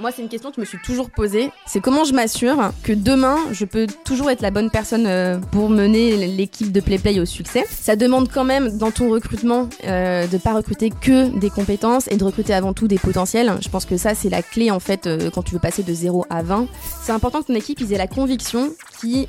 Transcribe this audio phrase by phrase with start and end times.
[0.00, 1.50] Moi, c'est une question que je me suis toujours posée.
[1.66, 5.68] C'est comment je m'assure que demain, je peux toujours être la bonne personne euh, pour
[5.68, 7.66] mener l'équipe de PlayPlay au succès?
[7.68, 12.16] Ça demande quand même, dans ton recrutement, euh, de pas recruter que des compétences et
[12.16, 13.52] de recruter avant tout des potentiels.
[13.60, 15.92] Je pense que ça, c'est la clé, en fait, euh, quand tu veux passer de
[15.92, 16.66] 0 à 20.
[17.02, 18.72] C'est important que ton équipe ait la conviction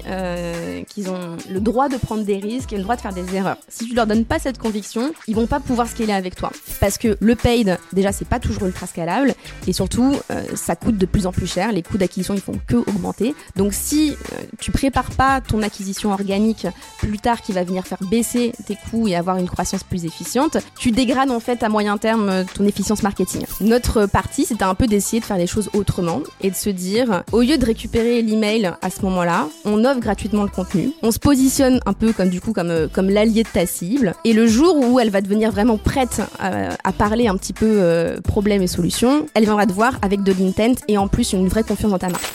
[0.08, 3.36] euh, qu'ils ont le droit de prendre des risques et le droit de faire des
[3.36, 3.58] erreurs.
[3.68, 6.52] Si tu leur donnes pas cette conviction, ils vont pas pouvoir scaler avec toi.
[6.80, 9.34] Parce que le paid, déjà, c'est pas toujours ultra scalable
[9.68, 11.72] et surtout, euh, ça coûte de plus en plus cher.
[11.72, 13.36] Les coûts d'acquisition, ils font que augmenter.
[13.56, 16.68] Donc, si euh, tu prépares pas ton acquisition organique
[17.00, 20.58] plus tard qui va venir faire baisser tes coûts et avoir une croissance plus efficiente,
[20.78, 23.46] tu dégrades en fait à moyen terme euh, ton efficience marketing.
[23.62, 27.24] Notre partie, c'était un peu d'essayer de faire les choses autrement et de se dire,
[27.32, 30.92] au lieu de récupérer l'email à ce moment-là, on offre gratuitement le contenu.
[31.04, 34.14] On se positionne un peu comme du coup comme, euh, comme l'allié de ta cible.
[34.26, 37.66] Et le jour où elle va devenir vraiment prête à, à parler un petit peu
[37.68, 41.48] euh, problèmes et solutions, elle viendra te voir avec de l'intent et en plus une
[41.48, 42.32] vraie confiance dans ta marque.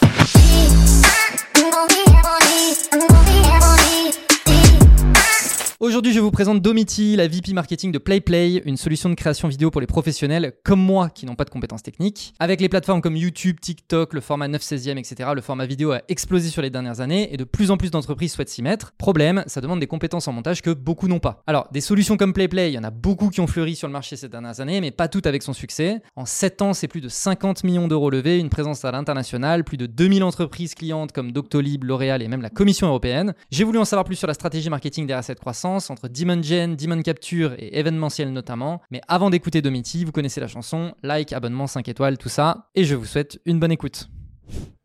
[5.87, 9.71] Aujourd'hui, je vous présente Domiti, la VP marketing de PlayPlay, une solution de création vidéo
[9.71, 12.35] pour les professionnels comme moi qui n'ont pas de compétences techniques.
[12.41, 16.03] Avec les plateformes comme YouTube, TikTok, le format 9 16e, etc., le format vidéo a
[16.09, 18.95] explosé sur les dernières années et de plus en plus d'entreprises souhaitent s'y mettre.
[18.99, 21.45] Problème, ça demande des compétences en montage que beaucoup n'ont pas.
[21.47, 23.93] Alors, des solutions comme PlayPlay, il y en a beaucoup qui ont fleuri sur le
[23.93, 26.03] marché ces dernières années, mais pas toutes avec son succès.
[26.17, 29.77] En 7 ans, c'est plus de 50 millions d'euros levés, une présence à l'international, plus
[29.77, 33.35] de 2000 entreprises clientes comme Doctolib, L'Oréal et même la Commission européenne.
[33.53, 36.77] J'ai voulu en savoir plus sur la stratégie marketing derrière cette croissance entre Demon Gen,
[36.77, 38.81] Demon Capture et événementiel notamment.
[38.91, 42.71] Mais avant d'écouter Domiti, vous connaissez la chanson, like, abonnement, 5 étoiles, tout ça.
[42.75, 44.09] Et je vous souhaite une bonne écoute.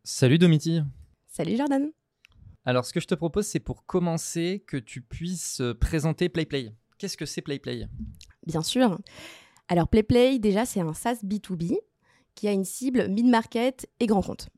[0.03, 0.81] Salut Domiti.
[1.27, 1.91] Salut Jordan.
[2.65, 6.71] Alors ce que je te propose, c'est pour commencer que tu puisses présenter PlayPlay.
[6.97, 7.87] Qu'est-ce que c'est PlayPlay
[8.45, 8.99] Bien sûr.
[9.67, 11.77] Alors PlayPlay, déjà, c'est un SaaS B2B
[12.35, 14.49] qui a une cible mid-market et grand compte.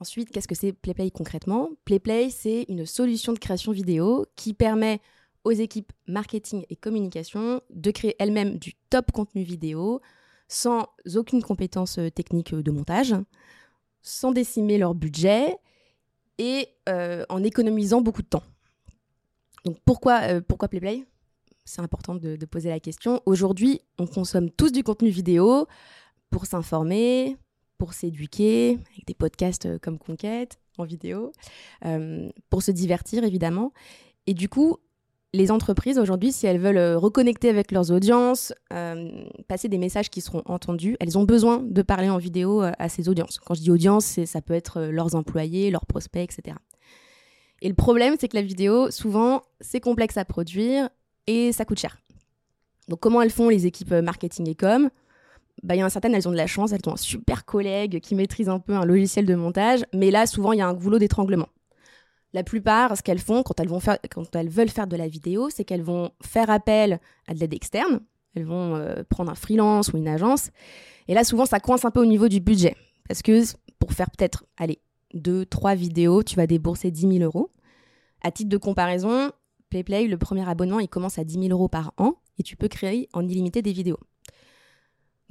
[0.00, 1.70] Ensuite, qu'est-ce que c'est PlayPlay concrètement?
[1.84, 5.00] PlayPlay, c'est une solution de création vidéo qui permet
[5.44, 10.00] aux équipes marketing et communication de créer elles-mêmes du top contenu vidéo
[10.48, 13.14] sans aucune compétence euh, technique de montage,
[14.02, 15.56] sans décimer leur budget
[16.38, 18.42] et euh, en économisant beaucoup de temps.
[19.64, 21.04] Donc pourquoi, euh, pourquoi PlayPlay?
[21.64, 23.20] C'est important de, poser la question.
[23.26, 25.66] Aujourd'hui, on consomme tous du contenu vidéo
[26.30, 27.36] pour s'informer,
[27.78, 31.32] pour s'éduquer, avec des podcasts euh, comme Conquête en vidéo,
[31.84, 33.72] euh, pour se divertir évidemment.
[34.26, 34.78] Et du coup,
[35.32, 39.10] les entreprises aujourd'hui, si elles veulent euh, reconnecter avec leurs audiences, euh,
[39.48, 43.08] passer des messages qui seront entendus, elles ont besoin de parler en vidéo à ces
[43.08, 43.38] audiences.
[43.38, 46.56] Quand je dis audience, ça peut être leurs employés, leurs prospects, etc.
[47.62, 50.88] Et le problème, c'est que la vidéo, souvent, c'est complexe à produire
[51.26, 51.98] et ça coûte cher.
[52.88, 54.90] Donc comment elles font les équipes marketing et com?
[55.62, 58.00] Bah, y en a certaines, elles ont de la chance, elles ont un super collègue
[58.00, 60.74] qui maîtrise un peu un logiciel de montage, mais là, souvent, il y a un
[60.74, 61.48] goulot d'étranglement.
[62.32, 65.08] La plupart, ce qu'elles font quand elles, vont faire, quand elles veulent faire de la
[65.08, 68.00] vidéo, c'est qu'elles vont faire appel à de l'aide externe.
[68.34, 70.50] Elles vont euh, prendre un freelance ou une agence.
[71.08, 72.76] Et là, souvent, ça coince un peu au niveau du budget.
[73.08, 73.42] Parce que
[73.80, 74.80] pour faire peut-être, allez,
[75.14, 77.50] deux, trois vidéos, tu vas débourser 10 000 euros.
[78.22, 79.32] À titre de comparaison,
[79.70, 82.68] PlayPlay, le premier abonnement, il commence à 10 000 euros par an et tu peux
[82.68, 83.98] créer en illimité des vidéos.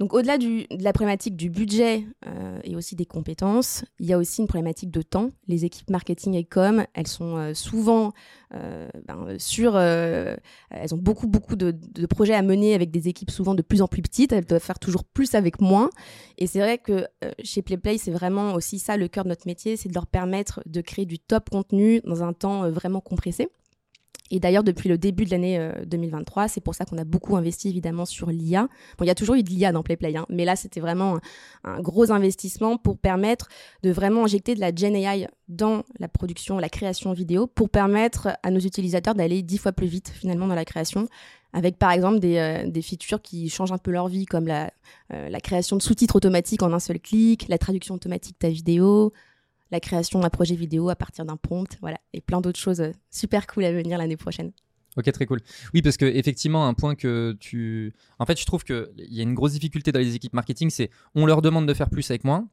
[0.00, 4.18] Donc au-delà de la problématique du budget euh, et aussi des compétences, il y a
[4.18, 5.28] aussi une problématique de temps.
[5.46, 8.14] Les équipes marketing et com, elles sont euh, souvent
[8.54, 9.76] euh, ben, sur...
[9.76, 13.82] elles ont beaucoup, beaucoup de, de, projets à mener avec des équipes souvent de plus
[13.82, 14.32] en plus petites.
[14.32, 15.90] Elles doivent faire toujours plus avec moins.
[16.38, 17.06] Et c'est vrai que
[17.44, 20.62] chez PlayPlay, c'est vraiment aussi ça le cœur de notre métier, c'est de leur permettre
[20.64, 23.50] de créer du top contenu dans un temps vraiment compressé.
[24.30, 27.68] Et d'ailleurs, depuis le début de l'année 2023, c'est pour ça qu'on a beaucoup investi
[27.68, 28.68] évidemment sur l'IA.
[28.98, 31.16] Bon, il y a toujours eu de l'IA dans PlayPlay, hein, mais là, c'était vraiment
[31.64, 33.48] un, un, gros investissement pour permettre
[33.82, 38.28] de vraiment injecter de la Gen AI dans la production, la création vidéo, pour permettre
[38.42, 41.08] à nos utilisateurs d'aller dix fois plus vite finalement dans la création,
[41.52, 44.70] avec par exemple des, euh, des features qui changent un peu leur vie, comme la,
[45.12, 48.48] euh, la création de sous-titres automatiques en un seul clic, la traduction automatique de ta
[48.48, 49.12] vidéo,
[49.70, 52.92] la création d'un projet vidéo à partir d'un prompt, voilà, et plein d'autres choses euh,
[53.10, 54.52] super cool à venir l'année prochaine.
[54.96, 55.40] Ok, très cool.
[55.72, 59.22] Oui, parce que effectivement, un point que tu, en fait, je trouve qu'il y a
[59.22, 62.24] une grosse difficulté dans les équipes marketing, c'est on leur demande de faire plus avec
[62.24, 62.48] moins.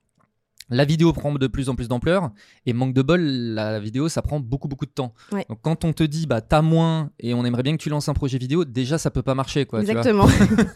[0.69, 2.31] La vidéo prend de plus en plus d'ampleur
[2.65, 5.13] et manque de bol, la vidéo ça prend beaucoup beaucoup de temps.
[5.31, 5.45] Ouais.
[5.49, 8.09] Donc quand on te dit bah t'as moins et on aimerait bien que tu lances
[8.09, 9.79] un projet vidéo, déjà ça peut pas marcher quoi.
[9.79, 10.27] Exactement.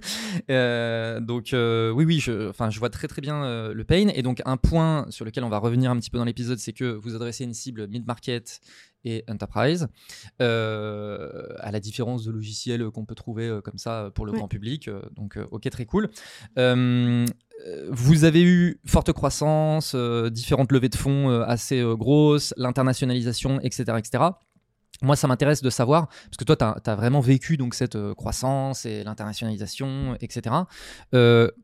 [0.49, 4.07] euh, donc euh, oui oui, je, enfin je vois très très bien euh, le pain
[4.13, 6.73] et donc un point sur lequel on va revenir un petit peu dans l'épisode, c'est
[6.73, 8.61] que vous adressez une cible mid market
[9.03, 9.87] et enterprise,
[10.43, 14.37] euh, à la différence de logiciels qu'on peut trouver euh, comme ça pour le Ouais.
[14.37, 14.87] grand public.
[14.87, 16.09] euh, donc, ok, très cool.
[17.67, 19.95] Euh, vous avez eu forte croissance,
[20.31, 24.23] différentes levées de fonds assez grosses, l'internationalisation, etc., etc.
[25.03, 28.85] Moi, ça m'intéresse de savoir, parce que toi, tu as, vraiment vécu donc, cette croissance
[28.85, 30.55] et l'internationalisation, etc.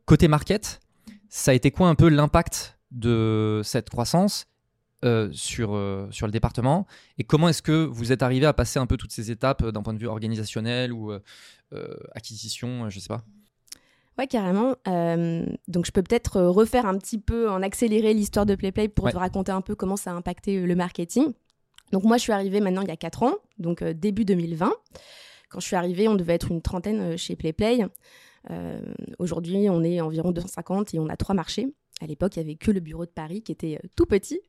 [0.06, 0.80] côté market,
[1.28, 4.46] ça a été quoi un peu l'impact de cette croissance
[5.04, 6.86] euh, sur, euh, sur le département?
[7.18, 9.70] Et comment est-ce que vous êtes arrivé à passer un peu toutes ces étapes euh,
[9.70, 11.12] d'un point de vue organisationnel ou
[12.14, 13.22] acquisition, je sais pas?
[14.18, 14.74] Ouais, carrément.
[15.68, 19.16] donc, je peux peut-être refaire un petit peu, en accélérer l'histoire de PlayPlay pour te
[19.16, 21.32] raconter un peu comment ça a impacté le marketing.
[21.92, 24.72] Donc, moi, je suis arrivée maintenant il y a 4 ans, donc début 2020.
[25.48, 27.86] Quand je suis arrivée, on devait être une trentaine chez PlayPlay.
[29.18, 31.68] Aujourd'hui, on est environ 250 et on a trois marchés.
[32.00, 34.40] À l'époque, il n'y avait que le bureau de Paris qui était euh, tout petit.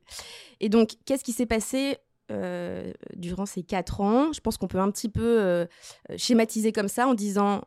[0.60, 1.96] Et donc, qu'est-ce qui s'est passé?
[2.30, 5.66] Euh, durant ces quatre ans Je pense qu'on peut un petit peu euh,
[6.16, 7.62] schématiser comme ça en disant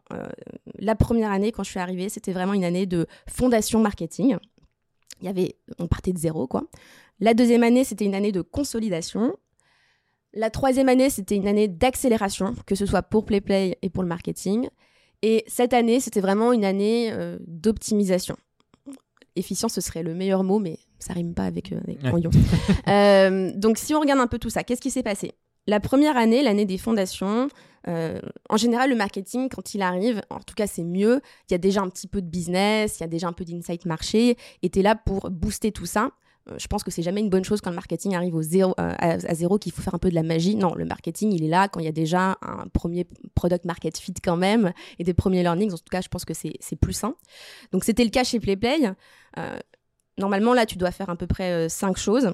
[0.79, 4.37] la première année, quand je suis arrivée, c'était vraiment une année de fondation marketing.
[5.21, 6.63] Il y avait, on partait de zéro, quoi.
[7.19, 9.35] La deuxième année, c'était une année de consolidation.
[10.33, 14.09] La troisième année, c'était une année d'accélération, que ce soit pour PlayPlay et pour le
[14.09, 14.67] marketing.
[15.21, 17.13] Et cette année, c'était vraiment une année
[17.47, 18.35] d'optimisation
[19.35, 21.79] efficient, ce serait le meilleur mot, mais ça rime pas avec, euh,
[22.87, 25.33] euh, donc, si on regarde un peu tout ça, qu'est-ce qui s'est passé?
[25.67, 27.47] La première année, l'année des fondations,
[27.87, 28.19] euh,
[28.49, 31.21] en général, le marketing, quand il arrive, en tout cas, c'est mieux.
[31.49, 33.45] Il y a déjà un petit peu de business, il y a déjà un peu
[33.45, 36.11] d'insight marché, et tu es là pour booster tout ça.
[36.49, 38.73] Euh, je pense que c'est jamais une bonne chose quand le marketing arrive au zéro,
[38.79, 40.55] euh, à, zéro qu'il faut faire un peu de la magie.
[40.55, 43.97] Non, le marketing, il est là quand il y a déjà un premier product market
[43.97, 45.71] fit quand même et des premiers learnings.
[45.73, 47.15] En tout cas, je pense que c'est plus sain.
[47.71, 48.91] Donc, c'était le cas chez PlayPlay.
[50.17, 52.33] Normalement, là, tu dois faire à peu près cinq choses.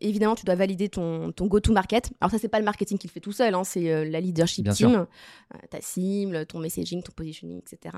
[0.00, 2.10] évidemment, tu dois valider ton, ton go-to-market.
[2.20, 4.68] Alors ça, c'est pas le marketing qui le fait tout seul, hein, c'est la leadership
[4.70, 5.06] team,
[5.70, 7.96] ta cible, ton messaging, ton positioning, etc.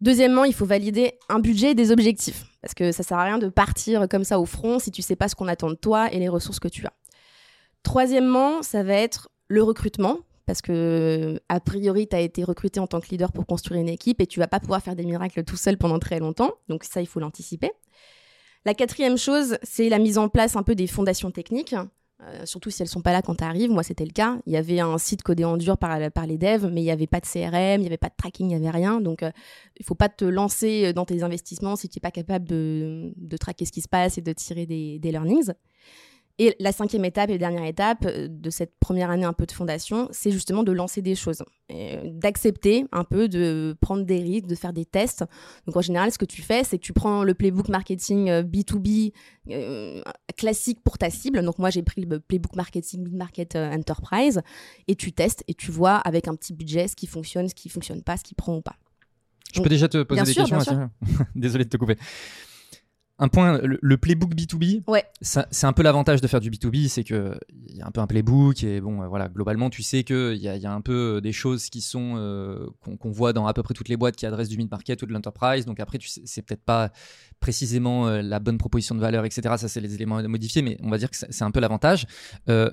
[0.00, 2.44] Deuxièmement, il faut valider un budget et des objectifs.
[2.62, 5.16] Parce que ça sert à rien de partir comme ça au front si tu sais
[5.16, 6.92] pas ce qu'on attend de toi et les ressources que tu as.
[7.82, 10.18] Troisièmement, ça va être le recrutement.
[10.48, 13.88] Parce que, a priori, tu as été recruté en tant que leader pour construire une
[13.90, 16.52] équipe et tu vas pas pouvoir faire des miracles tout seul pendant très longtemps.
[16.70, 17.70] Donc, ça, il faut l'anticiper.
[18.64, 21.74] La quatrième chose, c'est la mise en place un peu des fondations techniques.
[22.22, 23.70] Euh, surtout si elles sont pas là quand tu arrives.
[23.70, 24.38] Moi, c'était le cas.
[24.46, 27.06] Il y avait un site codé en dur par, les devs, mais il n'y avait
[27.06, 29.02] pas de CRM, il n'y avait pas de tracking, il n'y avait rien.
[29.02, 29.30] Donc, euh,
[29.78, 33.36] il faut pas te lancer dans tes investissements si tu n'es pas capable de, de,
[33.36, 35.52] traquer ce qui se passe et de tirer des learnings.
[36.40, 39.50] Et la cinquième étape et dernière étape euh, de cette première année un peu de
[39.50, 41.42] fondation, c'est justement de lancer des choses,
[41.72, 45.24] euh, d'accepter un peu de prendre des risques, de faire des tests.
[45.66, 49.12] Donc en général, ce que tu fais, c'est que tu prends le playbook marketing B2B
[49.50, 50.00] euh,
[50.36, 51.42] classique pour ta cible.
[51.42, 54.40] Donc moi, j'ai pris le playbook marketing mid-market enterprise
[54.86, 57.68] et tu testes et tu vois avec un petit budget ce qui fonctionne, ce qui
[57.68, 58.76] fonctionne pas, ce qui prend ou pas.
[59.54, 60.58] Je peux déjà te poser des questions
[61.34, 61.96] Désolé de te couper
[63.20, 65.04] un point, le, playbook B2B, ouais.
[65.20, 67.36] c'est un peu l'avantage de faire du B2B, c'est qu'il
[67.74, 70.46] y a un peu un playbook et bon, euh, voilà, globalement, tu sais qu'il y,
[70.46, 72.66] y, a un peu euh, des choses qui sont euh,
[73.00, 75.12] qu'on voit dans à peu près toutes les boîtes qui adressent du mid-market ou de
[75.12, 75.66] l'enterprise.
[75.66, 76.92] Donc après, c'est peut-être pas
[77.40, 79.54] précisément la bonne proposition de valeur, etc.
[79.58, 82.06] Ça, c'est les éléments modifiés, mais on va dire que c'est un peu l'avantage.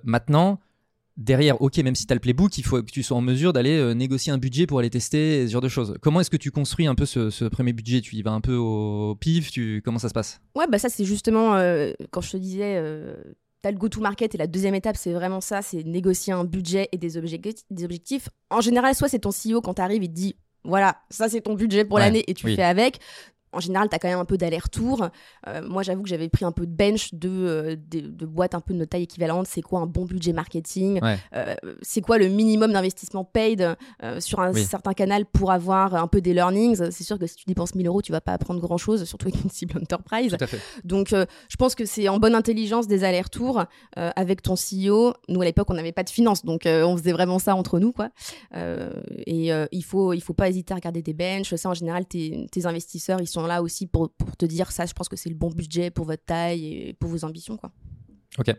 [0.04, 0.60] maintenant,
[1.18, 3.54] derrière, ok, même si tu as le playbook, il faut que tu sois en mesure
[3.54, 5.96] d'aller euh, négocier un budget pour aller tester ce genre de choses.
[6.02, 8.02] Comment est-ce que tu construis un peu ce, premier budget?
[8.02, 9.52] Tu y vas un peu au pif?
[9.52, 9.82] Tu...
[9.84, 10.42] Comment ça se passe?
[10.56, 12.76] Ouais, bah ça, c'est justement euh, quand je te disais.
[12.78, 13.16] Euh,
[13.64, 16.88] tu as le go-to-market et la deuxième étape, c'est vraiment ça c'est négocier un budget
[16.92, 18.30] et des, objectifs.
[18.52, 21.42] En général, soit c'est ton CEO quand tu arrives, il te dit voilà, ça c'est
[21.42, 23.00] ton budget pour l'année et tu fais avec
[23.56, 25.10] en général, tu as quand même un peu d'aller-retour.
[25.48, 28.60] Euh, moi, j'avoue que j'avais pris un peu de bench de, euh, de, boîtes un
[28.60, 29.48] peu de notre taille équivalente.
[29.48, 31.00] C'est quoi un bon budget marketing
[31.34, 33.76] euh, C'est quoi le minimum d'investissement paid
[34.20, 36.92] sur un certain canal pour avoir un peu des learnings?
[36.92, 39.42] C'est sûr que si tu dépenses 1000 euros, tu vas pas apprendre grand-chose, surtout avec
[39.44, 40.36] une cible enterprise.
[40.84, 43.64] Donc, je pense que c'est en bonne intelligence des allers-retours
[43.96, 45.14] avec ton CEO.
[45.30, 47.94] Nous, à l'époque, on n'avait pas de finance, donc on faisait vraiment ça entre nous.
[47.94, 48.10] quoi.
[48.54, 51.56] et il faut, il faut pas hésiter à regarder des benches.
[51.56, 54.86] Ça, en général, tes, tes investisseurs, ils sont là aussi pour, pour, te dire ça,
[54.86, 57.58] je pense que c'est le bon budget pour votre taille et pour vos ambitions.
[57.58, 57.72] Quoi.
[58.38, 58.54] Ok.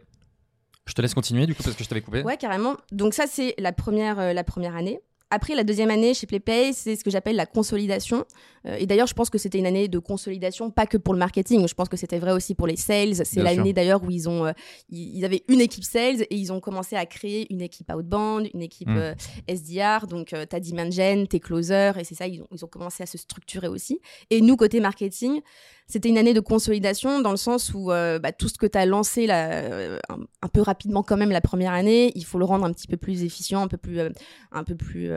[0.87, 2.23] Je te laisse continuer du coup parce que je t'avais coupé.
[2.23, 2.77] Ouais, carrément.
[2.93, 5.01] Donc ça, c'est la première, euh, la première année.
[5.31, 8.25] Après, la deuxième année chez PlayPay, c'est ce que j'appelle la consolidation.
[8.65, 11.19] Euh, et d'ailleurs, je pense que c'était une année de consolidation, pas que pour le
[11.19, 11.67] marketing.
[11.67, 13.27] Je pense que c'était vrai aussi pour les sales.
[13.27, 14.53] C'est l'année d'ailleurs où ils ont, euh,
[14.89, 18.63] ils, avaient une équipe sales et ils ont commencé à créer une équipe outbound, une
[18.63, 18.97] équipe hmm.
[18.97, 19.15] euh,
[19.49, 20.07] SDR.
[20.07, 23.03] Donc, tu as demand gen, tes closers, et c'est ça, ils ont, ils ont commencé
[23.03, 24.01] à se structurer aussi.
[24.31, 25.41] Et nous, côté marketing,
[25.89, 28.77] C'était une année de consolidation dans le sens où euh, bah, tout ce que tu
[28.77, 29.99] as lancé là, euh,
[30.43, 32.97] un, peu rapidement quand même la première année, il faut le rendre un petit peu
[32.97, 34.11] plus efficient, un peu plus, euh,
[34.51, 35.11] un peu plus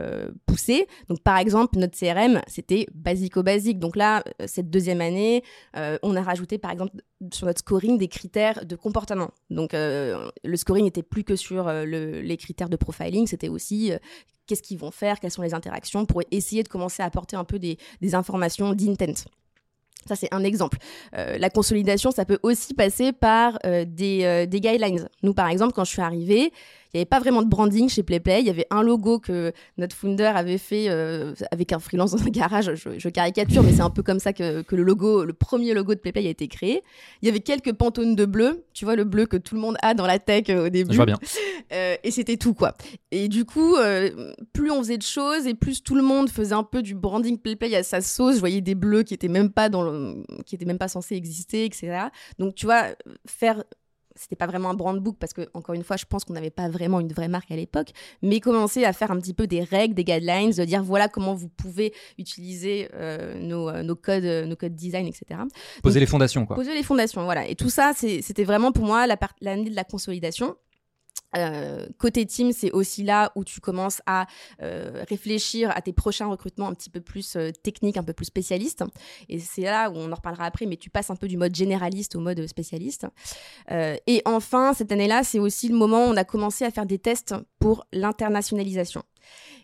[0.46, 0.86] poussé.
[1.08, 3.80] Donc par exemple, notre CRM, c'était basico-basique.
[3.80, 5.42] Donc là, cette deuxième année,
[5.74, 6.96] on a rajouté par exemple
[7.32, 9.30] sur notre scoring des critères de comportement.
[9.48, 13.92] Donc le scoring n'était plus que sur les critères de profiling, c'était aussi
[14.46, 17.44] qu'est-ce qu'ils vont faire, quelles sont les interactions pour essayer de commencer à apporter un
[17.44, 19.26] peu des, des informations d'intent.
[20.06, 20.78] Ça, c'est un exemple.
[21.16, 25.08] Euh, la consolidation, ça peut aussi passer par euh, des, euh, des, guidelines.
[25.22, 26.52] Nous, par exemple, quand je suis arrivée,
[26.92, 28.40] il n'y avait pas vraiment de branding chez PlayPlay.
[28.40, 32.22] Il y avait un logo que notre founder avait fait euh, avec un freelance dans
[32.22, 32.72] un garage.
[32.74, 35.94] Je, caricature, mais c'est un peu comme ça que, que, le logo, le premier logo
[35.94, 36.82] de PlayPlay a été créé.
[37.22, 38.64] Il y avait quelques pantones de bleu.
[38.72, 40.92] Tu vois, le bleu que tout le monde a dans la tech euh, au début.
[40.92, 41.18] Je vois bien.
[41.72, 42.76] Euh, et c'était tout, quoi.
[43.12, 43.76] Et du coup,
[44.52, 47.38] plus on faisait de choses et plus tout le monde faisait un peu du branding
[47.38, 48.34] PlayPlay à sa sauce.
[48.34, 51.14] Je voyais des bleus qui étaient même pas dans le, qui étaient même pas censés
[51.14, 52.06] exister, etc.
[52.40, 52.86] Donc, tu vois,
[53.26, 53.62] faire
[54.14, 56.50] c'était pas vraiment un brand book parce que encore une fois je pense qu'on n'avait
[56.50, 57.88] pas vraiment une vraie marque à l'époque
[58.22, 61.34] mais commencer à faire un petit peu des règles des guidelines de dire voilà comment
[61.34, 65.40] vous pouvez utiliser euh, euh, nos, codes euh, nos codes design etc
[65.82, 66.56] poser les fondations quoi.
[66.56, 67.46] poser les fondations voilà.
[67.48, 69.06] Et tout ça c'était vraiment pour moi
[69.40, 70.56] l'année de la consolidation
[71.36, 74.26] euh, côté team, c'est aussi là où tu commences à
[74.62, 78.26] euh, réfléchir à tes prochains recrutements un petit peu plus euh, techniques, un peu plus
[78.26, 78.84] spécialistes.
[79.28, 81.54] Et c'est là où on en reparlera après, mais tu passes un peu du mode
[81.54, 83.06] généraliste au mode spécialiste.
[83.70, 86.98] et enfin, cette année-là, c'est aussi le moment où on a commencé à faire des
[86.98, 89.02] tests pour l'internationalisation.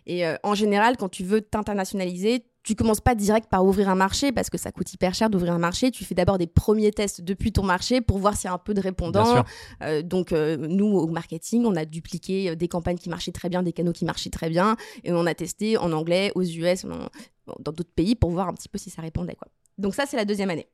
[0.05, 4.33] Et en général, quand tu veux t'internationaliser, tu commences pas direct par ouvrir un marché
[4.33, 5.89] parce que ça coûte hyper cher d'ouvrir un marché.
[5.89, 8.57] Tu fais d'abord des premiers tests depuis ton marché pour voir s'il y a un
[8.57, 9.45] peu de répondants.
[9.83, 13.47] Euh, donc, euh, nous, au marketing, on a dupliqué euh, des campagnes qui marchaient très
[13.47, 14.75] bien, des canaux qui marchaient très bien.
[15.05, 18.67] Et on a testé en anglais, aux US, dans d'autres pays pour voir un petit
[18.67, 19.35] peu si ça répondait.
[19.35, 19.47] Quoi.
[19.77, 20.67] Donc, ça, c'est la deuxième année.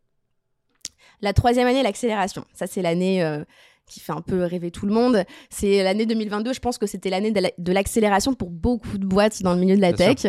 [1.21, 2.43] La troisième année, l'accélération.
[2.55, 3.23] Ça, c'est l'année
[3.87, 5.23] qui fait un peu rêver tout le monde.
[5.49, 9.53] C'est l'année 2022, je pense que c'était l'année de l'accélération pour beaucoup de boîtes dans
[9.53, 10.25] le milieu de la tech.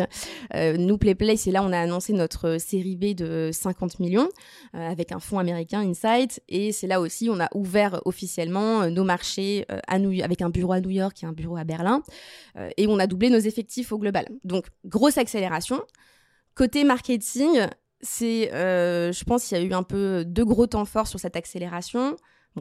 [0.53, 4.29] Euh, nous, PlayPlay, c'est là où on a annoncé notre série B de 50 millions
[4.75, 6.41] euh, avec un fonds américain, Insight.
[6.49, 10.49] Et c'est là aussi on a ouvert officiellement euh, nos marchés à New avec un
[10.49, 12.01] bureau à New York et un bureau à Berlin.
[12.77, 14.25] et on a doublé nos effectifs au global.
[14.43, 15.81] Donc, grosse accélération.
[16.55, 17.67] Côté marketing,
[18.01, 21.35] c'est, je pense qu'il y a eu un peu deux gros temps forts sur cette
[21.35, 22.15] accélération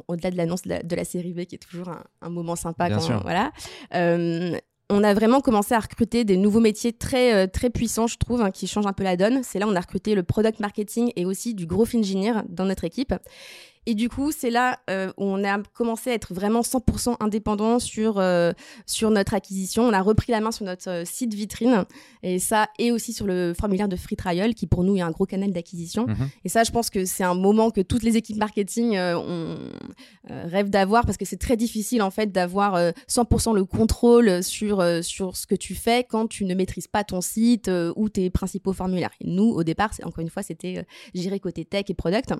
[0.08, 2.90] au-delà de l'annonce de, la série B, qui est toujours un, moment sympa.
[2.90, 3.52] quand, Voilà.
[3.94, 4.56] Euh,
[4.90, 8.42] on a vraiment commencé à recruter des nouveaux métiers très, euh, très puissants, je trouve,
[8.42, 9.42] hein, qui changent un peu la donne.
[9.42, 12.66] C'est là où on a recruté le product marketing et aussi du growth engineer dans
[12.66, 13.14] notre équipe.
[13.86, 17.78] Et du coup, c'est là euh, où on a commencé à être vraiment 100% indépendant
[17.78, 18.52] sur, euh,
[18.86, 19.84] sur notre acquisition.
[19.84, 21.84] On a repris la main sur notre euh, site vitrine
[22.22, 25.10] et ça, et aussi sur le formulaire de free trial qui pour nous est un
[25.10, 26.06] gros canal d'acquisition.
[26.06, 26.28] Mhm.
[26.44, 29.56] Et ça, je pense que c'est un moment que toutes les équipes marketing ont,
[30.28, 32.76] rêvent d'avoir parce que c'est très difficile en fait d'avoir
[33.08, 37.20] 100% le contrôle sur, sur ce que tu fais quand tu ne maîtrises pas ton
[37.20, 39.10] site ou tes principaux formulaires.
[39.20, 42.32] Et nous, au départ, encore une fois, c'était gérer côté tech et product.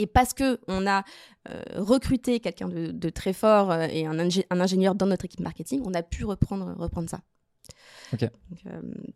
[0.00, 1.04] Et parce que on a
[1.50, 5.92] euh, recruté quelqu'un de, très fort euh, et un, ingénieur dans notre équipe marketing, on
[5.92, 7.20] a pu reprendre, reprendre ça.
[8.14, 8.28] Euh,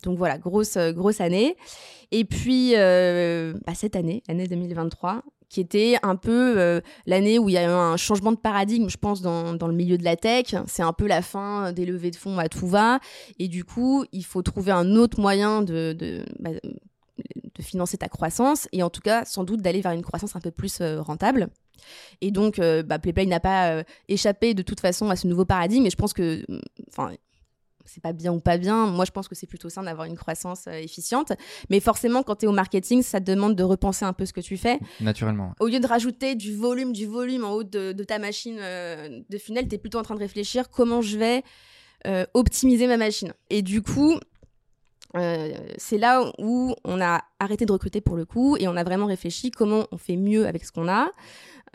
[0.03, 1.57] donc, voilà, grosse, grosse année.
[2.11, 7.59] Et puis bah, cette année, l'année 2023, qui était un peu l'année où il y
[7.59, 10.55] a eu un changement de paradigme, je pense, dans, dans le milieu de la tech.
[10.67, 13.01] C'est un peu la fin des levées de fonds à tout va.
[13.39, 16.51] Et du coup, il faut trouver un autre moyen de, de bah,
[17.57, 20.41] de financer ta croissance et en tout cas sans doute d'aller vers une croissance un
[20.41, 21.49] peu plus euh, rentable.
[22.21, 25.45] Et donc, euh, bah, PlayPlay n'a pas euh, échappé de toute façon à ce nouveau
[25.45, 25.83] paradigme.
[25.83, 27.13] Mais je pense que, mm, enfin,
[27.85, 28.87] c'est pas bien ou pas bien.
[28.87, 31.33] Moi, je pense que c'est plutôt sain d'avoir une croissance efficiente.
[31.69, 34.33] Mais forcément, quand tu es au marketing, ça te demande de repenser un peu ce
[34.33, 34.79] que tu fais.
[35.01, 35.53] Naturellement.
[35.61, 39.69] Au lieu de rajouter du volume, du volume en haut de, ta machine de funnel,
[39.69, 41.45] tu es plutôt en train de réfléchir comment je vais
[42.33, 43.35] optimiser ma machine.
[43.51, 44.19] Et du coup,
[45.17, 48.85] euh, c'est là où on a arrêté de recruter pour le coup et on a
[48.85, 51.11] vraiment réfléchi comment on fait mieux avec ce qu'on a.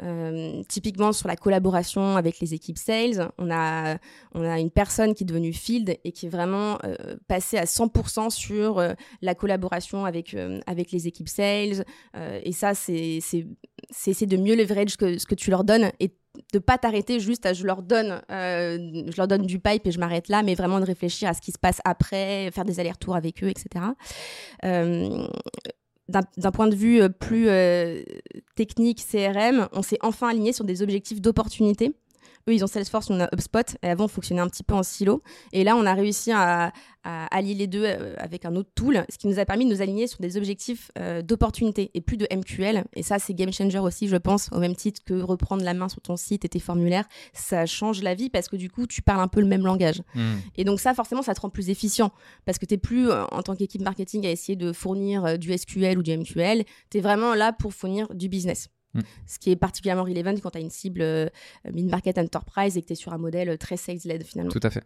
[0.02, 3.98] Euh, typiquement sur la collaboration avec les équipes sales, on a,
[4.34, 7.66] on a une personne qui est devenue field et qui est vraiment euh, passée à
[7.66, 8.82] 100% sur
[9.22, 11.84] la collaboration avec, avec les équipes sales.
[12.16, 13.20] et ça, c'est
[14.06, 15.92] essayer de mieux leverage que, ce que tu leur donnes
[16.54, 18.78] de pas t'arrêter juste à je leur donne euh,
[19.08, 21.42] je leur donne du pipe et je m'arrête là mais vraiment de réfléchir à ce
[21.42, 23.86] qui se passe après faire des allers-retours avec eux etc
[24.66, 25.28] euh,
[26.08, 27.48] d'un point de vue euh, plus
[28.56, 31.94] technique CRM on s'est enfin aligné sur des objectifs d'opportunité
[32.48, 33.78] Eux, ils ont Salesforce, on a HubSpot.
[33.84, 35.22] Et avant, on fonctionnait un petit peu en silo.
[35.52, 36.72] Et là, on a réussi à,
[37.04, 39.82] allier les deux euh, avec un autre tool, ce qui nous a permis de nous
[39.82, 42.84] aligner sur des objectifs euh, d'opportunité et plus de MQL.
[42.96, 45.90] Et ça, c'est game changer aussi, je pense, au même titre que reprendre la main
[45.90, 47.06] sur ton site et tes formulaires.
[47.34, 50.02] Ça change la vie parce que du coup, tu parles un peu le même langage.
[50.14, 50.36] Hmm.
[50.56, 52.12] Et donc ça, forcément, ça te rend plus efficient
[52.46, 55.58] parce que tu n'es plus, euh, en tant qu'équipe marketing, à essayer de fournir du
[55.58, 56.64] SQL ou du MQL.
[56.92, 58.70] Tu es vraiment là pour fournir du business.
[58.94, 59.02] Mm.
[59.28, 61.28] Ce qui est particulièrement relevant quand tu as une cible euh,
[61.72, 64.52] mid-market enterprise et que tu es sur un modèle très sales-led finalement.
[64.52, 64.84] Tout à fait.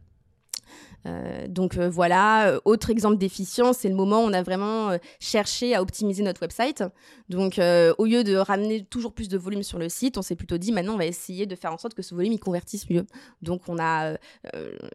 [1.05, 5.75] Euh, donc euh, voilà, autre exemple d'efficience, c'est le moment où on a vraiment cherché
[5.75, 6.83] à optimiser notre website.
[7.29, 10.57] Donc au lieu de ramener toujours plus de volume sur le site, on s'est plutôt
[10.57, 13.05] dit maintenant on va essayer de faire en sorte que ce volume il convertisse mieux.
[13.41, 14.15] Donc on a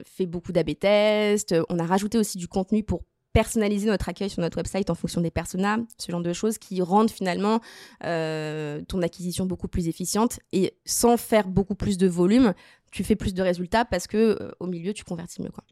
[0.05, 3.03] fait beaucoup d'AB tests, on a rajouté aussi du contenu pour
[3.39, 6.83] personnaliser notre accueil sur notre website en fonction des personas, ce genre de choses qui
[6.83, 7.61] rendent finalement
[8.03, 12.53] euh, ton acquisition beaucoup plus efficiente et sans faire beaucoup plus de volume,
[12.91, 15.63] tu fais plus de résultats parce que euh, au milieu tu convertis mieux quoi.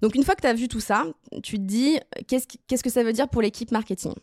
[0.00, 1.06] Donc une fois que tu as vu tout ça,
[1.42, 1.98] tu te dis
[2.28, 4.14] qu'est-ce, que ça veut dire pour l'équipe marketing?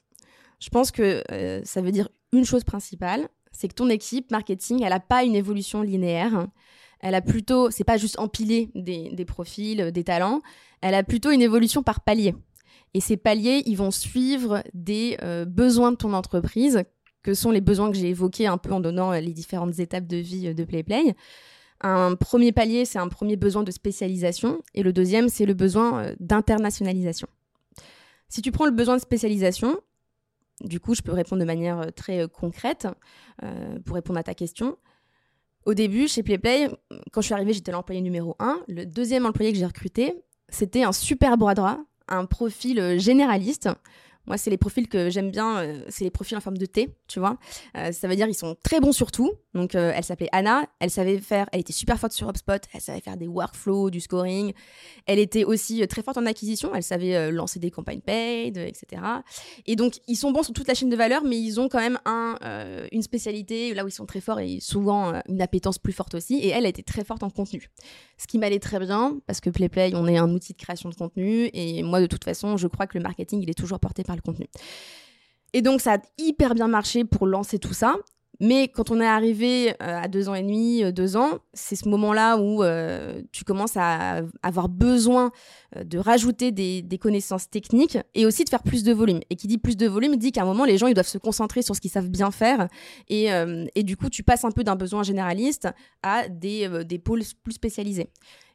[0.61, 4.83] Je pense que euh, ça veut dire une chose principale, c'est que ton équipe marketing,
[4.83, 6.47] elle n'a pas une évolution linéaire.
[7.03, 10.41] Elle a plutôt, c'est pas juste empiler des, profils, des talents,
[10.81, 12.33] elle a plutôt une évolution par palier.
[12.93, 16.83] Et ces paliers, ils vont suivre des euh, besoins de ton entreprise,
[17.21, 20.07] que sont les besoins que j'ai évoqués un peu en donnant euh, les différentes étapes
[20.07, 21.13] de vie euh, de PlayPlay.
[21.81, 26.13] Un premier palier, c'est un premier besoin de spécialisation, et le deuxième, c'est le besoin
[26.21, 27.27] d'internationalisation.
[28.29, 29.77] Si tu prends le besoin de spécialisation,
[30.61, 32.87] du coup, je peux répondre de manière très concrète
[33.83, 34.77] pour répondre à ta question.
[35.65, 36.69] Au début, chez PlayPlay,
[37.11, 38.63] quand je suis arrivée, j'étais l'employé numéro 1.
[38.67, 43.69] Le deuxième employé que j'ai recruté, c'était un super bras droit, un profil euh, généraliste.
[44.25, 46.89] Moi, c'est les profils que j'aime bien, euh, c'est les profils en forme de T,
[47.07, 47.37] tu vois.
[47.77, 49.33] Euh, ça veut dire ils sont très bons sur tout.
[49.53, 52.81] Donc, euh, elle s'appelait Anna, elle savait faire, elle était super forte sur HubSpot, elle
[52.81, 54.53] savait faire des workflows, du scoring.
[55.05, 59.01] Elle était aussi très forte en acquisition, elle savait lancer des campagnes paid, etc.
[59.65, 61.79] Et donc, ils sont bons sur toute la chaîne de valeur, mais ils ont quand
[61.79, 62.37] même un,
[62.91, 66.35] une spécialité là où ils sont très forts et souvent une appétence plus forte aussi.
[66.35, 67.69] Et elle a été très forte en contenu.
[68.23, 70.95] Ce qui m'allait très bien, parce que PlayPlay, on est un outil de création de
[70.95, 71.49] contenu.
[71.51, 74.15] Et moi, de toute façon, je crois que le marketing, il est toujours porté par
[74.15, 74.47] le contenu.
[75.51, 77.95] Et donc ça a hyper bien marché pour lancer tout ça.
[78.39, 81.75] Mais quand on est arrivé euh, à deux ans et demi, euh, deux ans, c'est
[81.75, 85.31] ce moment-là où euh, tu commences à avoir besoin
[85.75, 89.19] de rajouter des, connaissances techniques et aussi de faire plus de volume.
[89.29, 91.17] Et qui dit plus de volume dit qu'à un moment, les gens ils doivent se
[91.17, 92.67] concentrer sur ce qu'ils savent bien faire.
[93.09, 93.29] Et,
[93.83, 95.67] du coup, tu passes un peu d'un besoin généraliste
[96.01, 98.09] à des, des pôles plus spécialisés.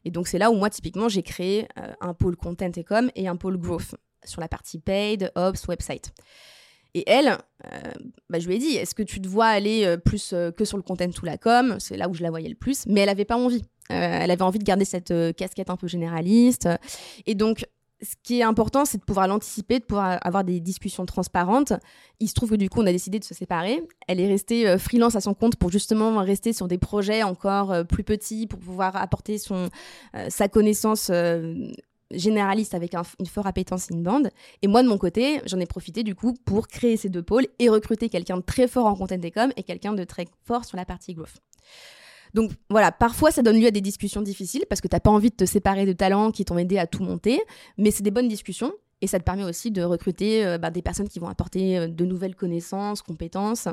[0.05, 1.67] Et donc, c'est là où moi, typiquement, j'ai créé
[2.01, 6.11] un pôle content et com et un pôle growth sur la partie paid, ops, website.
[6.93, 7.91] Et elle, euh,
[8.29, 10.65] bah, je lui ai dit, est-ce que tu te vois aller euh, plus euh, que
[10.65, 11.75] sur le content ou la com?
[11.79, 12.85] C'est là où je la voyais le plus.
[12.87, 13.63] Mais elle n'avait pas envie.
[13.89, 16.67] elle avait envie de garder cette casquette un peu généraliste.
[17.25, 17.65] Et donc,
[18.01, 21.73] ce qui est important, c'est de pouvoir l'anticiper, de pouvoir avoir des discussions transparentes.
[22.21, 23.83] Il se trouve que du coup, on a décidé de se séparer.
[24.07, 28.05] Elle est restée freelance à son compte pour justement rester sur des projets encore plus
[28.05, 29.69] petits, pour pouvoir apporter son,
[30.29, 31.11] sa connaissance
[32.11, 34.31] généraliste avec une forte appétence inbound.
[34.61, 37.47] Et moi, de mon côté, j'en ai profité du coup pour créer ces deux pôles
[37.59, 40.65] et recruter quelqu'un de très fort en content et com et quelqu'un de très fort
[40.65, 41.37] sur la partie growth.
[42.33, 45.09] Donc voilà, parfois ça donne lieu à des discussions difficiles parce que tu n'as pas
[45.09, 47.41] envie de te séparer de talents qui t'ont aidé à tout monter,
[47.77, 50.81] mais c'est des bonnes discussions et ça te permet aussi de recruter euh, bah, des
[50.81, 53.67] personnes qui vont apporter euh, de nouvelles connaissances, compétences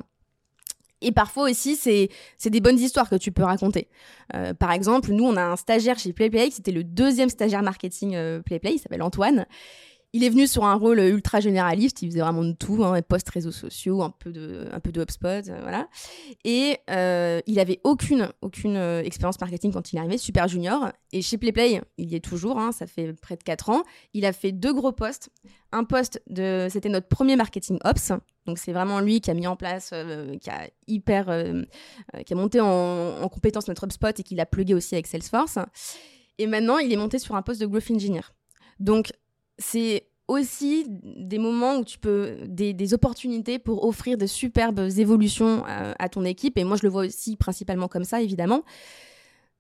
[1.03, 3.89] et parfois aussi, c'est des bonnes histoires que tu peux raconter.
[4.35, 8.15] Euh, par exemple, nous, on a un stagiaire chez PlayPlay, c'était le deuxième stagiaire marketing
[8.15, 9.47] euh, PlayPlay, il s'appelle Antoine.
[10.17, 13.29] Il est venu sur un rôle ultra généraliste, il faisait vraiment de tout, hein, post
[13.29, 15.89] réseaux sociaux, un peu de, un peu de HubSpot, euh, voilà.
[16.45, 16.79] Et
[17.47, 20.91] il avait aucune, aucune expérience marketing quand il est arrivé, super junior.
[21.13, 23.83] Et chez PlayPlay, il y est toujours, hein, ça fait près de 4 ans.
[24.15, 25.31] Il a fait deux gros postes.
[25.73, 28.13] Un poste de, c'était notre premier marketing ops,
[28.47, 31.63] donc c'est vraiment lui qui a mis en place, euh, qui a hyper, euh,
[32.15, 35.59] euh, qui a monté en, compétence notre HubSpot et qui l'a plugué aussi avec Salesforce.
[36.39, 38.33] Et maintenant, il est monté sur un poste de growth engineer.
[38.79, 39.13] Donc
[39.59, 46.09] c'est aussi des moments où tu peux des, opportunités pour offrir de superbes évolutions à
[46.09, 46.59] ton équipe.
[46.59, 48.64] Et moi, je le vois aussi principalement comme ça, évidemment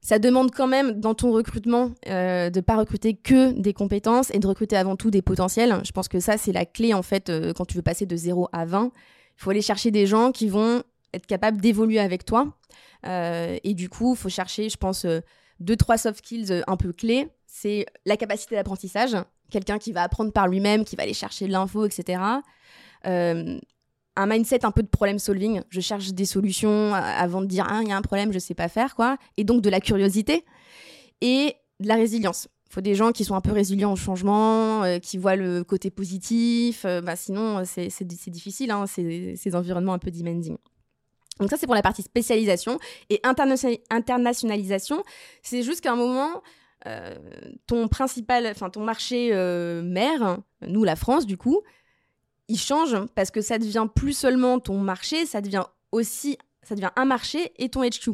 [0.06, 4.38] ça demande quand même dans ton recrutement euh, de pas recruter que des compétences et
[4.38, 5.80] de recruter avant tout des potentiels.
[5.84, 8.16] Je pense que ça, c'est la clé en fait euh, quand tu veux passer de
[8.16, 8.92] 0 à 20.
[8.94, 12.56] Il faut aller chercher des gens qui vont être capables d'évoluer avec toi.
[13.04, 15.04] Euh, et du coup, il faut chercher, je pense,
[15.58, 17.26] deux, trois soft skills un peu clés.
[17.46, 19.16] C'est la capacité d'apprentissage,
[19.50, 22.18] quelqu'un qui va apprendre par lui-même, qui va aller chercher de l'info, etc
[24.16, 25.62] un mindset un peu de problem solving.
[25.68, 28.54] Je cherche des solutions avant de dire, ah, il y a un problème, je sais
[28.54, 29.18] pas faire, quoi.
[29.36, 30.44] Et donc de la curiosité
[31.20, 32.48] et de la résilience.
[32.70, 35.90] Il faut des gens qui sont un peu résilients au changement, qui voient le côté
[35.90, 36.84] positif.
[36.84, 40.56] bah, sinon, c'est difficile, hein, ces, environnements un peu demanding.
[41.38, 42.78] Donc ça, c'est pour la partie spécialisation.
[43.10, 45.02] Et internationalisation,
[45.42, 46.40] c'est juste qu'à un moment, euh,
[47.66, 51.62] ton principal, enfin ton marché euh, mère, nous la France du coup,
[52.48, 56.90] il change parce que ça devient plus seulement ton marché, ça devient aussi, ça devient
[56.96, 58.10] un marché et ton HQ.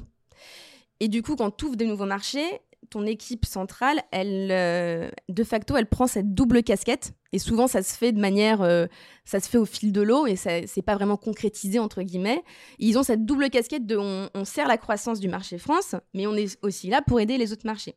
[1.00, 5.44] Et du coup, quand tu ouvres des nouveaux marchés, ton équipe centrale, elle, euh, de
[5.44, 7.12] facto, elle prend cette double casquette.
[7.32, 8.86] Et souvent, ça se fait de manière, euh,
[9.24, 12.42] ça se fait au fil de l'eau et c'est pas vraiment concrétisé entre guillemets.
[12.78, 16.34] ils ont cette double casquette de, on sert la croissance du marché France, mais on
[16.34, 17.96] est aussi là pour aider les autres marchés.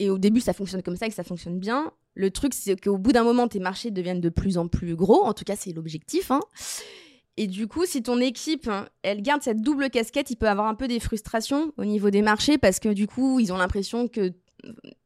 [0.00, 1.92] Et au début, ça fonctionne comme ça et que ça fonctionne bien.
[2.14, 5.22] Le truc, c'est qu'au bout d'un moment, tes marchés deviennent de plus en plus gros.
[5.24, 6.30] En tout cas, c'est l'objectif.
[6.30, 6.40] Hein.
[7.36, 8.68] Et du coup, si ton équipe,
[9.02, 12.22] elle garde cette double casquette, il peut avoir un peu des frustrations au niveau des
[12.22, 14.32] marchés parce que du coup, ils ont l'impression que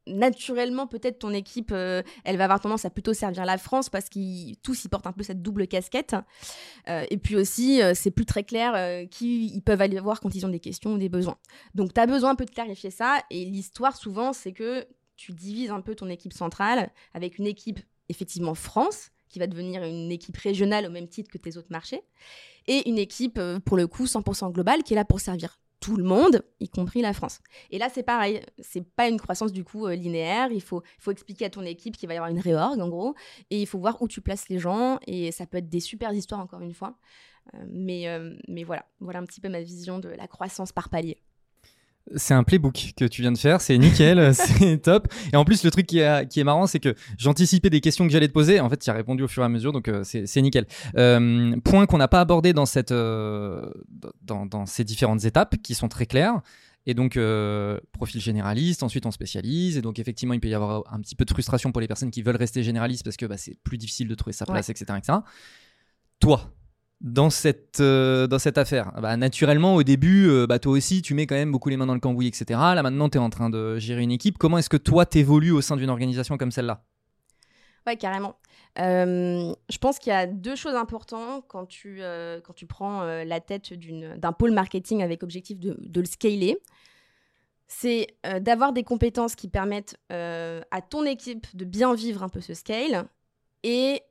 [0.07, 4.09] naturellement, peut-être ton équipe, euh, elle va avoir tendance à plutôt servir la France parce
[4.09, 6.15] qu'ils tous ils portent un peu cette double casquette.
[6.89, 10.33] Euh, et puis aussi, euh, c'est plus très clair qui ils peuvent aller voir quand
[10.35, 11.37] ils ont des questions ou des besoins.
[11.73, 13.19] Donc, tu as besoin un peu de clarifier ça.
[13.29, 17.79] Et l'histoire, souvent, c'est que tu divises un peu ton équipe centrale avec une équipe
[18.09, 22.01] effectivement France qui va devenir une équipe régionale au même titre que tes autres marchés,
[22.67, 26.03] et une équipe, pour le coup, 100% globale qui est là pour servir tout le
[26.03, 27.39] monde, y compris la France.
[27.71, 30.51] Et là, c'est pareil, c'est pas une croissance du coup euh, linéaire.
[30.51, 33.15] Il faut, faut expliquer à ton équipe qu'il va y avoir une réorg en gros,
[33.49, 34.99] et il faut voir où tu places les gens.
[35.07, 36.97] Et ça peut être des super histoires encore une fois.
[37.53, 38.07] Euh, mais,
[38.47, 41.19] mais voilà, voilà un petit peu ma vision de la croissance par palier.
[42.15, 45.07] C'est un playbook que tu viens de faire, c'est nickel, c'est top.
[45.33, 48.05] Et en plus, le truc qui est, qui est marrant, c'est que j'anticipais des questions
[48.05, 48.59] que j'allais te poser.
[48.59, 50.67] En fait, tu as répondu au fur et à mesure, donc euh, c'est nickel.
[50.97, 53.71] Euh, point qu'on n'a pas abordé dans, cette, euh,
[54.45, 56.41] dans, dans, ces différentes étapes, qui sont très claires.
[56.87, 57.19] Et donc,
[57.93, 59.77] profil généraliste, ensuite on spécialise.
[59.77, 62.11] Et donc, effectivement, il peut y avoir un petit peu de frustration pour les personnes
[62.11, 64.85] qui veulent rester généralistes parce que bah, c'est plus difficile de trouver sa place, etc.,
[64.97, 65.19] etc.
[66.19, 66.53] Toi,
[67.01, 71.13] dans cette, euh, dans cette affaire bah, Naturellement, au début, euh, bah, toi aussi, tu
[71.13, 72.45] mets quand même beaucoup les mains dans le cambouis, etc.
[72.59, 74.37] Là, maintenant, tu es en train de gérer une équipe.
[74.37, 76.83] Comment est-ce que toi, t'évolues au sein d'une organisation comme celle-là?
[77.85, 78.35] Ouais, carrément.
[78.79, 82.01] Euh, je pense qu'il y a deux choses importantes quand tu,
[82.43, 86.57] quand tu prends la tête d'un pôle marketing avec objectif de, de le scaler.
[87.67, 88.07] C'est
[88.41, 93.05] d'avoir des compétences qui permettent à ton équipe de bien vivre un peu ce scale
[93.63, 94.01] et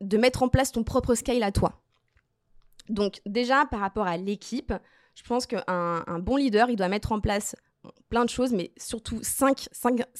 [0.00, 1.80] de mettre en place ton propre scale à toi.
[2.88, 4.72] Donc déjà, par rapport à l'équipe,
[5.14, 7.56] je pense qu'un un bon leader, il doit mettre en place
[8.08, 9.68] plein de choses, mais surtout cinq,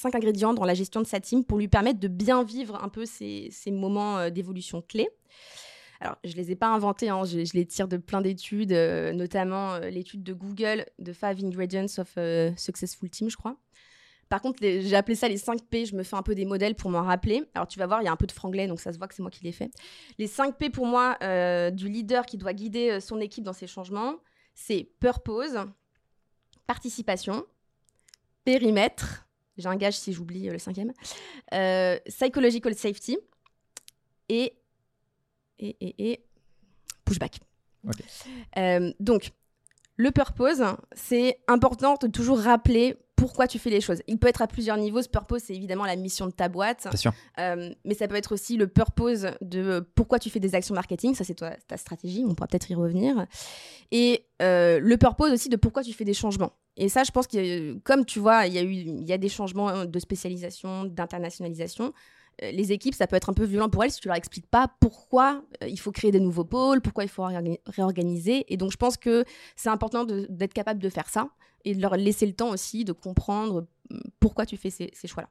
[0.05, 3.07] ingrédients dans la gestion de sa team pour lui permettre de bien vivre un peu
[3.07, 5.09] ces, moments euh, d'évolution clés.
[6.01, 9.13] Alors, je ne les ai pas inventés, hein, je, les tire de plein d'études, euh,
[9.13, 12.19] notamment euh, l'étude de Google, de Five Ingredients of
[12.59, 13.57] Successful Team, je crois.
[14.29, 15.87] Par contre, j'ai appelé ça les 5 P.
[15.87, 17.45] Je me fais un peu des modèles pour m'en rappeler.
[17.55, 19.07] Alors, tu vas voir, il y a un peu de franglais, donc ça se voit
[19.07, 19.71] que c'est moi qui l'ai fait.
[20.19, 21.17] Les 5 P pour moi
[21.71, 24.17] du leader qui doit guider son équipe dans ses changements,
[24.57, 25.57] c'est purpose,
[26.67, 27.47] participation,
[28.47, 29.27] périmètre.
[29.59, 30.93] J'ai un gage si j'oublie euh, le cinquième.
[32.07, 33.19] psychological safety
[34.29, 34.55] et,
[35.59, 36.25] et, et, et
[37.05, 37.41] pushback.
[39.01, 39.33] donc,
[39.97, 44.03] le purpose, c'est important de toujours rappeler pourquoi tu fais les choses.
[44.07, 45.03] Il peut être à plusieurs niveaux.
[45.03, 46.87] Ce purpose, c'est évidemment la mission de ta boîte.
[46.97, 47.13] Sûr.
[47.39, 51.15] Euh, mais ça peut être aussi le purpose de pourquoi tu fais des actions marketing.
[51.15, 52.25] Ça, c'est ta stratégie.
[52.29, 53.27] On pourra peut-être y revenir.
[53.91, 56.53] Et euh, le purpose aussi de pourquoi tu fais des changements.
[56.77, 59.19] Et ça, je pense que, comme tu vois, il y a eu il y a
[59.19, 61.95] des changements de spécialisation, d'internationalisation.
[62.43, 64.49] Euh, les équipes, ça peut être un peu violent pour elles si tu leur expliques
[64.49, 67.27] pas pourquoi il faut créer des nouveaux pôles, pourquoi il faut
[67.67, 68.45] réorganiser.
[68.53, 69.25] Et donc, je pense que
[69.57, 71.31] c'est important d'être capable de faire ça
[71.67, 75.29] et de leur laisser le temps aussi de comprendre mm, pourquoi tu fais ces, choix-là.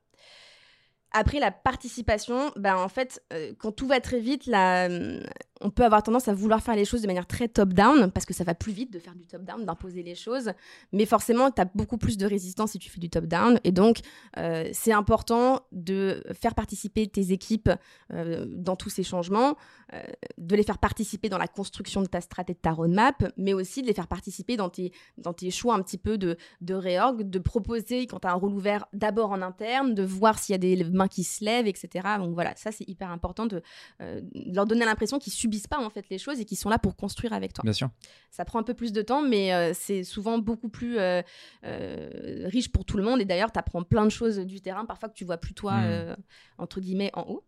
[1.11, 5.23] Après, la participation, ben, en fait, euh, quand tout va très vite, la, mm,
[5.61, 8.33] on peut avoir tendance à vouloir faire les choses de manière très top-down, parce que
[8.33, 10.51] ça va plus vite de faire du top-down, d'imposer les choses.
[10.91, 13.59] Mais forcément, tu as beaucoup plus de résistance si tu fais du top-down.
[13.63, 13.99] Et donc,
[14.37, 17.71] euh, c'est important de faire participer tes équipes
[18.11, 19.55] euh, dans tous ces changements,
[19.93, 20.01] euh,
[20.37, 23.81] de les faire participer dans la construction de ta stratégie, de ta roadmap, mais aussi
[23.81, 27.23] de les faire participer dans tes, dans tes choix un petit peu de, de réorg,
[27.23, 30.55] de proposer, quand tu as un rôle ouvert, d'abord en interne, de voir s'il y
[30.55, 32.07] a des mains qui se lèvent, etc.
[32.19, 33.61] Donc voilà, ça, c'est hyper important de,
[33.99, 36.79] de leur donner l'impression qu'ils subissent pas en fait les choses et qui sont là
[36.79, 37.62] pour construire avec toi.
[37.63, 37.89] Bien sûr.
[38.31, 41.21] Ça prend un peu plus de temps, mais euh, c'est souvent beaucoup plus euh,
[41.63, 42.10] euh,
[42.45, 43.21] riche pour tout le monde.
[43.21, 45.73] Et d'ailleurs, tu apprends plein de choses du terrain, parfois que tu vois plus toi,
[45.73, 46.15] hmm.
[46.58, 47.43] entre guillemets, en haut.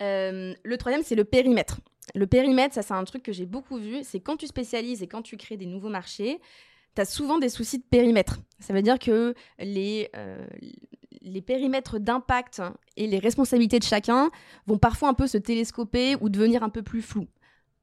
[0.00, 1.80] le troisième, c'est le périmètre.
[2.14, 5.06] le périmètre, ça c'est un truc que j'ai beaucoup vu, c'est quand tu spécialises et
[5.06, 6.40] quand tu crées des nouveaux marchés,
[6.94, 8.38] tu as souvent des soucis de périmètre.
[8.58, 10.44] Ça veut dire que les, euh,
[11.22, 12.62] les périmètres d'impact
[12.96, 14.30] et les responsabilités de chacun
[14.66, 17.28] vont parfois un peu se télescoper ou devenir un peu plus flous.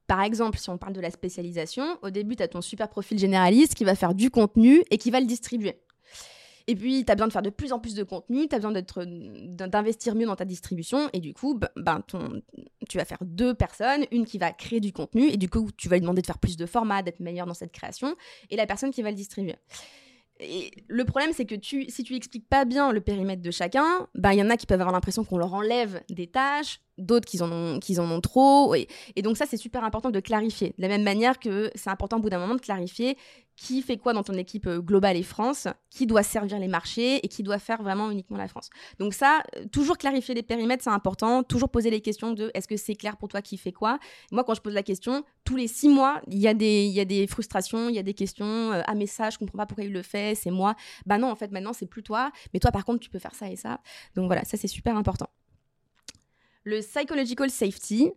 [0.06, 3.18] Par exemple, si on parle de la spécialisation, au début, tu as ton super profil
[3.18, 5.80] généraliste qui va faire du contenu et qui va le distribuer.
[6.68, 8.58] Et puis, tu as besoin de faire de plus en plus de contenu, tu as
[8.58, 11.08] besoin d'investir mieux dans ta distribution.
[11.12, 12.42] Et du coup, ben, ton,
[12.88, 15.88] tu vas faire deux personnes, une qui va créer du contenu, et du coup, tu
[15.88, 18.16] vas lui demander de faire plus de formats, d'être meilleur dans cette création,
[18.50, 19.56] et la personne qui va le distribuer.
[20.40, 24.06] Et le problème, c'est que tu, si tu expliques pas bien le périmètre de chacun,
[24.14, 27.26] ben, il y en a qui peuvent avoir l'impression qu'on leur enlève des tâches, d'autres
[27.26, 28.74] qui en ont, qu'ils en ont trop.
[28.74, 28.88] Et,
[29.22, 30.74] donc ça, c'est super important de clarifier.
[30.78, 33.16] De la même manière que c'est important au bout d'un moment de clarifier
[33.56, 37.24] qui fait quoi dans ton équipe euh, globale et France, qui doit servir les marchés
[37.24, 38.68] et qui doit faire vraiment uniquement la France.
[38.98, 41.42] Donc ça, euh, toujours clarifier les périmètres, c'est important.
[41.42, 43.98] Toujours poser les questions de est-ce que c'est clair pour toi qui fait quoi?
[44.30, 46.92] Moi, quand je pose la question, tous les six mois, il y, a des, il
[46.92, 48.72] y a des frustrations, il y a des questions.
[48.72, 50.76] Euh, ah, mais ça, je comprends pas pourquoi il le fait, c'est moi.
[51.06, 52.30] Bah non, en fait, maintenant, c'est plus toi.
[52.52, 53.80] Mais toi, par contre, tu peux faire ça et ça.
[54.14, 55.28] Donc voilà, ça, c'est super important.
[56.66, 58.10] Le psychological safety,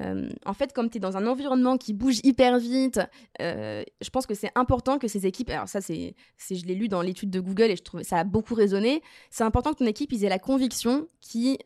[0.00, 3.00] euh, en fait, comme tu es dans un environnement qui bouge hyper vite,
[3.40, 6.88] euh, je pense que c'est important que ces équipes, alors ça, c'est, je l'ai lu
[6.88, 9.86] dans l'étude de Google et je trouve ça a beaucoup résonné, c'est important que ton
[9.86, 11.06] équipe, ils aient la conviction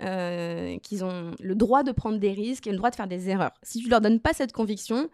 [0.01, 3.29] euh, qu'ils, ont le droit de prendre des risques et le droit de faire des
[3.31, 3.53] erreurs.
[3.65, 5.11] Si tu leur donnes pas cette conviction,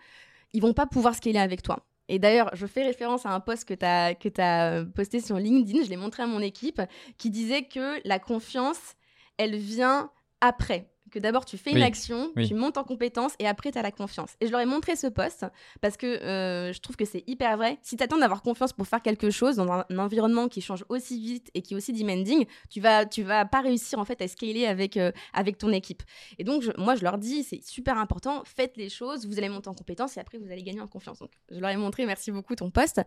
[0.52, 1.86] ils vont pas pouvoir scaler avec toi.
[2.08, 5.84] Et d'ailleurs, je fais référence à un post que tu que as posté sur LinkedIn,
[5.84, 6.82] je l'ai montré à mon équipe,
[7.16, 8.94] qui disait que la confiance,
[9.38, 10.10] elle vient
[10.42, 13.82] après que d'abord tu fais une action, tu montes en compétence et après tu as
[13.82, 14.32] la confiance.
[14.40, 15.46] Et je leur ai montré ce poste
[15.80, 17.78] parce que euh, je trouve que c'est hyper vrai.
[17.82, 21.20] Si tu attends d'avoir confiance pour faire quelque chose dans un, environnement qui change aussi
[21.20, 24.28] vite et qui est aussi demanding, tu vas tu vas pas réussir en fait à
[24.28, 26.02] scaler avec euh, avec ton équipe.
[26.38, 29.68] Et donc moi je leur dis c'est super important, faites les choses, vous allez monter
[29.68, 31.20] en compétence et après vous allez gagner en confiance.
[31.20, 33.00] Donc je leur ai montré merci beaucoup ton poste.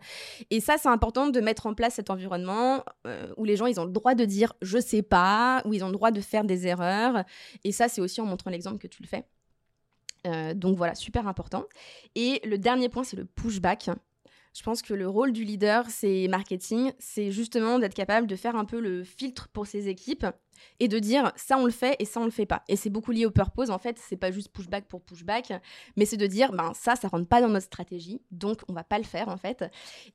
[0.50, 3.80] Et ça c'est important de mettre en place cet environnement euh, où les gens ils
[3.82, 6.46] ont le droit de dire je sais pas, où ils ont le droit de faire
[6.46, 7.26] des erreurs
[7.64, 9.26] et ça c'est aussi en montrant l'exemple que tu le fais.
[10.28, 11.66] Euh, donc voilà, super important.
[12.14, 13.90] Et le dernier point, c'est le pushback.
[14.56, 18.56] Je pense que le rôle du leader, c'est marketing, c'est justement d'être capable de faire
[18.56, 20.28] un peu le filtre pour ses équipes
[20.80, 22.64] et de dire ça on le fait et ça on le fait pas.
[22.68, 25.54] Et c'est beaucoup lié au purpose en fait, c'est pas juste pushback pour pushback,
[25.96, 28.84] mais c'est de dire ben ça ça rentre pas dans notre stratégie, donc on va
[28.84, 29.66] pas le faire en fait.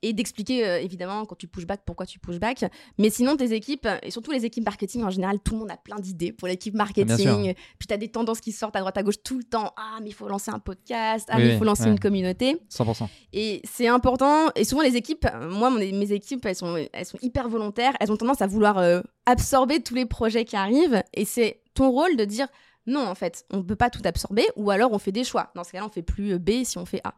[0.01, 2.65] Et d'expliquer euh, évidemment quand tu pushback pourquoi tu pushback,
[2.97, 5.77] mais sinon tes équipes et surtout les équipes marketing en général, tout le monde a
[5.77, 9.03] plein d'idées pour l'équipe marketing, puis tu as des tendances qui sortent à droite à
[9.03, 11.65] gauche tout le temps, ah mais il faut lancer un podcast, ah mais il faut
[11.65, 12.57] lancer une communauté.
[12.69, 13.07] 100%.
[13.33, 14.49] Et c'est important.
[14.55, 18.17] Et souvent les équipes moi mes équipes elles sont elles sont hyper volontaires, elles ont
[18.17, 22.25] tendance à vouloir euh, absorber tous les projets qui arrivent et c'est ton rôle de
[22.25, 22.47] dire
[22.85, 25.51] non, en fait, on ne peut pas tout absorber, ou alors on fait des choix.
[25.55, 27.15] Dans ce cas-là, on fait plus B si on fait A.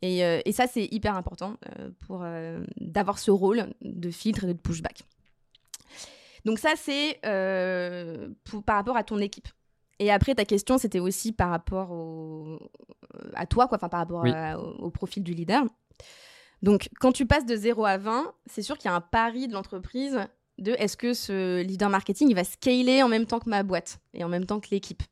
[0.00, 2.24] Et, euh, ça, c'est hyper important euh, pour
[2.76, 5.02] d'avoir ce rôle de filtre et de pushback.
[6.44, 9.48] Donc ça, c'est par rapport à ton équipe.
[9.98, 11.90] Et après, ta question, c'était aussi par rapport
[13.34, 15.64] à toi, quoi, enfin par rapport au, au, profil du leader.
[16.62, 19.48] Donc, quand tu passes de 0 à 20, c'est sûr qu'il y a un pari
[19.48, 20.20] de l'entreprise
[20.58, 24.24] de est-ce que ce leader marketing va scaler en même temps que ma boîte et
[24.24, 25.02] en même temps que l'équipe.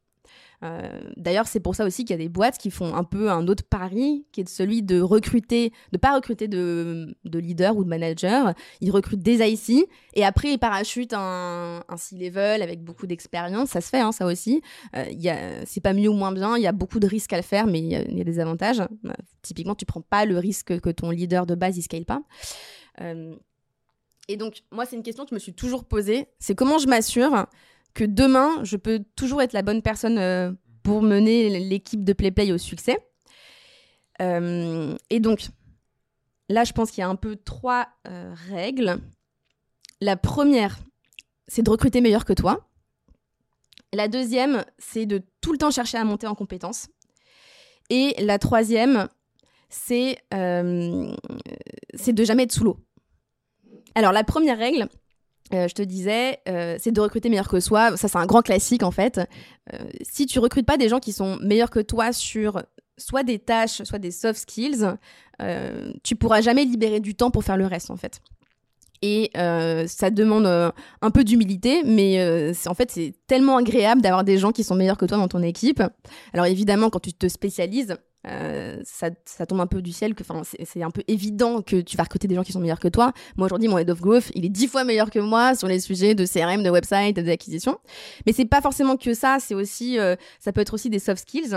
[0.63, 3.31] Euh, d'ailleurs, c'est pour ça aussi qu'il y a des boîtes qui font un peu
[3.31, 7.85] un autre pari, qui est celui de recruter, de pas recruter de, de leaders ou
[7.85, 8.53] de managers.
[8.81, 13.71] Ils recrutent des IC et après ils parachutent un, un C-level avec beaucoup d'expérience.
[13.71, 14.63] Ça se fait, hein, ça aussi.
[14.95, 16.57] Euh, c'est pas mieux ou moins bien.
[16.57, 18.81] Il y a beaucoup de risques à le faire, mais il y, a des avantages.
[18.81, 22.23] Euh, typiquement, tu prends pas le risque que ton leader de base il scale pas.
[23.01, 23.37] Euh,
[24.29, 26.27] et donc, moi, c'est une question que je me suis toujours posée.
[26.39, 27.47] C'est comment je m'assure
[27.95, 32.53] que demain, je peux toujours être la bonne personne euh, pour mener l'équipe de PlayPlay
[32.53, 32.99] au succès.
[34.21, 35.47] Euh, et donc,
[36.49, 38.99] là, je pense qu'il y a un peu trois euh, règles.
[40.01, 40.79] La première,
[41.47, 42.69] c'est de recruter meilleur que toi.
[43.93, 46.89] La deuxième, c'est de tout le temps chercher à monter en compétences.
[47.89, 49.09] Et la troisième,
[49.69, 51.15] c'est de
[52.25, 52.86] jamais être sous l'eau.
[53.97, 54.89] Alors, la première règle,
[55.55, 57.97] euh, je te disais, euh, c'est de recruter meilleur que soi.
[57.97, 59.21] Ça, c'est un grand classique en fait.
[59.73, 62.63] Euh, si tu recrutes pas des gens qui sont meilleurs que toi sur
[62.99, 64.97] soit des tâches, soit des soft skills,
[66.03, 68.21] tu pourras jamais libérer du temps pour faire le reste en fait.
[69.03, 74.51] Et ça demande un peu d'humilité, mais en fait, c'est tellement agréable d'avoir des gens
[74.51, 75.83] qui sont meilleurs que toi dans ton équipe.
[76.33, 77.99] Alors évidemment, quand tu te spécialises,
[78.29, 79.11] euh, ça,
[79.47, 80.25] tombe un peu du ciel, que
[80.65, 83.13] c'est un peu évident que tu vas recruter des gens qui sont meilleurs que toi.
[83.37, 85.81] Moi aujourd'hui, mon head of growth, il est dix fois meilleur que moi sur les
[85.81, 87.79] sujets de CRM, de website, d'acquisition.
[88.27, 91.23] Mais c'est pas forcément que ça, c'est aussi, euh, ça peut être aussi des soft
[91.23, 91.57] skills.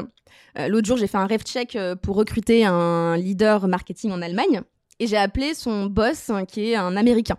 [0.57, 4.61] Euh, l'autre jour, j'ai fait un ref check pour recruter un leader marketing en Allemagne
[4.99, 7.37] et j'ai appelé son boss hein, qui est un Américain.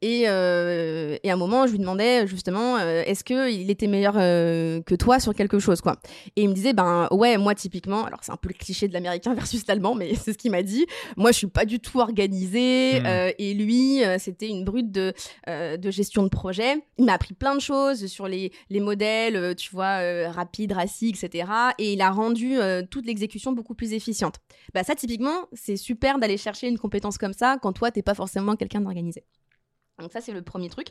[0.00, 4.14] Et, euh, et, à un moment, je lui demandais justement, euh, est-ce qu'il était meilleur
[4.16, 5.96] euh, que toi sur quelque chose, quoi?
[6.36, 8.92] Et il me disait, ben ouais, moi typiquement, alors c'est un peu le cliché de
[8.92, 10.86] l'américain versus l'allemand, mais c'est ce qu'il m'a dit.
[11.16, 13.32] Moi, je suis pas du tout organisée, mmh.
[13.38, 15.12] et lui, c'était une brute de,
[15.46, 16.76] de gestion de projet.
[16.98, 21.50] Il m'a appris plein de choses sur les, les modèles, tu vois, rapide, RACI, etc.
[21.78, 22.56] Et il a rendu
[22.90, 24.36] toute l'exécution beaucoup plus efficiente.
[24.74, 26.87] Bah ça, typiquement, c'est super d'aller chercher une compétence
[27.18, 29.24] comme ça quand toi, t'es pas forcément quelqu'un d'organisé.
[29.98, 30.88] Donc ça, c'est le premier truc.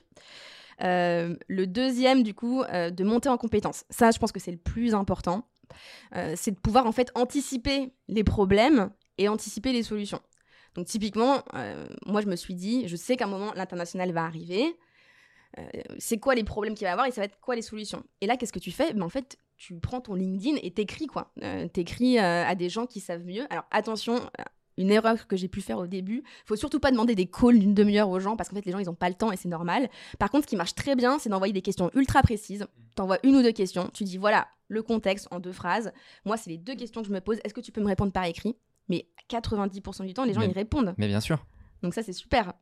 [0.83, 3.85] Euh, le deuxième, du coup, euh, de monter en compétence.
[3.89, 5.47] Ça, je pense que c'est le plus important.
[6.15, 10.21] Euh, c'est de pouvoir, en fait, anticiper les problèmes et anticiper les solutions.
[10.75, 11.43] Donc typiquement,
[12.05, 14.77] moi, je me suis dit, je sais qu'à un moment, l'international va arriver.
[15.97, 18.03] c'est quoi les problèmes qu'il va y avoir et ça va être quoi les solutions?
[18.21, 18.93] Et là, qu'est-ce que tu fais?
[18.93, 21.33] Ben, En fait, tu prends ton LinkedIn et t'écris quoi.
[21.73, 23.47] t'écris à des gens qui savent mieux.
[23.51, 24.21] Alors attention,
[24.77, 26.23] une erreur que j'ai pu faire au début.
[26.45, 28.79] Faut surtout pas demander des calls d'une demi-heure aux gens parce qu'en fait les gens
[28.79, 29.89] ils ont pas le temps et c'est normal.
[30.19, 32.67] Par contre, ce qui marche très bien, c'est d'envoyer des questions ultra précises.
[32.95, 35.91] T'envoies une ou deux questions, tu dis voilà le contexte en deux phrases.
[36.25, 37.37] Moi, c'est les deux questions que je me pose.
[37.43, 38.57] Est-ce que tu peux me répondre par écrit?
[38.89, 40.93] Mais 90% du temps, les gens ils répondent.
[40.97, 41.45] Mais bien sûr.
[41.83, 42.53] Donc ça c'est super.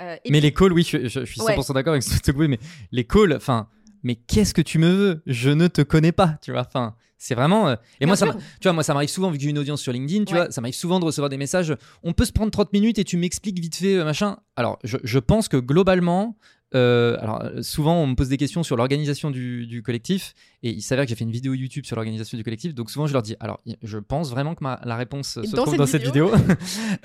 [0.00, 2.58] Euh, mais les calls, oui, je, suis 100% d'accord avec ce que tu mais
[2.90, 3.68] les calls, enfin,
[4.02, 5.22] mais qu'est-ce que tu me veux?
[5.26, 6.62] Je ne te connais pas, tu vois.
[6.66, 7.68] Enfin, c'est vraiment.
[7.68, 9.80] Euh, et moi, ça tu vois, moi, ça m'arrive souvent, vu que j'ai une audience
[9.80, 11.76] sur LinkedIn, tu vois, ça m'arrive souvent de recevoir des messages.
[12.02, 14.38] On peut se prendre 30 minutes et tu m'expliques vite fait, euh, machin.
[14.56, 16.36] Alors, je, pense que globalement,
[16.74, 21.04] euh, alors, souvent, on me pose des questions sur l'organisation du, collectif, et il s'avère
[21.04, 23.36] que j'ai fait une vidéo YouTube sur l'organisation du collectif, donc souvent je leur dis,
[23.40, 26.30] alors, je pense vraiment que la réponse se trouve dans cette vidéo.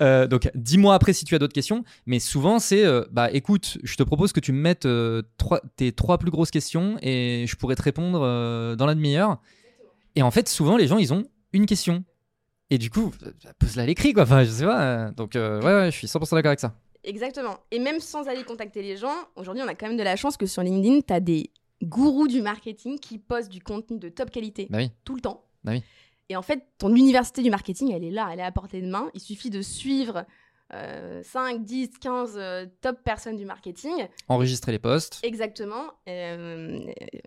[0.28, 4.02] donc, dis-moi après si tu as d'autres questions, mais souvent c'est, bah écoute, je te
[4.02, 4.88] propose que tu me mettes
[5.76, 8.20] tes trois plus grosses questions, et je pourrais te répondre
[8.76, 9.38] dans la demi-heure.
[10.18, 12.04] Et en fait, souvent, les gens, ils ont une question.
[12.70, 13.12] Et du coup,
[13.58, 14.24] pose-la à l'écrit, quoi.
[14.24, 14.82] Enfin, je sais pas.
[14.82, 16.74] Euh, donc, euh, ouais, ouais, je suis 100% d'accord avec ça.
[17.08, 17.56] Exactement.
[17.70, 20.36] Et même sans aller contacter les gens, aujourd'hui, on a quand même de la chance
[20.36, 21.50] que sur LinkedIn, tu as des
[21.82, 24.90] gourous du marketing qui postent du contenu de top qualité bah oui.
[25.04, 25.42] tout le temps.
[25.64, 25.82] Bah oui.
[26.28, 28.88] Et en fait, ton université du marketing, elle est là, elle est à portée de
[28.88, 29.10] main.
[29.14, 30.26] Il suffit de suivre
[30.70, 32.38] 5, 10, 15
[32.80, 34.06] top personnes du marketing.
[34.28, 35.20] Enregistrer les posts.
[35.22, 35.84] Exactement.
[36.08, 36.80] Euh,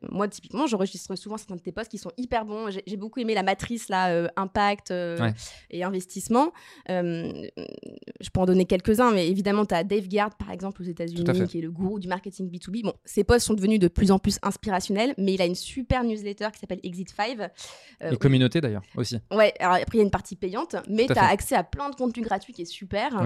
[0.09, 2.69] moi, typiquement, j'enregistre souvent certains de tes posts qui sont hyper bons.
[2.85, 5.31] J'ai beaucoup aimé la matrice, là, euh, impact euh,
[5.69, 6.51] et investissement.
[6.87, 11.47] je peux en donner quelques-uns, mais évidemment, tu as Dave Gard, par exemple, aux États-Unis,
[11.47, 12.83] qui est le gourou du marketing B2B.
[12.83, 16.03] Bon, ses posts sont devenus de plus en plus inspirationnels, mais il a une super
[16.03, 17.49] newsletter qui s'appelle Exit 5.
[18.01, 19.19] et communauté, d'ailleurs, aussi.
[19.31, 21.89] Ouais, alors après, il y a une partie payante, mais tu as accès à plein
[21.89, 23.23] de contenu gratuit qui est super.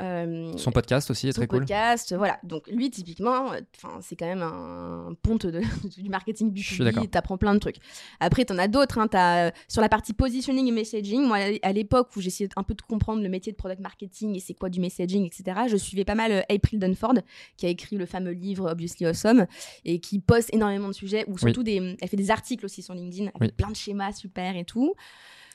[0.00, 1.60] Euh, son podcast aussi est très cool.
[1.60, 2.38] podcast, voilà.
[2.42, 3.52] Donc lui, typiquement,
[4.00, 5.60] c'est quand même un ponte de,
[6.00, 7.08] du marketing B2B.
[7.10, 7.76] T'apprends plein de trucs.
[8.20, 8.98] Après, t'en as d'autres.
[8.98, 12.62] Hein, as, euh, sur la partie positioning et messaging, moi, à l'époque où j'essayais un
[12.62, 15.76] peu de comprendre le métier de product marketing et c'est quoi du messaging, etc., je
[15.76, 17.14] suivais pas mal euh, April Dunford,
[17.56, 19.46] qui a écrit le fameux livre Obviously Awesome
[19.84, 22.94] et qui poste énormément de sujets, ou surtout des, elle fait des articles aussi sur
[22.94, 24.94] LinkedIn avec plein de schémas super et tout.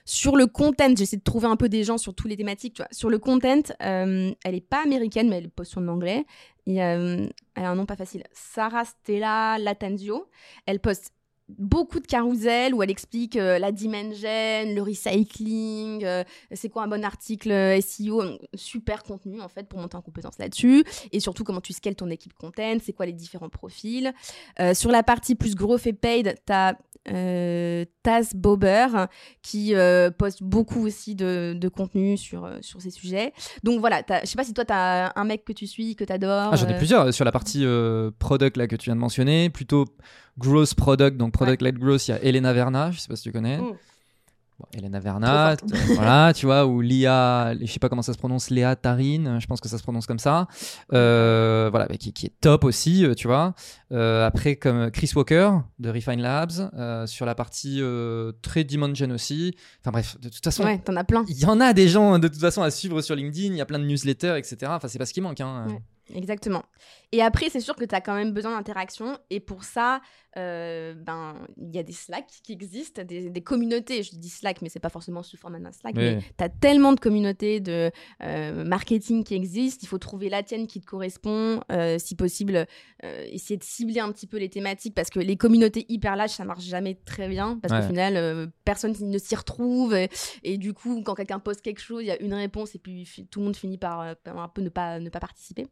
[0.05, 2.75] Sur le content, j'essaie de trouver un peu des gens sur toutes les thématiques.
[2.75, 2.89] Tu vois.
[2.91, 6.25] Sur le content, euh, elle est pas américaine, mais elle poste en anglais.
[6.67, 8.23] Euh, elle a un nom pas facile.
[8.31, 10.27] Sarah Stella Latanzio.
[10.67, 11.11] Elle poste
[11.47, 16.87] beaucoup de carousels où elle explique euh, la dimension, le recycling, euh, c'est quoi un
[16.87, 18.23] bon article SEO,
[18.55, 22.09] super contenu en fait pour monter en compétence là-dessus et surtout comment tu scales ton
[22.09, 24.11] équipe content, c'est quoi les différents profils.
[24.73, 28.87] sur la partie plus growth et paid, tu as Taz Bober
[29.41, 29.73] qui
[30.17, 33.33] poste beaucoup aussi de, de, contenu sur, sur ces sujets.
[33.63, 36.03] Donc voilà, je sais pas si toi tu as un mec que tu suis, que
[36.03, 36.49] tu adores.
[36.51, 37.65] Ah, J'en ai plusieurs sur la partie
[38.19, 39.85] product là que tu viens de mentionner, plutôt
[40.37, 43.23] Growth Product, donc Product Led Growth, il y a Elena Verna, je sais pas si
[43.23, 43.57] tu connais.
[43.57, 43.75] Mm.
[44.73, 45.55] Elena Verna,
[45.95, 49.47] voilà, tu vois, ou Lia, je sais pas comment ça se prononce, Léa Tarine, je
[49.47, 50.47] pense que ça se prononce comme ça,
[50.93, 53.53] euh, voilà, qui, qui, est top aussi, euh, tu vois.
[53.91, 56.69] Euh, après, comme Chris Walker de Refine Labs,
[57.07, 57.81] sur la partie
[58.41, 59.55] très Dimension aussi.
[59.81, 61.25] Enfin bref, de toute façon, ouais, t'en as plein.
[61.27, 63.61] Il y en a des gens de toute façon à suivre sur LinkedIn, il y
[63.61, 64.71] a plein de newsletters, etc.
[64.75, 65.41] Enfin, c'est pas ce qui manque.
[65.41, 65.67] Hein.
[66.13, 66.63] Exactement.
[67.15, 69.17] Et après, c'est sûr que tu as quand même besoin d'interaction.
[69.29, 70.01] Et pour ça,
[70.35, 74.03] ben il y a des Slack qui existent, des, communautés.
[74.03, 75.95] Je dis Slack, mais c'est pas forcément sous format d'un Slack.
[75.95, 79.79] Mais tu as tellement de communautés de marketing qui existent.
[79.83, 81.61] Il faut trouver la tienne qui te correspond.
[81.99, 82.67] si possible,
[83.01, 86.43] essayer de cibler un petit peu les thématiques parce que les communautés hyper larges, ça
[86.43, 89.95] marche jamais très bien parce qu'au final, personne ne s'y retrouve.
[90.43, 93.07] Et, du coup, quand quelqu'un pose quelque chose, il y a une réponse et puis
[93.31, 95.67] tout le monde finit par, un peu ne pas, ne pas participer.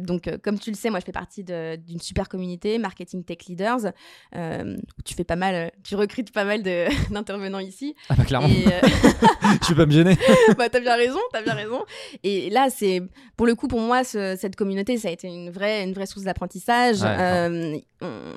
[0.00, 3.92] donc, comme tu le sais, moi, je fais partie d'une super communauté, Marketing Tech Leaders,
[4.34, 6.62] euh, tu fais pas mal, tu recrutes pas mal
[7.10, 7.94] d'intervenants ici.
[8.08, 8.48] Ah bah clairement.
[8.48, 8.80] Et, euh,
[9.62, 10.16] je vais pas me gêner.
[10.58, 11.84] bah t'as bien raison, t'as bien raison.
[12.22, 13.02] Et là, c'est
[13.36, 16.24] pour le coup pour moi cette communauté, ça a été une vraie, une vraie source
[16.24, 16.98] d'apprentissage.
[17.02, 17.76] Euh,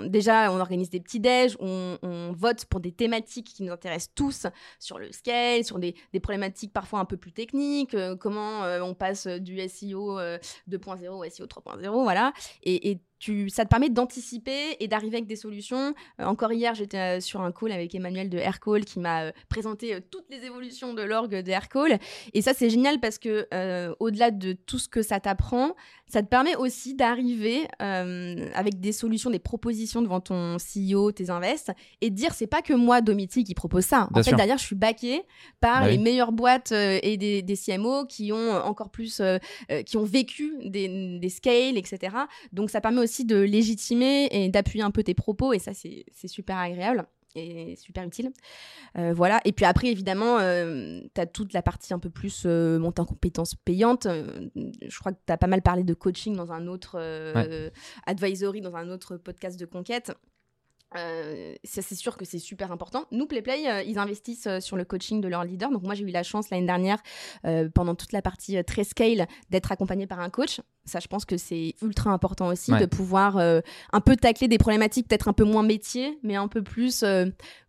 [0.05, 4.13] déjà, on organise des petits déj, on, on, vote pour des thématiques qui nous intéressent
[4.15, 4.47] tous
[4.79, 9.59] sur le scale, sur des, problématiques parfois un peu plus techniques, comment on passe du
[9.67, 12.33] SEO 2.0 au SEO 3.0, voilà.
[12.63, 12.99] Et
[13.49, 15.93] ça te permet d'anticiper et d'arriver avec des solutions.
[16.19, 19.31] Euh, encore hier, j'étais euh, sur un call avec Emmanuel de Aircall qui m'a euh,
[19.49, 21.99] présenté toutes les évolutions de l'orgue de Aircall.
[22.33, 23.47] Et ça, c'est génial parce que
[23.99, 25.75] au-delà de tout ce que ça t'apprend,
[26.07, 31.71] ça te permet aussi d'arriver avec des solutions, des propositions devant ton CEO, tes invests,
[32.01, 34.07] et de dire c'est pas que moi, Domiti, qui propose ça.
[34.13, 35.23] en fait, derrière, je suis baqué
[35.59, 39.21] par bah les meilleures boîtes et des, des, CMO qui ont encore plus,
[39.85, 42.15] qui ont vécu des, des scales, etc.
[42.53, 45.71] Donc, ça permet aussi aussi de légitimer et d'appuyer un peu tes propos, et ça,
[45.73, 47.05] c'est super agréable
[47.35, 48.31] et super utile.
[48.97, 49.39] Euh, voilà.
[49.45, 53.01] Et puis après, évidemment, euh, tu as toute la partie un peu plus euh, montée
[53.01, 54.07] en compétences payantes.
[54.07, 56.99] je crois que tu as pas mal parlé de coaching dans un autre
[58.05, 60.11] advisory, dans un autre podcast de conquête.
[60.95, 63.05] Euh, ça c'est sûr que c'est super important.
[63.11, 65.69] Nous, PlayPlay, euh, ils investissent euh, sur le coaching de leurs leaders.
[65.69, 67.01] Donc moi, j'ai eu la chance l'année dernière,
[67.73, 70.61] pendant toute la partie très scale, d'être accompagnée par un coach.
[70.89, 75.07] Ça, je pense que c'est ultra important aussi de pouvoir un peu tacler des problématiques
[75.07, 77.03] peut-être un peu moins métier, mais un peu plus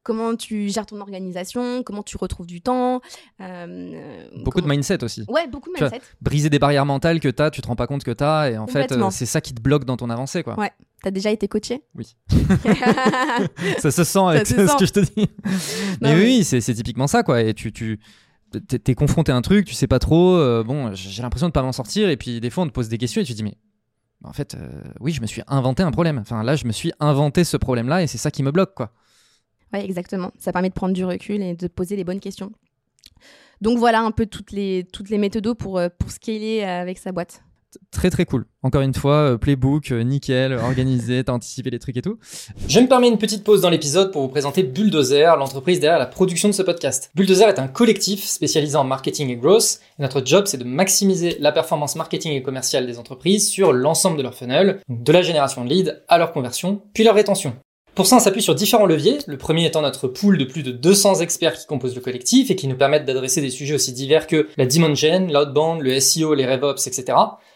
[0.03, 3.01] comment tu gères ton organisation, comment tu retrouves du temps.
[3.39, 5.25] beaucoup de mindset aussi.
[5.29, 6.01] Ouais, beaucoup de mindset.
[6.21, 8.51] briser des barrières mentales que tu as, tu te rends pas compte que tu as,
[8.51, 10.43] et en fait, c'est ça qui te bloque dans ton avancée.
[10.43, 10.59] Quoi.
[10.59, 10.73] Ouais.
[11.03, 11.83] T'as déjà été coaché?
[11.95, 12.15] Oui.
[13.79, 15.29] ça se sent avec ce que je te dis.
[16.01, 17.41] mais, oui, c'est typiquement ça, quoi.
[17.41, 18.01] Et tu, tu
[18.59, 20.37] t'es confronté à un truc, tu sais pas trop.
[20.37, 22.09] Euh, bon, j'ai l'impression de pas m'en sortir.
[22.09, 23.57] Et puis des fois, on te pose des questions et tu te dis, mais
[24.25, 26.19] en fait, euh, oui, je me suis inventé un problème.
[26.19, 28.93] Enfin, là, je me suis inventé ce problème-là et c'est ça qui me bloque, quoi.
[29.73, 30.33] Ouais, exactement.
[30.39, 32.53] Ça permet de prendre du recul et de poser les bonnes questions.
[33.61, 37.13] Donc voilà un peu toutes les, toutes les méthodes pour, euh, pour scaler avec sa
[37.13, 37.43] boîte
[37.91, 38.47] très très cool.
[38.63, 42.19] Encore une fois, euh, playbook, euh, nickel, organisé, t'as anticipé les trucs et tout.
[42.69, 46.07] Je me permets une petite pause dans l'épisode pour vous présenter Bulldozer, l'entreprise derrière la
[46.07, 47.11] production de ce podcast.
[47.15, 49.81] Bulldozer est un collectif spécialisé en marketing et growth.
[49.99, 54.17] Et notre job, c'est de maximiser la performance marketing et commerciale des entreprises sur l'ensemble
[54.17, 57.55] de leur funnel, de la génération de leads à leur conversion, puis leur rétention.
[57.95, 60.71] Pour ça, on s'appuie sur différents leviers, le premier étant notre pool de plus de
[60.71, 64.27] 200 experts qui composent le collectif et qui nous permettent d'adresser des sujets aussi divers
[64.27, 67.15] que la demand gen, l'outbound, le SEO, les RevOps, etc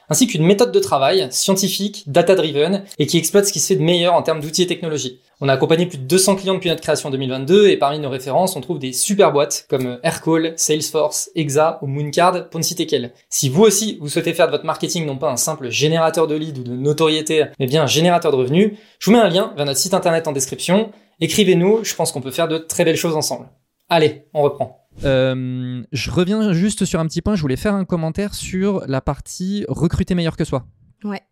[0.09, 3.83] ainsi qu'une méthode de travail scientifique, data-driven, et qui exploite ce qui se fait de
[3.83, 5.21] meilleur en termes d'outils et technologies.
[5.41, 8.57] On a accompagné plus de 200 clients depuis notre création 2022, et parmi nos références,
[8.57, 13.13] on trouve des super boîtes comme Aircall, Salesforce, Exa ou Mooncard, pour ne citer qu'elles.
[13.29, 16.35] Si vous aussi, vous souhaitez faire de votre marketing non pas un simple générateur de
[16.35, 19.53] leads ou de notoriété, mais bien un générateur de revenus, je vous mets un lien
[19.57, 20.91] vers notre site internet en description.
[21.21, 23.49] Écrivez-nous, je pense qu'on peut faire de très belles choses ensemble.
[23.89, 24.84] Allez, on reprend.
[25.03, 27.35] Euh, je reviens juste sur un petit point.
[27.35, 30.67] Je voulais faire un commentaire sur la partie recruter meilleur que soi.
[31.03, 31.23] Ouais.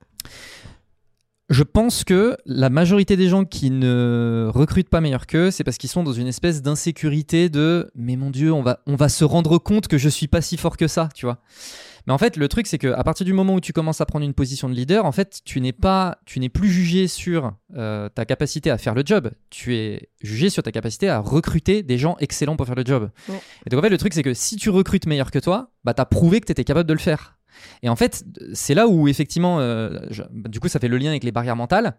[1.48, 5.76] Je pense que la majorité des gens qui ne recrutent pas meilleur qu'eux, c'est parce
[5.76, 9.24] qu'ils sont dans une espèce d'insécurité de mais mon dieu, on va, on va se
[9.24, 11.38] rendre compte que je suis pas si fort que ça, tu vois.
[12.06, 14.24] Mais en fait, le truc, c'est qu'à partir du moment où tu commences à prendre
[14.24, 18.08] une position de leader, en fait, tu n'es pas, tu n'es plus jugé sur euh,
[18.08, 19.30] ta capacité à faire le job.
[19.50, 23.10] Tu es jugé sur ta capacité à recruter des gens excellents pour faire le job.
[23.66, 25.94] Et donc, en fait, le truc, c'est que si tu recrutes meilleur que toi, bah,
[25.94, 27.38] tu as prouvé que tu étais capable de le faire.
[27.82, 28.24] Et en fait,
[28.54, 29.98] c'est là où, effectivement, euh,
[30.46, 31.96] du coup, ça fait le lien avec les barrières mentales,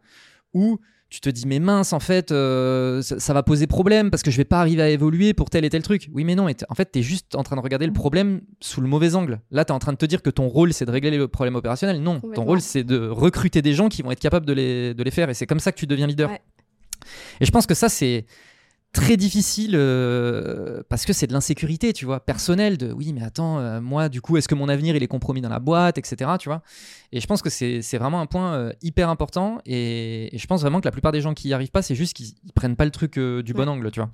[0.53, 0.79] où
[1.13, 4.37] tu te dis mais mince en fait euh, ça, va poser problème parce que je
[4.37, 6.09] vais pas arriver à évoluer pour tel et tel truc.
[6.11, 8.81] Oui mais non, en fait tu es juste en train de regarder le problème sous
[8.81, 9.39] le mauvais angle.
[9.51, 11.27] Là tu es en train de te dire que ton rôle c'est de régler les
[11.27, 12.01] problèmes opérationnels.
[12.01, 15.03] Non, ton rôle c'est de recruter des gens qui vont être capables de les, de
[15.03, 16.31] les faire et c'est comme ça que tu deviens leader.
[17.39, 18.25] Et je pense que ça c'est
[18.93, 23.59] très difficile euh, parce que c'est de l'insécurité, tu vois, personnelle de oui, mais attends,
[23.59, 26.31] euh, moi, du coup, est-ce que mon avenir il est compromis dans la boîte, etc.
[26.39, 26.61] Tu vois.
[27.11, 30.79] Et je pense que c'est vraiment un point euh, hyper important et, je pense vraiment
[30.79, 32.91] que la plupart des gens qui y arrivent pas, c'est juste qu'ils prennent pas le
[32.91, 34.09] truc du bon angle, tu vois.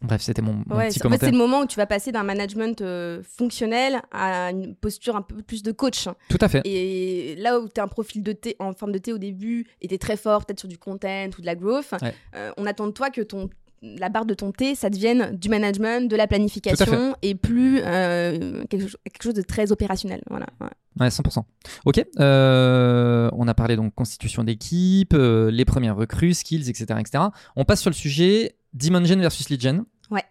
[0.00, 1.32] Bref, c'était mon, mon Ouais, petit en fait, c'est commentaire.
[1.32, 5.42] le moment où tu vas passer d'un management euh, fonctionnel à une posture un peu
[5.42, 6.06] plus de coach.
[6.28, 6.62] Tout à fait.
[6.64, 9.66] Et là où tu as un profil de thé en forme de thé au début
[9.82, 12.14] et tu es très fort, peut-être sur du content ou de la growth, Ouais.
[12.36, 13.50] euh, on attend de toi que ton
[13.82, 18.64] la barre de ton thé, ça devienne du management, de la planification et plus euh,
[18.68, 20.22] quelque, cho- quelque chose de très opérationnel.
[20.30, 20.46] Voilà.
[20.60, 20.68] ouais.
[21.00, 21.44] Ouais, 100%.
[21.84, 22.04] Ok.
[22.18, 27.24] euh, on a parlé donc constitution d'équipe, euh, les premières recrues, skills, etc., etc.
[27.56, 29.84] On passe sur le sujet Dimension versus lead gen.
[30.10, 30.24] Ouais.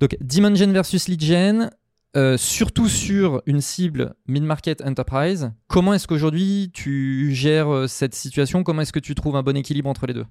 [0.00, 1.70] Donc Dimension versus lead gen,
[2.16, 5.50] euh, surtout sur une cible mid-market enterprise.
[5.66, 8.62] Comment est-ce qu'aujourd'hui tu gères euh, cette situation?
[8.62, 10.26] Comment est-ce que tu trouves un bon équilibre entre les deux?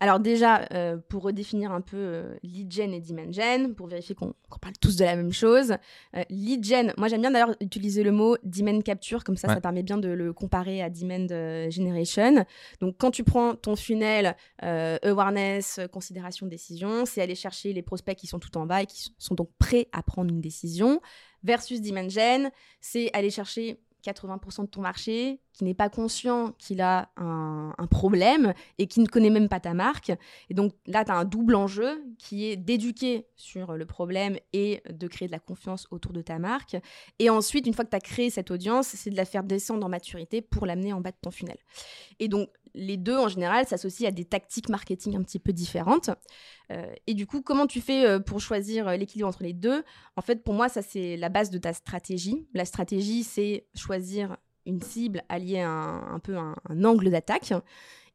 [0.00, 4.14] Alors déjà, euh, pour redéfinir un peu euh, lead gen et demand gen, pour vérifier
[4.14, 5.74] qu'on parle tous de la même chose,
[6.16, 9.54] euh, lead gen, moi j'aime bien d'ailleurs utiliser le mot demand capture, comme ça Ouais.
[9.54, 12.44] ça permet bien de le comparer à demand euh, generation.
[12.80, 18.16] Donc quand tu prends ton funnel euh, awareness, considération, décision, c'est aller chercher les prospects
[18.16, 21.00] qui sont tout en bas et qui sont donc prêts à prendre une décision,
[21.42, 26.80] versus demand gen, c'est aller chercher 80% de ton marché qui n'est pas conscient qu'il
[26.80, 30.10] a un, problème et qui ne connaît même pas ta marque.
[30.50, 34.82] Et donc là, tu as un double enjeu qui est d'éduquer sur le problème et
[34.90, 36.76] de créer de la confiance autour de ta marque.
[37.18, 39.86] Et ensuite, une fois que tu as créé cette audience, c'est de la faire descendre
[39.86, 41.58] en maturité pour l'amener en bas de ton funnel.
[42.18, 46.10] Et donc, les deux, en général, s'associent à des tactiques marketing un petit peu différentes.
[46.72, 49.84] Euh, et du coup, comment tu fais euh, pour choisir euh, l'équilibre entre les deux?
[50.16, 52.46] En fait, pour moi, ça, c'est la base de ta stratégie.
[52.52, 57.52] La stratégie, c'est choisir une cible alliée à un, peu un angle d'attaque.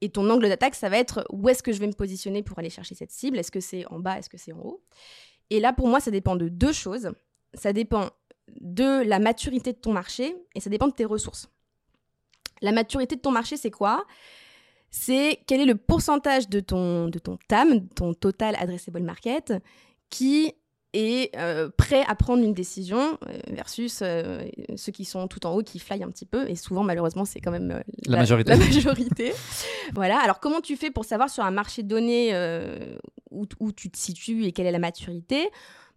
[0.01, 2.59] Et ton angle d'attaque, ça va être où est-ce que je vais me positionner pour
[2.59, 3.37] aller chercher cette cible?
[3.37, 4.17] Est-ce que c'est en bas?
[4.17, 4.83] Est-ce que c'est en haut?
[5.49, 7.11] Et là, pour moi, ça dépend de deux choses.
[7.53, 8.09] Ça dépend
[8.59, 11.49] de la maturité de ton marché et ça dépend de tes ressources.
[12.61, 14.05] La maturité de ton marché, c'est quoi?
[14.91, 19.53] C'est quel est le pourcentage de ton, de ton TAM, ton Total Addressable Market,
[20.09, 20.53] qui
[20.93, 24.41] est euh, prêt à prendre une décision euh, versus euh,
[24.75, 27.39] ceux qui sont tout en haut qui flyent un petit peu et souvent malheureusement c'est
[27.39, 28.49] quand même La majorité.
[28.57, 29.33] la majorité.
[29.93, 32.33] voilà alors comment tu fais pour savoir sur un marché donné
[33.29, 35.49] où, où tu te situes et quelle est la maturité?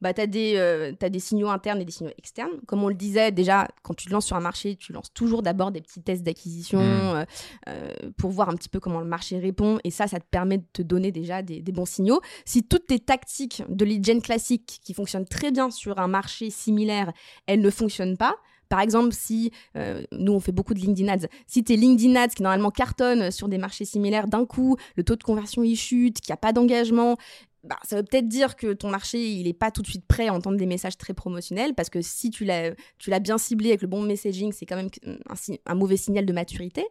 [0.02, 2.50] Bah, tu as, des signaux internes et des signaux externes.
[2.66, 5.42] Comme on le disait, déjà, quand tu te lances sur un marché, tu lances toujours
[5.42, 7.14] d'abord des petits tests d'acquisition Mm.
[7.14, 7.24] euh,
[7.68, 9.78] euh, pour voir un petit peu comment le marché répond.
[9.84, 12.20] Et ça, ça te permet de te donner déjà des, des bons signaux.
[12.44, 16.50] Si toutes tes tactiques de lead gen classique qui fonctionnent très bien sur un marché
[16.50, 17.12] similaire,
[17.46, 18.34] elles ne fonctionnent pas,
[18.72, 22.28] par exemple, si euh, nous on fait beaucoup de LinkedIn Ads, si tes LinkedIn Ads
[22.28, 26.22] qui normalement cartonnent sur des marchés similaires, d'un coup le taux de conversion il chute,
[26.22, 27.18] qu'il n'y a pas d'engagement,
[27.64, 30.28] bah, ça veut peut-être dire que ton marché il n'est pas tout de suite prêt
[30.28, 33.88] à entendre des messages très promotionnels parce que si tu l'as bien ciblé avec le
[33.88, 34.90] bon messaging, c'est quand même
[35.36, 36.84] si- un mauvais signal de maturité.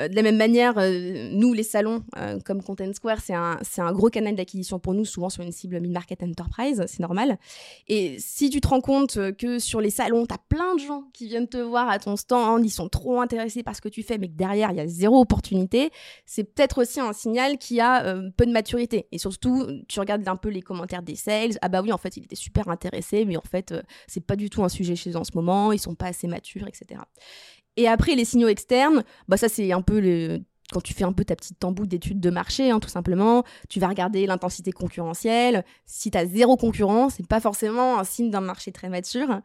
[0.00, 3.58] Euh, de la même manière, euh, nous, les salons, euh, comme Content Square, c'est un,
[3.78, 7.38] un gros canal d'acquisition pour nous, souvent sur une cible mid-market enterprise, c'est normal.
[7.88, 11.04] Et si tu te rends compte que sur les salons, tu as plein de gens
[11.12, 14.02] qui viennent te voir à ton stand, ils sont trop intéressés par ce que tu
[14.02, 15.90] fais, mais que derrière, il y a zéro opportunité,
[16.26, 19.06] c'est peut-être aussi un signal qui a peu de maturité.
[19.12, 21.58] Et surtout, tu regardes un peu les commentaires des sales.
[21.60, 23.74] Ah bah oui, en fait, il était super intéressé, mais en fait,
[24.06, 26.26] c'est pas du tout un sujet chez eux en ce moment, ils sont pas assez
[26.26, 27.00] matures, etc.
[27.76, 30.00] Et après, les signaux externes, bah ça, c'est un peu
[30.72, 33.78] quand tu fais un peu ta petite tambour d'études de marché, hein, tout simplement, tu
[33.78, 35.64] vas regarder l'intensité concurrentielle.
[35.86, 39.40] Si tu as zéro concurrent, c'est pas forcément un signe d'un marché très mature.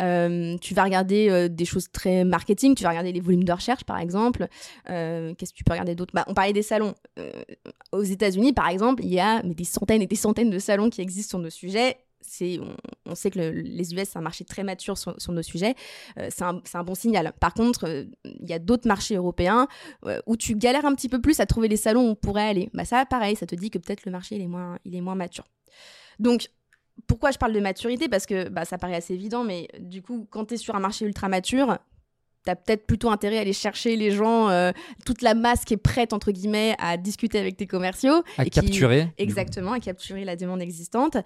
[0.00, 3.52] Euh, tu vas regarder euh, des choses très marketing, tu vas regarder les volumes de
[3.52, 4.48] recherche, par exemple.
[4.90, 6.12] Euh, Qu'est-ce que tu peux regarder d'autre?
[6.14, 6.94] Bah, On parlait des salons.
[7.92, 11.00] Aux États-Unis, par exemple, il y a des centaines et des centaines de salons qui
[11.00, 11.98] existent sur nos sujets.
[12.34, 12.74] C'est, on,
[13.04, 15.74] on sait que le- les US, c'est un marché très mature sur, sur nos sujets.
[16.18, 17.34] Euh, c'est un, c'est un bon signal.
[17.40, 19.68] Par contre, euh, il y a d'autres marchés européens
[20.06, 22.48] euh, où tu galères un petit peu plus à trouver les salons où on pourrait
[22.48, 22.70] aller.
[22.72, 25.02] Bah ça, pareil, ça te dit que peut-être le marché il est moins, il est
[25.02, 25.44] moins mature.
[26.18, 26.48] Donc,
[27.06, 28.08] pourquoi je parle de maturité?
[28.08, 30.80] Parce que bah, ça paraît assez évident, mais du coup, quand tu es sur un
[30.80, 31.76] marché ultra mature,
[32.44, 34.72] tu as peut-être plutôt intérêt à aller chercher les gens, euh,
[35.04, 38.22] toute la masse qui est prête, entre guillemets, à discuter avec tes commerciaux.
[38.38, 39.08] À et qui- capturer.
[39.18, 41.16] Exactement, à capturer la demande existante.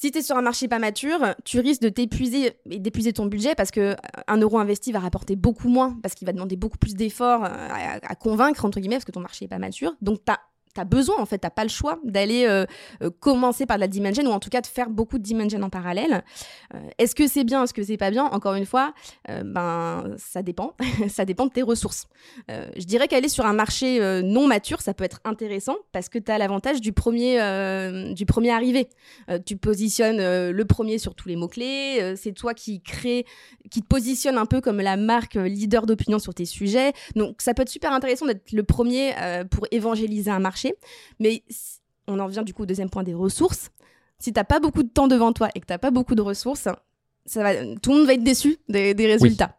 [0.00, 3.26] Si tu es sur un marché pas mature, tu risques de t'épuiser et d'épuiser ton
[3.26, 3.94] budget parce que euh,
[4.28, 7.48] un euro investi va rapporter beaucoup moins, parce qu'il va demander beaucoup plus d'efforts euh,
[7.48, 9.96] à, à convaincre, entre guillemets, parce que ton marché est pas mature.
[10.00, 10.38] Donc, tu as
[10.84, 12.66] besoin, en fait, tu pas le choix d'aller euh,
[13.02, 15.62] euh, commencer par de la dimension ou en tout cas de faire beaucoup de dimension
[15.62, 16.22] en parallèle.
[16.74, 18.24] Euh, est-ce que c'est bien, est-ce que c'est pas bien?
[18.26, 18.92] Encore une fois,
[19.44, 20.74] ben, ça dépend.
[21.08, 22.06] ça dépend de tes ressources.
[22.48, 26.30] Je dirais qu'aller sur un marché non mature, ça peut être intéressant parce que tu
[26.30, 27.38] as l'avantage du premier,
[28.14, 28.88] du premier arrivé.
[29.46, 30.18] Tu positionnes
[30.50, 31.98] le premier sur tous les mots-clés.
[32.00, 33.26] euh, c'est toi qui crée,
[33.70, 36.92] qui te positionne un peu comme la marque leader d'opinion sur tes sujets.
[37.16, 39.14] Donc, ça peut être super intéressant d'être le premier
[39.50, 40.67] pour évangéliser un marché.
[41.18, 41.42] Mais
[42.06, 43.70] on en vient du coup au deuxième point des ressources.
[44.18, 46.68] Si t'as pas beaucoup de temps devant toi et que t'as pas beaucoup de ressources,
[47.24, 49.56] ça va, tout le monde va être déçu des, des résultats.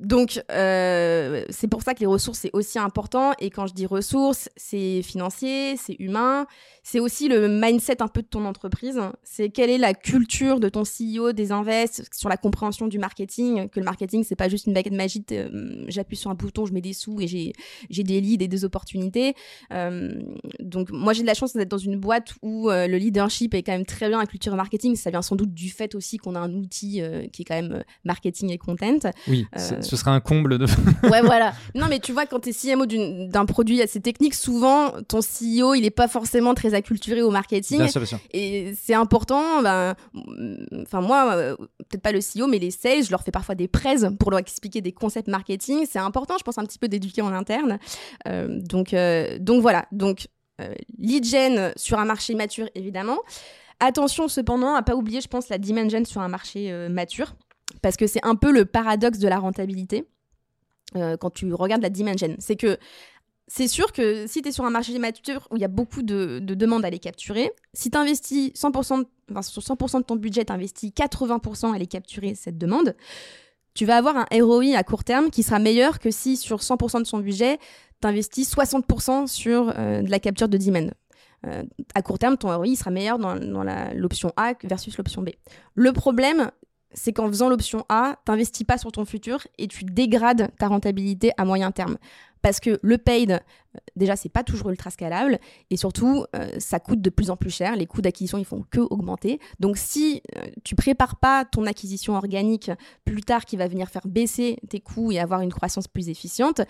[0.00, 3.32] Donc, euh, c'est pour ça que les ressources, c'est aussi important.
[3.38, 6.46] Et quand je dis ressources, c'est financier, c'est humain.
[6.82, 8.98] C'est aussi le mindset un peu de ton entreprise.
[9.22, 13.68] C'est quelle est la culture de ton CEO, des invests, sur la compréhension du marketing?
[13.68, 15.30] Que le marketing, c'est pas juste une baguette magique.
[15.32, 18.64] Euh, J'appuie sur un bouton, je mets des sous et j'ai des leads et des
[18.64, 19.34] opportunités.
[19.72, 20.14] Euh,
[20.60, 23.62] donc, moi, j'ai de la chance d'être dans une boîte où euh, le leadership est
[23.62, 24.96] quand même très bien la culture marketing.
[24.96, 27.84] Ça vient sans doute du fait aussi qu'on a un outil qui est quand même
[28.04, 28.98] marketing et content.
[29.28, 29.44] Oui,
[29.90, 30.66] ce serait un comble de.
[31.10, 31.52] ouais, voilà.
[31.74, 35.74] Non, mais tu vois, quand tu es CMO d'un produit assez technique, souvent, ton CEO,
[35.74, 37.78] il n'est pas forcément très acculturé au marketing.
[37.78, 38.18] Bien sûr, bien sûr.
[38.32, 39.62] Et c'est important.
[39.62, 39.96] Ben,
[40.80, 43.66] enfin, moi, euh, peut-être pas le CEO, mais les sales, je leur fais parfois des
[43.66, 45.86] prêts pour leur expliquer des concepts marketing.
[45.90, 47.80] C'est important, je pense, un petit peu d'éduquer en interne.
[48.28, 49.86] Euh, donc, euh, donc voilà.
[49.90, 50.28] Donc,
[50.98, 53.18] lead gen sur un marché mature, évidemment.
[53.80, 57.34] Attention cependant à pas oublier, je pense, la demand gen sur un marché mature
[57.82, 60.06] parce que c'est un peu le paradoxe de la rentabilité
[60.96, 62.34] euh, quand tu regardes la dimension.
[62.38, 62.78] C'est que
[63.46, 66.02] c'est sûr que si tu es sur un marché mature où il y a beaucoup
[66.02, 70.44] de, demandes à les capturer, si tu investis 100%, enfin, sur 100% de ton budget,
[70.44, 72.94] tu investis 80% à les capturer cette demande,
[73.74, 77.00] tu vas avoir un ROI à court terme qui sera meilleur que si sur 100%
[77.00, 77.58] de son budget,
[78.00, 80.90] tu investis 60% sur euh, de la capture de demand.
[81.46, 81.64] Euh,
[81.94, 83.34] à court terme, ton ROI sera meilleur dans
[83.94, 85.30] l'option A versus l'option B.
[85.74, 86.50] Le problème,
[86.92, 90.68] c'est qu'en faisant l'option A, tu n'investis pas sur ton futur et tu dégrades ta
[90.68, 91.96] rentabilité à moyen terme.
[92.42, 95.38] Parce que le paid, euh, déjà, c'est pas toujours ultra scalable
[95.70, 97.76] et surtout, euh, ça coûte de plus en plus cher.
[97.76, 99.40] Les coûts d'acquisition, ils font que augmenter.
[99.58, 102.70] Donc, si euh, tu prépares pas ton acquisition organique
[103.04, 106.62] plus tard qui va venir faire baisser tes coûts et avoir une croissance plus efficiente,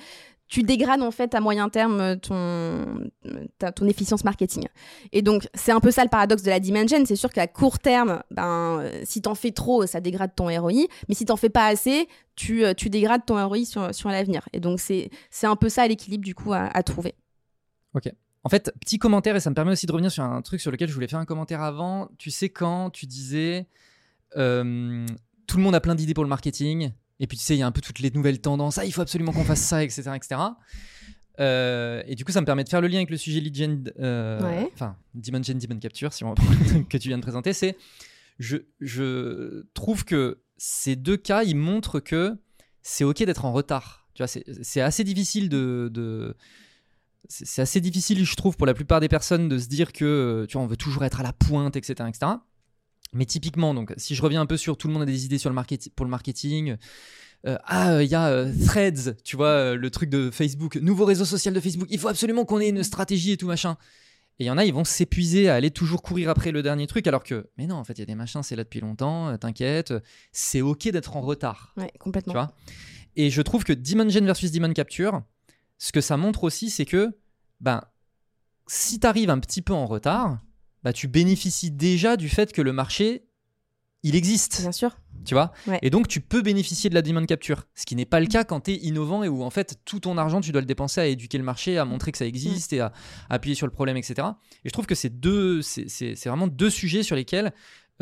[0.51, 3.09] tu dégrades en fait à moyen terme euh, ton,
[3.71, 4.67] ton efficience marketing.
[5.13, 6.99] Et donc, c'est un peu ça le paradoxe de la dimension.
[7.07, 10.89] C'est sûr qu'à court terme, ben, euh, si t'en fais trop, ça dégrade ton ROI.
[11.09, 14.49] Mais si t'en fais pas assez, tu, euh, tu dégrades ton ROI sur, sur l'avenir.
[14.53, 15.11] Et donc, c'est
[15.45, 17.15] un peu ça l'équilibre du coup à, trouver.
[17.95, 18.13] Ok.
[18.43, 20.73] En fait, petit commentaire, et ça me permet aussi de revenir sur un truc sur
[20.73, 22.09] lequel je voulais faire un commentaire avant.
[22.19, 23.69] Tu sais, quand tu disais
[24.33, 24.39] tout
[25.57, 26.91] le monde a plein d'idées pour le marketing,
[27.21, 28.79] et puis tu sais, il y a un peu toutes les nouvelles tendances.
[28.79, 30.11] Ah, il faut absolument qu'on fasse ça, etc.
[30.17, 30.41] etc.
[31.39, 33.55] Euh, et du coup, ça me permet de faire le lien avec le sujet lead
[33.55, 37.53] gen, euh, enfin, Demon Gen, Demon Capture, si on reprend que tu viens de présenter.
[37.53, 37.77] C'est,
[38.39, 42.37] je, je trouve que ces deux cas, ils montrent que
[42.83, 44.09] c'est OK d'être en retard.
[44.15, 44.29] Tu vois,
[44.63, 46.37] c'est assez difficile de, de
[47.29, 50.55] c'est assez difficile, je trouve, pour la plupart des personnes de se dire que, tu
[50.55, 52.33] vois, on veut toujours être à la pointe, etc., etc.
[53.13, 55.39] Mais typiquement, donc, si je reviens un peu sur tout le monde a des idées
[55.39, 56.77] sur le marketing, pour le marketing.
[57.47, 61.07] Euh, ah, il y a euh, Threads, tu vois, euh, le truc de Facebook, nouveau
[61.07, 61.89] réseau social de Facebook.
[61.91, 63.79] Il faut absolument qu'on ait une stratégie et tout machin.
[64.39, 66.87] Et il y en a, ils vont s'épuiser à aller toujours courir après le dernier
[66.87, 68.81] truc, alors que, mais non, en fait, il y a des machins, c'est là depuis
[68.81, 69.93] longtemps, t'inquiète,
[70.33, 71.75] c'est ok d'être en retard.
[71.77, 72.33] Ouais, complètement.
[72.33, 72.55] Tu vois?
[73.17, 75.23] Et je trouve que Gen versus Demon Capture,
[75.77, 77.11] ce que ça montre aussi, c'est que,
[77.61, 77.83] ben,
[78.67, 80.39] si t'arrives un petit peu en retard,
[80.83, 83.25] bah, tu bénéficies déjà du fait que le marché,
[84.03, 84.61] il existe.
[84.63, 84.97] Bien sûr.
[85.25, 85.53] Tu vois?
[85.83, 87.67] Et donc, tu peux bénéficier de la demand capture.
[87.75, 90.01] Ce qui n'est pas le cas quand tu es innovant et où, en fait, tout
[90.01, 92.73] ton argent, tu dois le dépenser à éduquer le marché, à montrer que ça existe
[92.73, 92.93] et à,
[93.29, 94.29] appuyer sur le problème, etc.
[94.65, 97.53] Et je trouve que c'est deux, c'est vraiment deux sujets sur lesquels.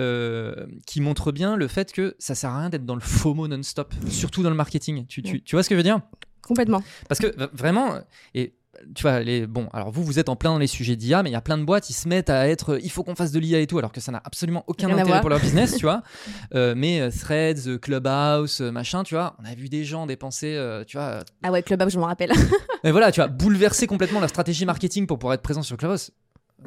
[0.01, 3.49] Euh, qui montrent bien le fait que ça sert à rien d'être dans le FOMO
[3.49, 5.07] non-stop, surtout dans le marketing.
[5.09, 6.01] Tu, tu, tu vois ce que je veux dire?
[6.41, 6.85] Complètement.
[7.09, 7.99] Parce que vraiment,
[8.33, 8.55] et
[8.95, 11.31] tu vois, les, bon, alors vous, vous êtes en plein dans les sujets d'IA, mais
[11.31, 13.33] il y a plein de boîtes, ils se mettent à être, il faut qu'on fasse
[13.33, 15.85] de l'IA et tout, alors que ça n'a absolument aucun intérêt pour leur business, tu
[15.85, 16.03] vois.
[16.55, 20.59] Euh, mais euh, Threads, euh, Clubhouse, machin, tu vois, on a vu des gens dépenser,
[20.87, 21.21] tu vois.
[21.43, 22.33] Ah ouais, Clubhouse, je m'en rappelle.
[22.85, 26.11] mais voilà, tu vois, bouleverser complètement la stratégie marketing pour pouvoir être présent sur Clubhouse.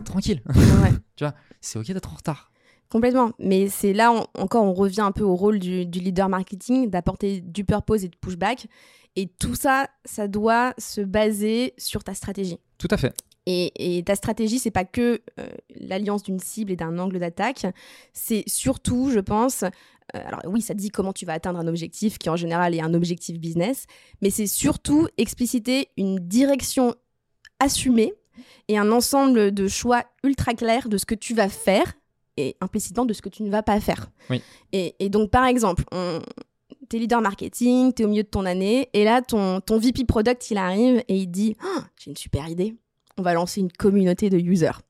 [0.05, 0.41] Tranquille.
[1.15, 2.50] tu vois, c'est ok d'être en retard.
[2.91, 3.31] Complètement.
[3.39, 7.39] Mais c'est là, encore, on revient un peu au rôle du, du leader marketing, d'apporter
[7.39, 8.67] du purpose et de pushback.
[9.15, 12.59] Et tout ça, ça doit se baser sur ta stratégie.
[12.77, 13.13] Tout à fait.
[13.47, 17.65] Et, ta stratégie, c'est pas que euh, l'alliance d'une cible et d'un angle d'attaque,
[18.13, 19.67] c'est surtout, je pense, euh,
[20.13, 22.93] alors oui, ça dit comment tu vas atteindre un objectif qui en général est un
[22.93, 23.87] objectif business,
[24.21, 26.93] mais c'est surtout expliciter une direction
[27.59, 28.13] assumée
[28.67, 31.93] et un ensemble de choix ultra clairs de ce que tu vas faire
[32.37, 34.09] et implicitement de ce que tu ne vas pas faire.
[34.29, 34.41] Oui.
[34.71, 36.21] Et, et donc, par exemple, on,
[36.91, 40.51] t'es leader marketing, t'es au milieu de ton année, et là, ton, ton VP product,
[40.51, 42.75] il arrive et il dit ah, J'ai une super idée,
[43.17, 44.81] on va lancer une communauté de users.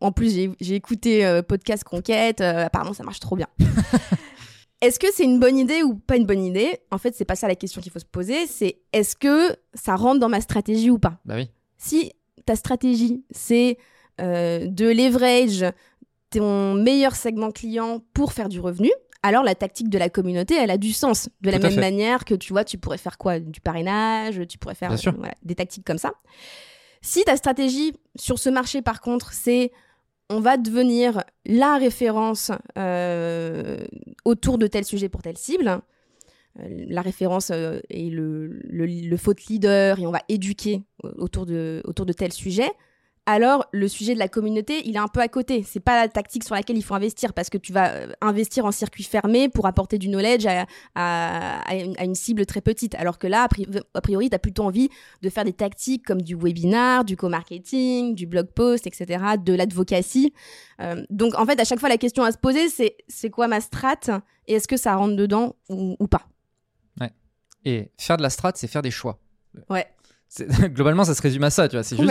[0.00, 3.48] En plus, j'ai écouté euh, podcast Conquête, euh, apparemment, ça marche trop bien.
[4.80, 6.78] est-ce que c'est une bonne idée ou pas une bonne idée?
[6.92, 9.96] En fait, c'est pas ça la question qu'il faut se poser, c'est est-ce que ça
[9.96, 11.18] rentre dans ma stratégie ou pas?
[11.24, 11.50] Bah oui.
[11.76, 12.12] Si
[12.46, 13.78] ta stratégie, c'est
[14.20, 15.64] euh, de leverage
[16.30, 18.90] ton meilleur segment client pour faire du revenu,
[19.22, 21.28] alors la tactique de la communauté, elle a du sens.
[21.40, 23.40] De la Tout même manière que tu vois, tu pourrais faire quoi?
[23.40, 26.12] Du parrainage, tu pourrais faire euh, voilà, des tactiques comme ça.
[27.02, 29.72] Si ta stratégie sur ce marché, par contre, c'est
[30.30, 33.78] on va devenir la référence euh,
[34.24, 35.80] autour de tel sujet pour telle cible,
[36.60, 41.12] euh, la référence euh, est le, le, le faute leader et on va éduquer euh,
[41.16, 42.70] autour de, autour de tel sujet,
[43.30, 45.62] alors le sujet de la communauté, il est un peu à côté.
[45.62, 48.64] C'est pas la tactique sur laquelle il faut investir parce que tu vas euh, investir
[48.64, 50.64] en circuit fermé pour apporter du knowledge à,
[50.94, 52.94] à- à une, à une cible très petite.
[52.94, 54.88] Alors que là, a pri- a priori, tu as plutôt envie
[55.20, 60.32] de faire des tactiques comme du webinar, du co-marketing, du blog post, etc., de l'advocacy.
[60.80, 63.46] Euh, donc en fait, à chaque fois, la question à se poser, c'est c'est quoi
[63.46, 64.00] ma strat
[64.46, 66.22] et est-ce que ça rentre dedans ou, ou pas?
[67.64, 69.18] Et faire de la strat, c'est faire des choix.
[69.68, 69.84] Ouais.
[70.74, 71.82] Globalement, ça se résume à ça, tu vois.
[71.82, 72.08] C'est juste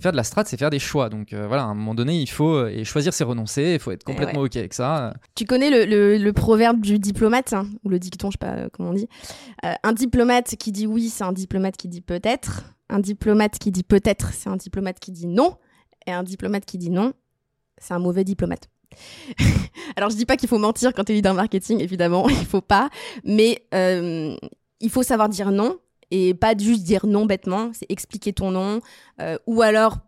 [0.00, 1.08] faire de la strat, c'est faire des choix.
[1.08, 3.74] Donc euh, voilà, à un moment donné, il faut euh, et choisir, c'est renoncer.
[3.74, 5.14] Il faut être complètement ok avec ça.
[5.34, 8.56] Tu connais le, le- le proverbe du diplomate, hein, ou le dicton, je sais pas
[8.56, 9.08] euh, comment on dit.
[9.64, 12.64] Euh, un diplomate qui dit oui, c'est un diplomate qui dit peut-être.
[12.88, 15.56] Un diplomate qui dit peut-être, c'est un diplomate qui dit non.
[16.06, 17.12] Et un diplomate qui dit non,
[17.78, 18.68] c'est un mauvais diplomate.
[19.96, 22.60] Alors je dis pas qu'il faut mentir quand tu es leader marketing, évidemment, il faut
[22.60, 22.90] pas.
[23.24, 24.34] Mais euh,
[24.80, 25.78] il faut savoir dire non
[26.10, 28.80] et pas juste dire non bêtement, c'est expliquer ton non.
[29.20, 29.98] euh, ou alors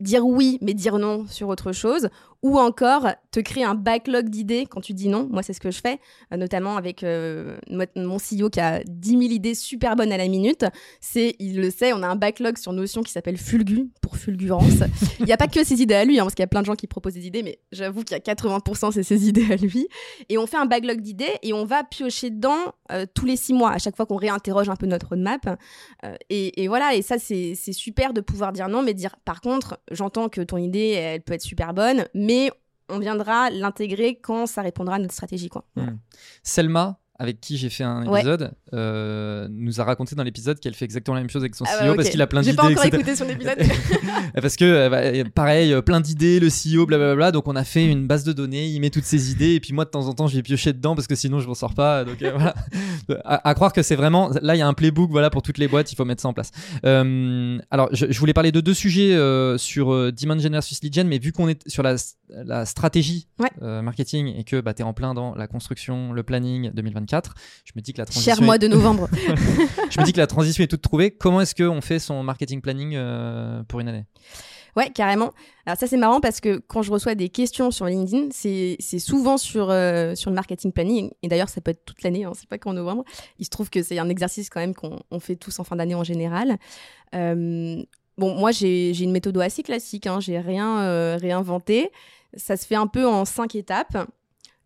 [0.00, 2.08] dire oui mais dire non sur autre chose
[2.42, 5.28] ou encore te créer un backlog d'idées quand tu dis non.
[5.30, 5.98] Moi, c'est ce que je fais,
[6.32, 10.16] euh, notamment avec euh, mo- mon CEO qui a 10 000 idées super bonnes à
[10.16, 10.64] la minute.
[11.00, 14.82] C'est, il le sait, on a un backlog sur Notion qui s'appelle Fulgu, pour fulgurance.
[15.18, 16.60] Il n'y a pas que ses idées à lui, hein, parce qu'il y a plein
[16.60, 19.46] de gens qui proposent des idées, mais j'avoue qu'il y a 80% c'est ses idées
[19.52, 19.88] à lui.
[20.28, 22.56] Et on fait un backlog d'idées et on va piocher dedans
[22.92, 25.58] euh, tous les six mois, à chaque fois qu'on réinterroge un peu notre roadmap.
[26.04, 29.16] Euh, et, et voilà, et ça, c'est c'est super de pouvoir dire non, mais dire
[29.24, 32.27] par contre, j'entends que ton idée, elle peut être super bonne, mais
[32.88, 35.48] on viendra l'intégrer quand ça répondra à notre stratégie.
[35.48, 35.64] Quoi.
[35.76, 35.92] Voilà.
[36.42, 38.20] Selma, avec qui j'ai fait un Ouais.
[38.20, 41.64] épisode, euh, nous a raconté dans l'épisode qu'elle fait exactement la même chose avec son
[41.66, 41.96] Ah CEO ouais, ok.
[41.96, 42.56] parce qu'il a plein J'ai d'idées.
[42.56, 42.96] pas encore etc.
[42.96, 43.58] écouté son épisode.
[44.40, 44.88] parce que euh,
[45.24, 47.32] bah, pareil, euh, plein d'idées, le CEO, blablabla.
[47.32, 49.72] Donc on a fait une base de données, il met toutes ses idées et puis
[49.72, 51.74] moi de temps en temps je vais piocher dedans parce que sinon je m'en sors
[51.74, 52.04] pas.
[52.04, 52.54] Donc euh, voilà.
[53.24, 55.56] À, à croire que c'est vraiment là il y a un playbook voilà pour toutes
[55.56, 56.50] les boîtes, il faut mettre ça en place.
[56.84, 59.16] Euh, alors je, je voulais parler de deux sujets
[59.56, 61.96] sur Demand Gen versus Lead Gen, mais vu qu'on est sur la,
[62.44, 63.80] la stratégie Ouais.
[63.82, 67.72] marketing et que bah, tu es en plein dans la construction, le planning 2024, je
[67.76, 69.08] me dis que la transition Cher mois est- de novembre.
[69.90, 71.10] je me dis que la transition est toute trouvée.
[71.10, 74.04] Comment est-ce qu'on fait son marketing planning euh, pour une année?
[74.76, 75.32] Ouais, carrément.
[75.66, 79.36] Alors ça, c'est marrant parce que quand je reçois des questions sur LinkedIn, c'est souvent
[79.36, 81.10] sur, euh, sur le marketing planning.
[81.22, 83.04] Et d'ailleurs, ça peut être toute l'année, hein, c'est pas qu'en novembre.
[83.40, 85.74] Il se trouve que c'est un exercice quand même qu'on on fait tous en fin
[85.74, 86.58] d'année en général.
[87.14, 87.82] Euh,
[88.18, 90.06] bon, moi, j'ai une méthode assez classique.
[90.06, 91.90] Hein, j'ai rien réinventé.
[92.36, 94.06] Ça se fait un peu en cinq étapes.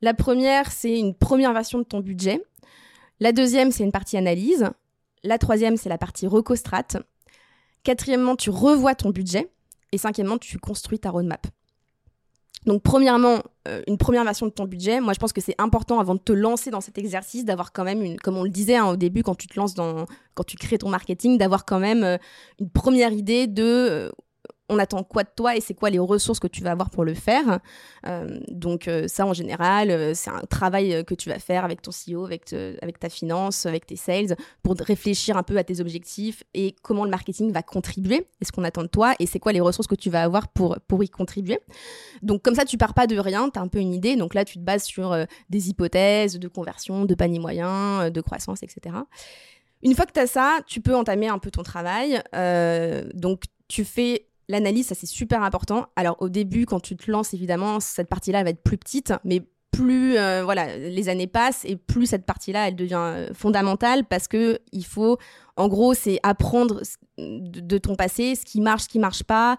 [0.02, 2.42] La première, c'est une première version de ton budget.
[3.20, 4.68] La deuxième, c'est une partie analyse.
[5.22, 6.82] La troisième, c'est la partie recostrat.
[7.84, 9.48] Quatrièmement, tu revois ton budget.
[9.92, 11.46] Et cinquièmement, tu construis ta roadmap.
[12.66, 15.00] Donc, premièrement, euh, une première version de ton budget.
[15.00, 17.84] Moi, je pense que c'est important avant de te lancer dans cet exercice d'avoir quand
[17.84, 20.44] même une, comme on le disait hein, au début, quand tu te lances dans, quand
[20.44, 22.18] tu crées ton marketing, d'avoir quand même euh,
[22.60, 24.10] une première idée de euh,
[24.72, 27.04] on attend quoi de toi et c'est quoi les ressources que tu vas avoir pour
[27.04, 27.60] le faire.
[28.06, 31.82] Euh, donc euh, ça, en général, euh, c'est un travail que tu vas faire avec
[31.82, 35.80] ton CEO, avec, avec ta finance, avec tes sales, pour réfléchir un peu à tes
[35.80, 39.38] objectifs et comment le marketing va contribuer et ce qu'on attend de toi et c'est
[39.38, 41.58] quoi les ressources que tu vas avoir pour, y contribuer.
[42.22, 44.16] Donc comme ça, tu pars pas de rien, tu as un peu une idée.
[44.16, 45.16] Donc là, tu te bases sur
[45.50, 48.96] des hypothèses de conversion, de panier moyen, de croissance, etc.
[49.82, 52.22] Une fois que tu as ça, tu peux entamer un peu ton travail.
[53.14, 55.86] Donc tu fais l'analyse, ça c'est super important.
[55.96, 59.42] Alors au début, quand tu te lances, évidemment, cette partie-là va être plus petite, mais
[59.72, 64.28] plus euh, voilà les années passent et plus cette partie-là elle devient euh, fondamentale parce
[64.28, 65.16] que il faut
[65.56, 66.82] en gros c'est apprendre
[67.16, 69.56] de, de ton passé ce qui marche ce qui marche pas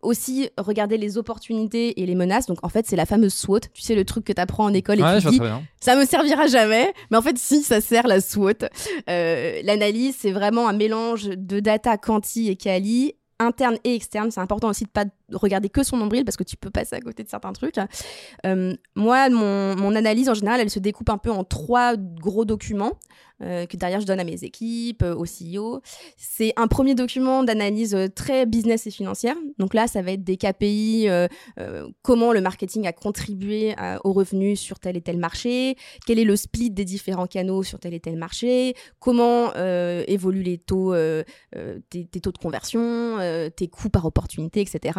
[0.00, 3.82] aussi regarder les opportunités et les menaces donc en fait c'est la fameuse SWOT tu
[3.82, 5.40] sais le truc que tu apprends en école et Ouais, tu dis
[5.82, 6.94] ça me servira jamais.
[7.10, 8.68] Mais en fait, si, ça sert la SWOT.
[9.10, 14.30] Euh, L'analyse, c'est vraiment un mélange de data quanti et quali, interne et externe.
[14.30, 17.00] C'est important aussi de pas regarder que son nombril parce que tu peux passer à
[17.00, 17.78] côté de certains trucs.
[18.46, 22.92] Euh, moi, mon analyse, en général, elle se découpe un peu en trois gros documents
[23.42, 25.80] euh, que derrière je donne à mes équipes, euh, au CEO.
[26.16, 29.36] C'est un premier document d'analyse euh, très business et financière.
[29.58, 31.08] Donc là, ça va être des KPI,
[32.02, 33.74] comment le marketing a contribué
[34.04, 35.76] aux revenus sur tel et tel marché,
[36.06, 40.58] quel est le split des différents canaux sur tel et tel marché, comment évoluent les
[40.58, 40.94] taux,
[41.90, 43.18] tes, taux de conversion,
[43.56, 44.98] tes coûts par opportunité, etc.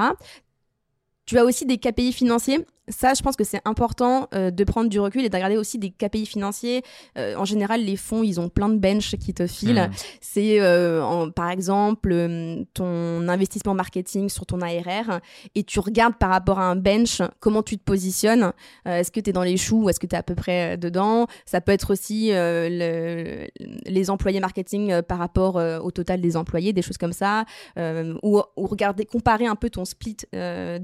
[1.25, 2.65] Tu as aussi des KPI financiers.
[2.89, 5.77] Ça, je pense que c'est important euh, de prendre du recul et de regarder aussi
[5.79, 6.83] des KPI financiers.
[7.17, 9.87] Euh, en général, les fonds, ils ont plein de bench qui te filent.
[9.87, 9.91] Mhm.
[10.19, 12.09] C'est, euh, par exemple,
[12.73, 15.21] ton investissement marketing sur ton ARR
[15.55, 18.51] et tu regardes par rapport à un bench comment tu te positionnes.
[18.85, 20.75] Est-ce que tu es dans les choux ou est-ce que tu es à peu près
[20.77, 21.27] dedans?
[21.45, 23.47] Ça peut être aussi le-
[23.85, 27.45] les employés marketing par rapport au total des employés, des choses comme ça.
[27.77, 30.79] Ou, ou regarder, comparer un peu ton split euh,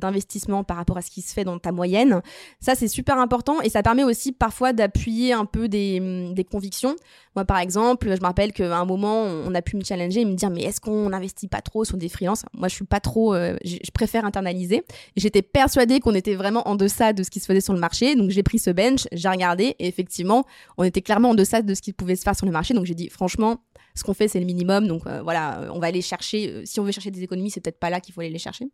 [0.68, 2.22] par rapport à ce qui se fait dans ta moyenne.
[2.60, 6.96] Ça, c'est super important et ça permet aussi parfois d'appuyer un peu des, des convictions.
[7.36, 10.26] Moi, par exemple, je me rappelle qu'à un moment, on a pu me challenger et
[10.26, 12.44] me dire, mais est-ce qu'on n'investit pas trop sur des freelances?
[12.54, 14.84] Moi, je suis pas trop, euh, je préfère internaliser.
[15.16, 18.16] J'étais persuadée qu'on était vraiment en deçà de ce qui se faisait sur le marché.
[18.16, 20.46] Donc, j'ai pris ce bench, j'ai regardé et effectivement,
[20.78, 22.74] on était clairement en deçà de ce qui pouvait se faire sur le marché.
[22.74, 23.58] Donc, j'ai dit, franchement,
[23.96, 24.88] ce qu'on fait, c'est le minimum.
[24.88, 26.66] Donc, euh, voilà, euh, on va aller chercher.
[26.66, 28.66] si on veut chercher des économies, c'est peut-être pas là qu'il faut aller les chercher.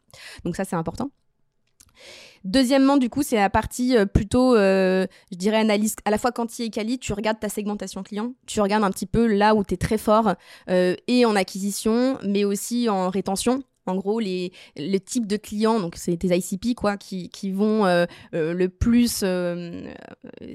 [0.44, 1.12] Donc, ça, c'est important.
[2.44, 6.32] Deuxièmement, du coup, c'est la partie euh, plutôt, euh, je dirais, analyse à la fois
[6.32, 7.00] quanti et quali.
[7.00, 9.98] Tu regardes ta segmentation client, tu regardes un petit peu là où tu es très
[9.98, 10.36] fort,
[10.70, 13.64] euh, et en acquisition, mais aussi en rétention.
[13.88, 18.06] En gros, les, le type de clients, donc c'est tes ICP, quoi, qui, vont euh,
[18.34, 19.84] euh, le plus euh,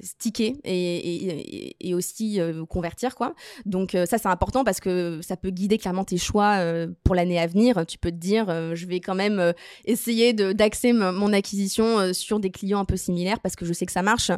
[0.02, 3.34] sticker et, aussi convertir, quoi.
[3.66, 6.58] Donc ça, c'est important parce que ça peut guider clairement tes choix
[7.04, 7.84] pour l'année à venir.
[7.86, 9.52] Tu peux te dire, je vais quand même
[9.84, 13.92] essayer d'axer mon acquisition sur des clients un peu similaires parce que je sais que
[13.92, 14.30] ça marche.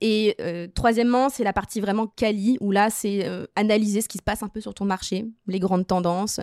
[0.00, 0.36] Et
[0.74, 4.48] troisièmement, c'est la partie vraiment quali où là, c'est analyser ce qui se passe un
[4.48, 6.40] peu sur ton marché, les grandes tendances,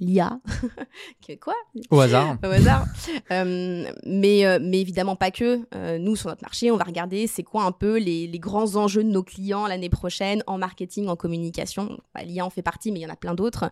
[0.00, 0.38] l'IA.
[1.26, 1.54] Que- Quoi?
[1.90, 2.36] Au hasard.
[2.42, 2.86] au hasard.
[3.30, 5.60] Euh, mais, euh, mais évidemment pas que.
[5.74, 8.76] Euh, nous, sur notre marché, on va regarder c'est quoi un peu les, les grands
[8.76, 11.98] enjeux de nos clients l'année prochaine en marketing, en communication.
[12.14, 13.70] Bah, L'IA en fait partie, mais il y en a plein d'autres.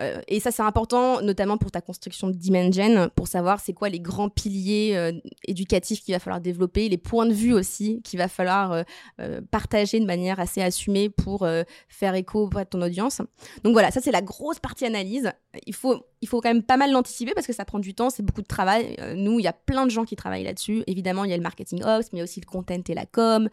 [0.00, 3.88] Euh, et ça, c'est important, notamment pour ta construction de Dimension, pour savoir c'est quoi
[3.88, 5.12] les grands piliers euh,
[5.46, 8.84] éducatifs qu'il va falloir développer, les points de vue aussi qu'il va falloir
[9.20, 11.46] euh, partager de manière assez assumée pour
[11.88, 13.20] faire écho auprès de ton audience.
[13.64, 15.32] Donc voilà, ça c'est la grosse partie analyse.
[15.66, 18.10] Il faut, il faut quand même pas mal l'anticiper parce que ça prend du temps,
[18.10, 18.96] c'est beaucoup de travail.
[19.16, 20.82] Nous, il y a plein de gens qui travaillent là-dessus.
[20.86, 22.94] Évidemment, il y a le marketing ops, mais il y a aussi le content et
[22.94, 23.48] la com.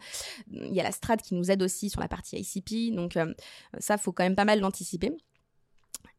[0.52, 2.94] Il y a la strat qui nous aide aussi sur la partie ICP.
[2.94, 3.18] Donc
[3.78, 5.12] ça, faut quand même pas mal l'anticiper.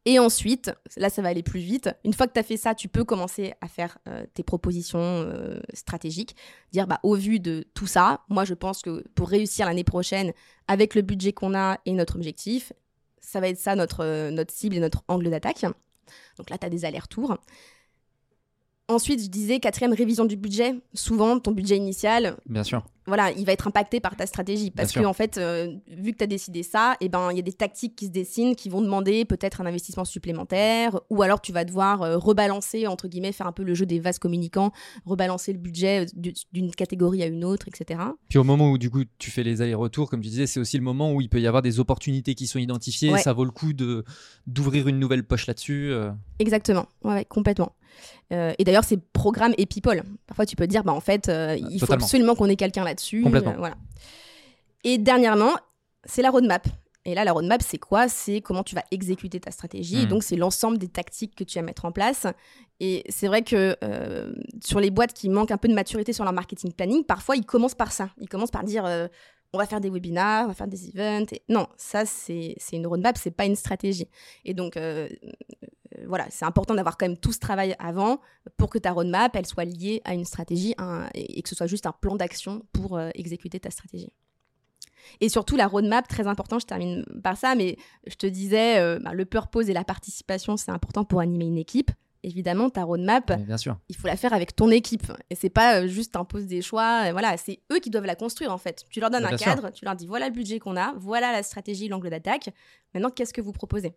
[0.08, 1.90] Et ensuite, là, ça va aller plus vite.
[2.06, 5.00] Une fois que tu as fait ça, tu peux commencer à faire euh, tes propositions
[5.02, 6.34] euh, stratégiques.
[6.72, 10.32] Dire, bah, au vu de tout ça, moi, je pense que pour réussir l'année prochaine,
[10.70, 12.72] avec le budget qu'on a et notre objectif,
[13.20, 15.64] ça va être ça notre, euh, notre cible et notre angle d'attaque.
[16.38, 17.38] Donc là, tu as des allers-retours.
[18.90, 20.76] Ensuite, je disais, quatrième révision du budget.
[20.94, 22.86] Souvent, ton budget initial, Bien sûr.
[23.06, 24.72] voilà, il va être impacté par ta stratégie.
[24.72, 25.10] Parce Bien que, sûr.
[25.10, 27.52] en fait, euh, vu que tu as décidé ça, eh ben, il y a des
[27.52, 31.66] tactiques qui se dessinent qui vont demander peut-être un investissement supplémentaire, ou alors tu vas
[31.66, 34.72] devoir euh, rebalancer, entre guillemets, faire un peu le jeu des vases communicants,
[35.06, 38.00] rebalancer le budget euh, du- d'une catégorie à une autre, etc.
[38.30, 40.78] Puis au moment où du coup tu fais les allers-retours, comme tu disais, c'est aussi
[40.78, 43.12] le moment où il peut y avoir des opportunités qui sont identifiées.
[43.12, 43.20] Ouais.
[43.22, 44.06] Ça vaut le coup de
[44.48, 45.90] d'ouvrir une nouvelle poche là-dessus.
[45.92, 46.12] euh.
[46.40, 47.74] Exactement, ouais, complètement.
[48.34, 50.04] Euh, et d'ailleurs, c'est programme et people.
[50.26, 52.84] Parfois, tu peux te dire, bah, en fait, euh, il faut absolument qu'on ait quelqu'un
[52.84, 53.22] là-dessus.
[53.24, 53.54] Complètement.
[53.54, 53.76] euh, voilà.
[54.84, 55.56] Et dernièrement,
[56.06, 56.68] c'est la roadmap.
[57.06, 58.10] Et là, la roadmap, c'est quoi?
[58.10, 60.04] C'est comment tu vas exécuter ta stratégie.
[60.04, 60.06] Mhm.
[60.08, 62.28] donc, c'est l'ensemble des tactiques que tu vas mettre en place.
[62.82, 66.26] Et c'est vrai que euh, sur les boîtes qui manquent un peu de maturité sur
[66.26, 68.10] leur marketing planning, parfois, ils commencent par ça.
[68.20, 69.08] Ils commencent par dire euh,
[69.54, 71.28] on va faire des webinars, on va faire des events.
[71.32, 71.42] Et...
[71.50, 74.08] Non, ça, c'est une roadmap, c'est pas une stratégie.
[74.44, 75.08] Et donc, euh,
[76.06, 78.20] voilà, c'est important d'avoir quand même tout ce travail avant
[78.58, 81.68] pour que ta roadmap, elle soit liée à une stratégie un- et que ce soit
[81.68, 84.12] juste un plan d'action pour euh, exécuter ta stratégie.
[85.22, 87.78] Et surtout, la roadmap, très important, je termine par ça, mais
[88.08, 91.58] je te disais, euh, bah, le purpose et la participation, c'est important pour animer une
[91.58, 91.92] équipe.
[92.24, 93.78] Évidemment, ta roadmap, bien sûr.
[93.88, 95.10] il faut la faire avec ton équipe.
[95.30, 97.04] Et c'est pas euh, juste impose des choix.
[97.06, 98.84] euh, voilà, c'est eux qui doivent la construire en fait.
[98.90, 101.32] Tu leur donnes Bien un cadre, tu leur dis voilà le budget qu'on a, voilà
[101.32, 102.50] la stratégie, l'angle d'attaque.
[102.94, 103.94] Maintenant, qu'est-ce que vous proposez?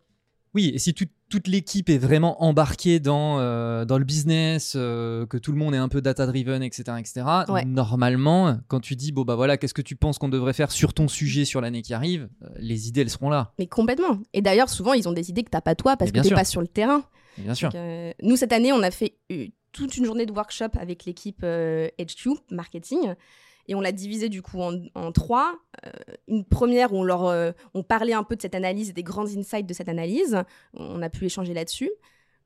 [0.54, 5.24] Oui, et si tout- toute l'équipe est vraiment embarquée dans, euh, dans le business, euh,
[5.26, 7.64] que tout le monde est un peu data-driven, etc., etc., Ouais.
[7.64, 10.92] normalement, quand tu dis, bon, bah voilà, qu'est-ce que tu penses qu'on devrait faire sur
[10.92, 13.52] ton sujet sur l'année qui arrive, euh, les idées, elles seront là.
[13.60, 14.18] Mais complètement.
[14.32, 16.44] Et d'ailleurs, souvent, ils ont des idées que t'as pas toi parce que t'es pas
[16.44, 17.04] sur le terrain.
[17.38, 17.70] Et bien sûr.
[17.70, 17.80] Donc,
[18.22, 19.18] nous, cette année, on a fait
[19.72, 23.14] toute une journée de workshop avec l'équipe HQ marketing.
[23.70, 25.54] Et on l'a divisé du coup en, trois.
[25.86, 25.90] Euh,
[26.26, 29.04] une première où on leur euh, on parlait un peu de cette analyse et des
[29.04, 30.42] grands insights de cette analyse.
[30.74, 31.90] On a pu échanger là-dessus.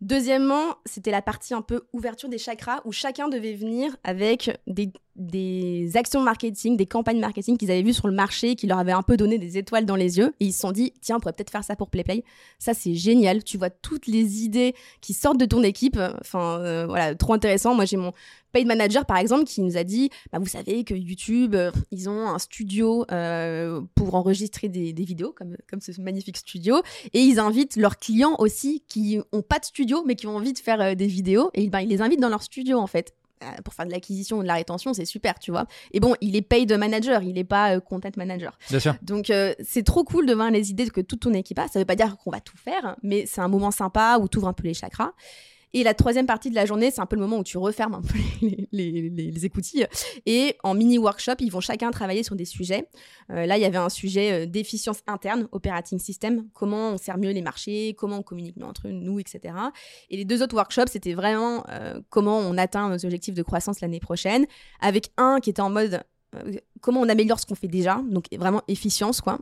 [0.03, 4.93] Deuxièmement, c'était la partie un peu ouverture des chakras où chacun devait venir avec des
[5.17, 8.93] des actions marketing, des campagnes marketing qu'ils avaient vues sur le marché, qui leur avaient
[8.93, 10.35] un peu donné des étoiles dans les yeux.
[10.41, 12.25] Et ils se sont dit, tiens, on pourrait peut-être faire ça pour PlayPlay.
[12.59, 13.45] Ça, c'est génial.
[13.45, 15.99] Tu vois toutes les idées qui sortent de ton équipe.
[16.21, 17.75] Enfin, euh, voilà, trop intéressant.
[17.75, 18.13] Moi, j'ai mon
[18.53, 22.09] paid manager, par exemple, qui nous a dit, bah, vous savez que YouTube, euh, ils
[22.09, 26.83] ont un studio euh, pour enregistrer des, vidéos, comme, comme ce magnifique studio.
[27.13, 30.53] Et ils invitent leurs clients aussi qui ont pas de studio, mais qui ont envie
[30.53, 31.51] de faire des vidéos.
[31.55, 33.15] Et ben, ils les invitent dans leur studio, en fait.
[33.45, 35.67] Euh, pour faire de l'acquisition ou de la rétention, c'est super, tu vois.
[35.93, 38.59] Et bon, il est paid manager, il n'est pas euh, content manager.
[38.71, 38.95] Bien sûr.
[39.03, 41.69] Donc, euh, c'est trop cool de voir les idées que toute ton équipe a.
[41.69, 44.39] Ça veut pas dire qu'on va tout faire, mais c'est un moment sympa où tu
[44.39, 45.13] ouvres un peu les chakras.
[45.75, 47.95] Et la troisième partie de la journée, c'est un peu le moment où tu refermes
[47.95, 48.17] un peu
[48.73, 49.87] les, les, écoutilles.
[50.25, 52.89] Et en mini workshop, ils vont chacun travailler sur des sujets.
[53.31, 57.19] Euh, là, il y avait un sujet euh, d'efficience interne, operating system, comment on sert
[57.19, 59.53] mieux les marchés, comment on communique mieux entre nous, etc.
[60.11, 63.81] Et les deux autres workshops, c'était vraiment euh, comment on atteint nos objectifs de croissance
[63.81, 64.47] l'année prochaine,
[64.81, 66.03] avec un qui était en mode
[66.81, 69.39] comment on améliore ce qu'on fait déjà, donc vraiment efficience, quoi.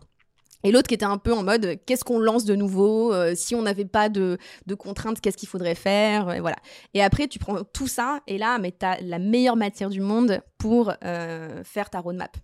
[0.65, 3.55] Et l'autre qui était un peu en mode qu'est-ce qu'on lance de nouveau euh, Si
[3.55, 4.39] on n'avait pas de,
[4.79, 6.57] contraintes, qu'est-ce qu'il faudrait faire et Voilà.
[6.95, 10.01] Et après, tu prends tout ça et là, mais tu as la meilleure matière du
[10.01, 12.37] monde pour euh, faire ta roadmap.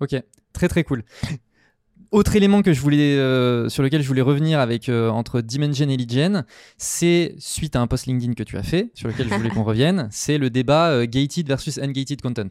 [0.00, 0.14] Ok,
[0.52, 1.04] très très cool.
[2.14, 5.88] Autre élément que je voulais, euh, sur lequel je voulais revenir avec euh, entre Dimension
[5.88, 6.44] et Legion,
[6.78, 9.64] c'est suite à un post LinkedIn que tu as fait, sur lequel je voulais qu'on
[9.64, 12.46] revienne, c'est le débat euh, gated versus ungated content.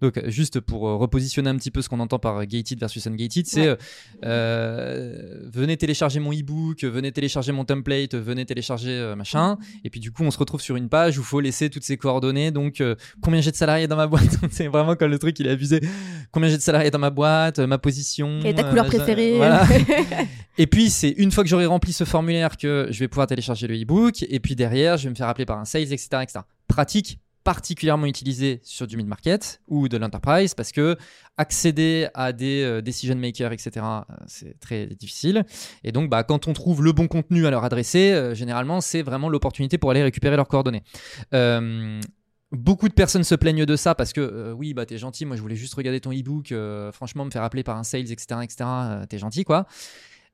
[0.00, 3.76] Donc juste pour repositionner un petit peu ce qu'on entend par gated versus ungated, c'est
[4.22, 10.22] venez télécharger mon ebook, venez télécharger mon template, venez télécharger machin, et puis du coup
[10.22, 12.52] on se retrouve sur une page où il faut laisser toutes ces coordonnées.
[12.52, 12.80] Donc
[13.20, 14.36] combien j'ai de salariés dans ma boîte?
[14.52, 15.80] C'est vraiment comme le truc il est abusé.
[16.30, 18.38] Combien j'ai de salariés dans ma boîte, ma position.
[18.44, 19.07] Est ta couleur préférée
[20.58, 23.66] et puis, c'est une fois que j'aurai rempli ce formulaire que je vais pouvoir télécharger
[23.66, 24.24] le e-book.
[24.28, 26.08] Et puis derrière, je vais me faire appeler par un sales, etc.
[26.22, 26.40] etc.
[26.66, 30.98] Pratique particulièrement utilisée sur du mid-market ou de l'enterprise parce que
[31.38, 35.46] accéder à des euh, decision makers, etc., euh, c'est très difficile.
[35.82, 39.00] Et donc, bah, quand on trouve le bon contenu à leur adresser, euh, généralement, c'est
[39.00, 40.82] vraiment l'opportunité pour aller récupérer leurs coordonnées.
[42.50, 45.36] Beaucoup de personnes se plaignent de ça parce que euh, oui, bah t'es gentil, moi
[45.36, 48.40] je voulais juste regarder ton e-book, euh, franchement me faire appeler par un sales, etc.,
[48.42, 49.66] etc., euh, t'es gentil quoi.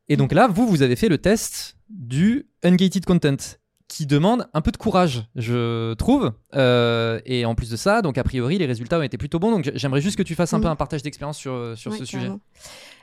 [0.09, 3.57] Et donc là, vous, vous avez fait le test du ungated content
[3.89, 6.33] qui demande un peu de courage, je trouve.
[6.55, 9.51] Euh, et en plus de ça, donc a priori, les résultats ont été plutôt bons.
[9.51, 12.05] Donc j'aimerais juste que tu fasses un peu un partage d'expérience sur, euh, sur ce
[12.05, 12.31] sujet.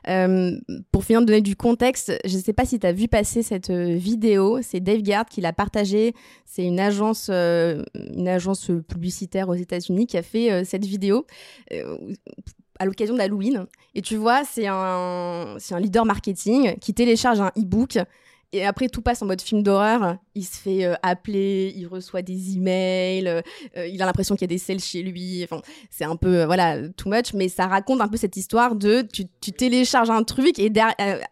[0.08, 0.60] Euh,
[0.92, 3.44] pour finir de donner du contexte, je ne sais pas si tu as vu passer
[3.44, 4.60] cette vidéo.
[4.64, 6.16] C'est Dave Gard qui l'a partagée.
[6.46, 11.26] C'est une agence, une agence publicitaire aux États-Unis qui a fait cette vidéo
[12.80, 13.68] à l'occasion de l'Halloween.
[13.94, 18.00] Et tu vois, c'est un, un leader marketing qui télécharge un e-book
[18.54, 20.18] et après, tout passe en mode film d'horreur.
[20.36, 23.42] Il se fait euh, appeler, il reçoit des emails, euh,
[23.78, 25.42] euh, il a l'impression qu'il y a des selles chez lui.
[25.44, 29.02] Enfin, c'est un peu, voilà, too much, mais ça raconte un peu cette histoire de
[29.02, 30.72] tu, télécharges un truc et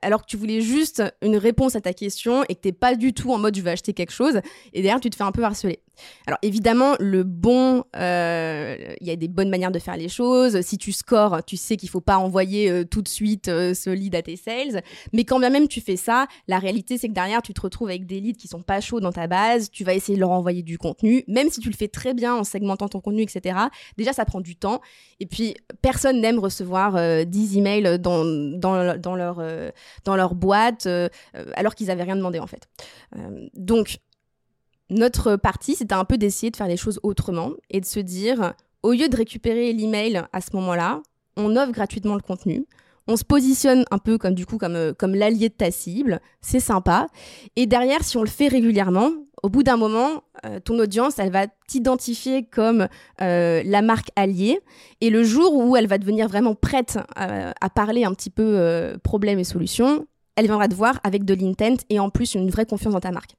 [0.01, 3.13] alors que tu voulais juste une réponse à ta question et que t'es pas du
[3.13, 4.39] tout en mode je veux acheter quelque chose,
[4.74, 5.80] et derrière, tu te fais un peu harceler.
[6.28, 10.62] Alors évidemment, le bon, euh, il y a des bonnes manières de faire les choses.
[10.62, 13.89] Si tu scores, tu sais qu'il faut pas envoyer euh, tout de suite euh, ce
[13.89, 14.84] lead à tes sales.
[15.14, 17.89] Mais quand bien même tu fais ça, la réalité c'est que derrière tu te retrouves
[17.89, 19.70] avec des leads qui sont pas chauds dans ta base.
[19.72, 22.36] Tu vas essayer de leur envoyer du contenu, même si tu le fais très bien
[22.36, 23.58] en segmentant ton contenu, etc.
[23.97, 24.82] Déjà ça prend du temps.
[25.20, 29.41] Et puis personne n'aime recevoir 10 emails dans, dans, leur,
[30.04, 30.88] dans leur boîte
[31.56, 32.68] alors qu'ils avaient rien demandé en fait.
[33.56, 34.00] donc
[34.89, 38.53] notre partie, c'était un peu d'essayer de faire les choses autrement et de se dire,
[38.83, 41.01] au lieu de récupérer l'email à ce moment-là,
[41.37, 42.65] on offre gratuitement le contenu.
[43.07, 46.21] On se positionne un peu comme du coup comme, euh, comme l'allié de ta cible,
[46.41, 47.07] c'est sympa.
[47.55, 49.09] Et derrière, si on le fait régulièrement,
[49.41, 52.87] au bout d'un moment, euh, ton audience, elle va t'identifier comme
[53.21, 54.59] euh, la marque alliée.
[55.01, 59.39] Et le jour où elle va devenir vraiment prête à parler un petit peu problème
[59.39, 60.05] et solutions,
[60.39, 63.11] elle viendra te voir avec de l'intent et en plus une vraie confiance dans ta
[63.11, 63.31] marque.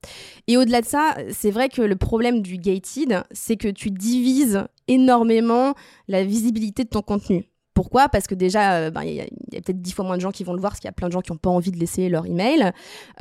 [0.46, 4.64] Et au-delà de ça, c'est vrai que le problème du gated, c'est que tu divises
[4.86, 5.74] énormément
[6.08, 7.46] la visibilité de ton contenu.
[7.72, 8.10] Pourquoi?
[8.10, 10.44] Parce que déjà, euh, ben, il y a, peut-être dix fois moins de gens qui
[10.44, 11.78] vont le voir, parce qu'il y a plein de gens qui n'ont pas envie de
[11.78, 12.72] laisser leur email.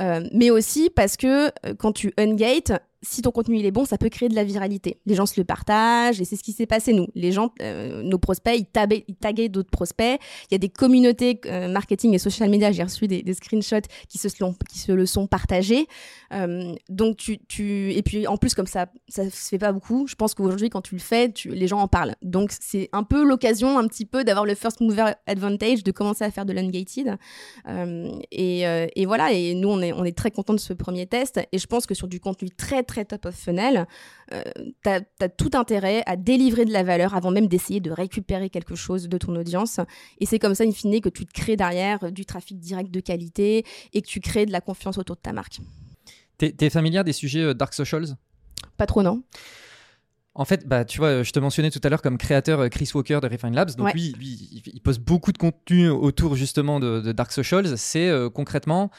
[0.02, 2.72] Euh, mais aussi parce que euh, quand tu ungate,
[3.02, 5.00] si ton contenu il est bon, ça peut créer de la viralité.
[5.06, 7.06] Les gens se le partagent et c'est ce qui s'est passé nous.
[7.14, 10.20] Les gens, euh, nos prospects, ils, tabaient, taguaient d'autres prospects.
[10.50, 12.72] Il y a des communautés euh, marketing et social media.
[12.72, 15.86] J'ai reçu des, screenshots qui se, se le sont partagés.
[16.34, 17.16] Euh, donc
[17.48, 20.06] tu, et puis en plus comme ça, ça se fait pas beaucoup.
[20.06, 22.16] Je pense qu'aujourd'hui quand tu le fais, les gens en parlent.
[22.22, 26.24] Donc c'est un peu l'occasion un petit peu d'avoir le first mover advantage, de commencer
[26.24, 27.16] à faire de l'ungated.
[28.30, 29.32] et, et voilà.
[29.32, 31.40] Et nous on est, on est très content de ce premier test.
[31.52, 33.86] Et je pense que sur du contenu très très top of funnel,
[34.34, 34.42] euh,
[34.82, 38.74] tu as, tout intérêt à délivrer de la valeur avant même d'essayer de récupérer quelque
[38.74, 39.78] chose de ton audience.
[40.18, 43.00] Et c'est comme ça, in fine, que tu te crées derrière du trafic direct de
[43.00, 45.60] qualité et que tu crées de la confiance autour de ta marque.
[46.38, 48.16] T'es es familière des sujets euh, dark socials?
[48.76, 49.22] Pas trop, non.
[50.34, 52.90] En fait, bah, tu vois, je te mentionnais tout à l'heure comme créateur euh, Chris
[52.94, 53.74] Walker de Refine Labs.
[53.76, 57.76] Donc lui, il poste beaucoup de contenu autour justement de, Dark Socials.
[57.76, 58.90] C'est euh, concrètement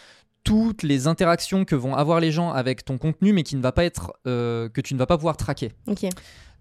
[0.44, 3.72] toutes les interactions que vont avoir les gens avec ton contenu, mais qui ne va
[3.72, 5.72] pas être euh, que tu ne vas pas pouvoir traquer.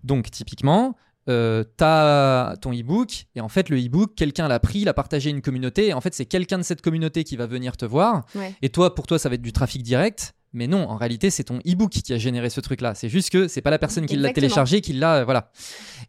[0.05, 0.97] Donc typiquement,
[1.29, 5.29] euh, tu as ton e-book et en fait le e-book quelqu'un l'a pris l'a partagé
[5.29, 7.85] à une communauté et en fait c'est quelqu'un de cette communauté qui va venir te
[7.85, 8.25] voir
[8.63, 11.45] et toi pour toi ça va être du trafic direct mais non, en réalité, c'est
[11.45, 12.95] ton e-book qui a généré ce truc-là.
[12.95, 15.25] C'est juste que c'est pas la personne qui l'a téléchargé qui l'a.
[15.25, 15.53] voilà.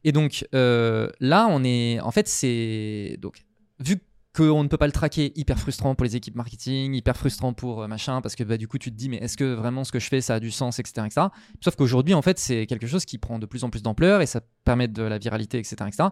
[0.04, 2.00] Et donc euh, là, on est.
[2.00, 3.18] En fait, c'est.
[3.20, 3.46] Donc,
[3.80, 3.98] vu
[4.36, 7.84] qu'on ne peut pas le traquer, hyper frustrant pour les équipes marketing, hyper frustrant pour
[7.84, 9.92] euh, machin, parce que bah, du coup, tu te dis, mais est-ce que vraiment ce
[9.92, 11.06] que je fais, ça a du sens, etc.
[11.06, 11.28] etc.
[11.60, 14.26] Sauf qu'aujourd'hui, en fait, c'est quelque chose qui prend de plus en plus d'ampleur et
[14.26, 15.76] ça permet de la viralité, etc.
[15.88, 16.10] etc.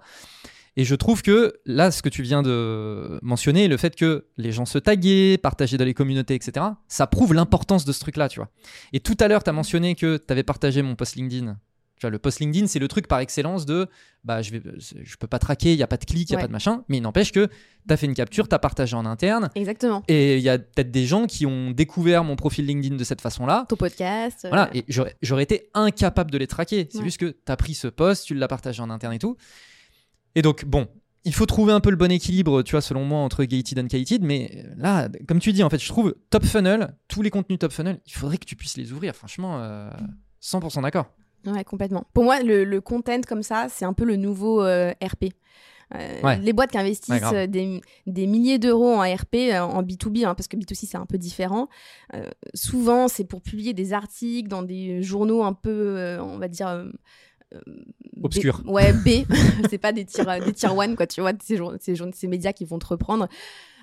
[0.75, 4.51] Et je trouve que là, ce que tu viens de mentionner, le fait que les
[4.51, 8.39] gens se taguaient, partageaient dans les communautés, etc., ça prouve l'importance de ce truc-là, tu
[8.39, 8.49] vois.
[8.93, 11.57] Et tout à l'heure, tu as mentionné que tu avais partagé mon post LinkedIn.
[11.99, 13.87] Tu vois, le post LinkedIn, c'est le truc par excellence de
[14.23, 16.37] bah, je, vais, je peux pas traquer, il n'y a pas de clic, il n'y
[16.37, 18.59] a pas de machin, mais il n'empêche que tu as fait une capture, tu as
[18.59, 19.49] partagé en interne.
[19.55, 20.01] Exactement.
[20.07, 23.19] Et il y a peut-être des gens qui ont découvert mon profil LinkedIn de cette
[23.19, 23.65] façon-là.
[23.67, 24.47] Ton podcast.
[24.47, 24.79] Voilà, euh.
[24.79, 24.85] et
[25.21, 26.87] j'aurais été incapable de les traquer.
[26.89, 29.35] C'est juste que tu as pris ce post, tu l'as partagé en interne et tout.
[30.35, 30.87] Et donc, bon,
[31.25, 33.81] il faut trouver un peu le bon équilibre, tu vois, selon moi, entre gated et
[33.81, 34.23] ungated.
[34.23, 37.73] Mais là, comme tu dis, en fait, je trouve top funnel, tous les contenus top
[37.73, 39.15] funnel, il faudrait que tu puisses les ouvrir.
[39.15, 39.59] Franchement,
[40.41, 41.11] 100% euh, d'accord.
[41.45, 42.05] Ouais, complètement.
[42.13, 45.33] Pour moi, le, content comme ça, c'est un peu le nouveau euh, RP.
[45.95, 50.55] Euh, les boîtes qui investissent des, milliers d'euros en RP, en B2B, hein, parce que
[50.55, 51.67] B2C c'est un peu différent,
[52.53, 56.91] souvent c'est pour publier des articles dans des journaux un peu, on va dire,
[57.55, 57.61] euh,
[58.21, 58.61] obscur.
[58.67, 59.25] ouais, B.
[59.69, 62.79] c'est pas des des tier one, quoi, tu vois, ces, ces, ces médias qui vont
[62.79, 63.27] te reprendre.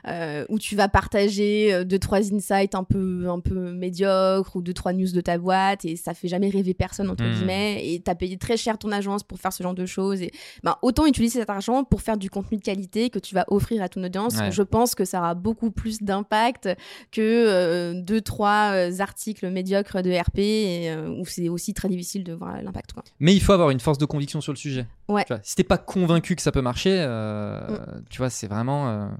[0.09, 4.63] Euh, où tu vas partager euh, deux trois insights un peu un peu médiocres ou
[4.63, 7.33] deux trois news de ta boîte et ça fait jamais rêver personne entre hmm.
[7.33, 10.31] guillemets et t'as payé très cher ton agence pour faire ce genre de choses et
[10.63, 13.83] ben autant utiliser cet argent pour faire du contenu de qualité que tu vas offrir
[13.83, 16.69] à ton audience je pense que ça aura beaucoup plus d'impact
[17.11, 22.33] que euh, deux trois articles médiocres de RP et, où c'est aussi très difficile de
[22.33, 25.25] voir l'impact mais il faut avoir une force de conviction sur le sujet ouais.
[25.25, 28.05] tu vois, si t'es pas convaincu que ça peut marcher mm.
[28.09, 29.11] tu vois c'est vraiment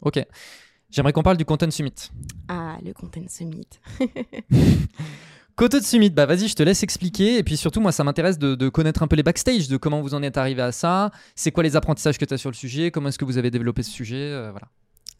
[0.00, 0.24] Ok.
[0.90, 2.10] J'aimerais qu'on parle du Content Summit.
[2.48, 3.66] Ah, le Content Summit.
[5.56, 7.38] Content Summit, bah vas-y, je te laisse expliquer.
[7.38, 10.14] Et puis surtout, moi, ça m'intéresse de, connaître un peu les backstage, de comment vous
[10.14, 11.10] en êtes arrivé à ça.
[11.34, 12.90] C'est quoi les apprentissages que tu as sur le sujet?
[12.90, 14.16] Comment est-ce que vous avez développé ce sujet?
[14.16, 14.68] Euh, Voilà.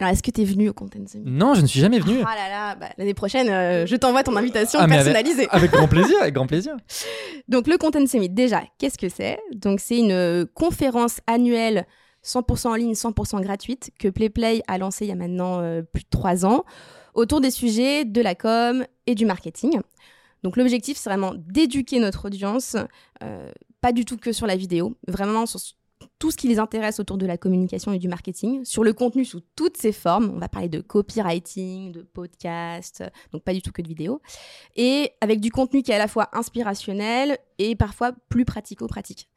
[0.01, 1.25] Alors, est-ce que tu es venu au Content Summit?
[1.31, 2.19] Non, je ne suis jamais venu.
[2.27, 5.49] Ah là là, bah, l'année prochaine, euh, je t'envoie ton invitation ah, personnalisée.
[5.51, 6.77] Avec, avec, grand plaisir, avec grand plaisir.
[7.49, 9.39] Donc, le Content Summit, déjà, qu'est-ce que c'est?
[9.55, 11.87] Donc, c'est une conférence annuelle
[12.25, 16.05] 100% en ligne, 100% gratuite, que PlayPlay a lancé il y a maintenant euh, plus
[16.05, 16.65] de trois ans,
[17.15, 19.81] autour des sujets de la com et du marketing.
[20.43, 22.77] Donc l'objectif, c'est vraiment d'éduquer notre audience,
[23.23, 23.51] euh,
[23.81, 25.61] pas du tout que sur la vidéo, vraiment sur
[26.19, 29.25] tout ce qui les intéresse autour de la communication et du marketing, sur le contenu
[29.25, 30.33] sous toutes ses formes.
[30.35, 33.03] On va parler de copywriting, de podcast,
[33.33, 34.21] donc pas du tout que de vidéo.
[34.77, 39.29] Et avec du contenu qui est à la fois inspirationnel et parfois plus pratico-pratique.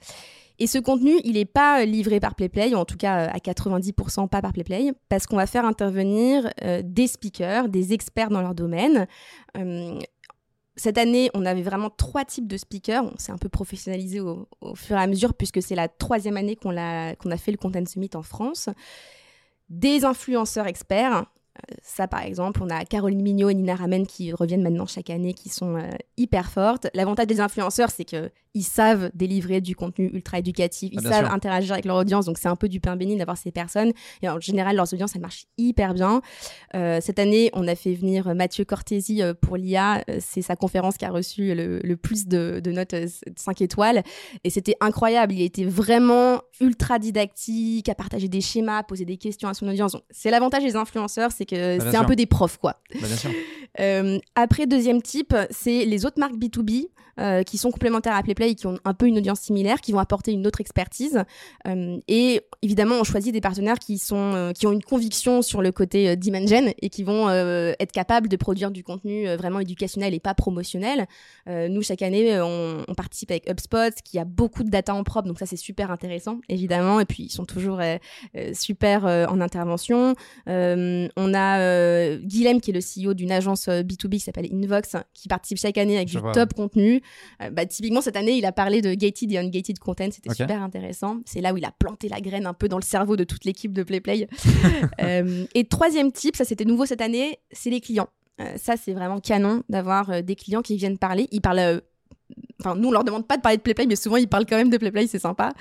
[0.60, 3.30] Et ce contenu, il n'est pas euh, livré par PlayPlay, ou en tout cas euh,
[3.32, 8.30] à 90% pas par PlayPlay, parce qu'on va faire intervenir euh, des speakers, des experts
[8.30, 9.08] dans leur domaine.
[10.76, 13.03] cette année, on avait vraiment trois types de speakers.
[13.03, 16.55] On s'est un peu professionnalisé au, fur et à mesure, puisque c'est la troisième année
[16.55, 18.70] qu'on a, qu'on a fait le Content Summit en France.
[19.70, 21.26] Des influenceurs experts,
[21.82, 25.34] ça, par exemple, on a Caroline Mignot et Nina Ramen qui reviennent maintenant chaque année,
[25.34, 25.82] qui sont
[26.16, 26.88] hyper fortes.
[26.93, 31.31] L'avantage des influenceurs, c'est que ils savent délivrer du contenu ultra éducatif, ils ah, savent
[31.31, 33.91] interagir avec leur audience, donc c'est un peu du pain béni d'avoir ces personnes.
[34.21, 36.21] Et en général, leurs audiences, elles marchent hyper bien.
[36.75, 40.03] Euh, cette année, on a fait venir Mathieu Cortési euh, pour l'IA.
[40.09, 42.95] Euh, c'est sa conférence qui a reçu le, plus de, notes
[43.35, 44.03] 5 étoiles.
[44.43, 45.33] Et c'était incroyable.
[45.33, 49.67] Il était vraiment ultra didactique, à partager des schémas, à poser des questions à son
[49.67, 49.95] audience.
[50.09, 52.81] C'est l'avantage des influenceurs, c'est que bah, c'est un peu des profs, quoi.
[53.01, 53.07] Bah,
[54.35, 56.87] après, deuxième type, c'est les autres marques B2B.
[57.19, 59.99] Euh, qui sont complémentaires à PlayPlay qui ont un peu une audience similaire, qui vont
[59.99, 61.23] apporter une autre expertise.
[61.67, 65.61] Euh, et évidemment, on choisit des partenaires qui, sont, euh, qui ont une conviction sur
[65.61, 70.19] le côté Dimension et qui vont être capables de produire du contenu vraiment éducationnel et
[70.19, 71.07] pas promotionnel.
[71.47, 75.27] nous, chaque année, on, on, participe avec HubSpot, qui a beaucoup de data en propre,
[75.27, 76.99] donc ça, c'est super intéressant, évidemment.
[76.99, 77.81] Et puis, ils sont toujours
[78.53, 80.15] super en intervention.
[80.47, 85.28] on a Guilhem, qui est le CEO d'une agence agence B2B qui s'appelle Invox, qui
[85.28, 87.01] participe chaque année avec Je du vois, top contenu.
[87.41, 90.09] Euh, bah, typiquement, cette année, il a parlé de gated et ungated content.
[90.12, 91.21] C'était super intéressant.
[91.25, 93.45] C'est là où il a planté la graine un peu dans le cerveau de toute
[93.45, 94.28] l'équipe de PlayPlay.
[95.01, 98.09] Euh, et troisième type, ça c'était nouveau cette année, c'est les clients.
[98.39, 101.28] Euh, ça, c'est vraiment canon d'avoir euh, des clients qui viennent parler.
[101.32, 101.82] Ils parlent.
[102.59, 104.55] Enfin, nous, on leur demande pas de parler de PlayPlay, mais souvent, ils parlent quand
[104.58, 105.54] même de PlayPlay, c'est sympa.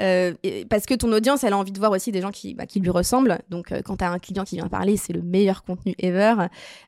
[0.00, 2.54] Euh, et- parce que ton audience, elle a envie de voir aussi des gens qui,
[2.54, 3.38] bah, qui lui ressemblent.
[3.48, 6.34] Donc, euh, quand tu as un client qui vient parler, c'est le meilleur contenu ever.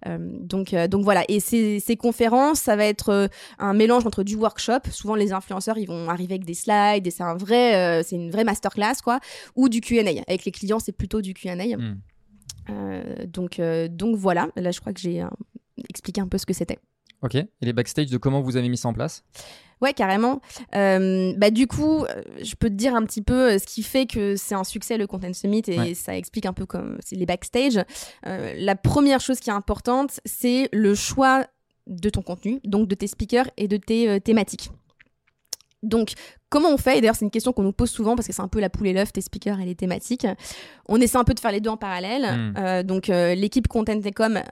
[0.06, 1.24] Euh, donc, donc voilà.
[1.28, 3.28] Et ces, ces conférences, ça va être
[3.58, 4.80] un mélange entre du workshop.
[4.90, 8.30] Souvent, les influenceurs, ils vont arriver avec des slides et c'est un vrai, c'est une
[8.30, 9.20] vraie masterclass, quoi.
[9.56, 10.02] Ou du Q&A.
[10.28, 11.54] Avec les clients, c'est plutôt du Q&A.
[11.54, 11.98] Hmm.
[12.70, 14.48] Euh, donc, euh, donc voilà.
[14.56, 15.28] Là, je crois que j'ai euh,
[15.88, 16.78] expliqué un peu ce que c'était.
[17.24, 17.34] Ok.
[17.36, 19.24] Et les backstage de comment vous avez mis ça en place?
[19.80, 20.40] Ouais, carrément.
[20.76, 23.82] Euh, bah, du coup, euh, je peux te dire un petit peu euh, ce qui
[23.82, 25.94] fait que c'est un succès le Content Summit et Ouais.
[25.94, 27.80] ça explique un peu comme c'est les backstage.
[28.26, 31.46] Euh, la première chose qui est importante, c'est le choix
[31.86, 34.70] de ton contenu, donc de tes speakers et de tes euh, thématiques.
[35.84, 36.12] Donc,
[36.48, 36.98] comment on fait?
[36.98, 38.70] Et d'ailleurs, c'est une question qu'on nous pose souvent parce que c'est un peu la
[38.70, 40.26] poule et l'œuf, tes speakers et les thématiques.
[40.88, 42.22] On essaie un peu de faire les deux en parallèle.
[42.22, 42.54] Mm.
[42.58, 44.42] Euh, donc, euh, l'équipe Content euh,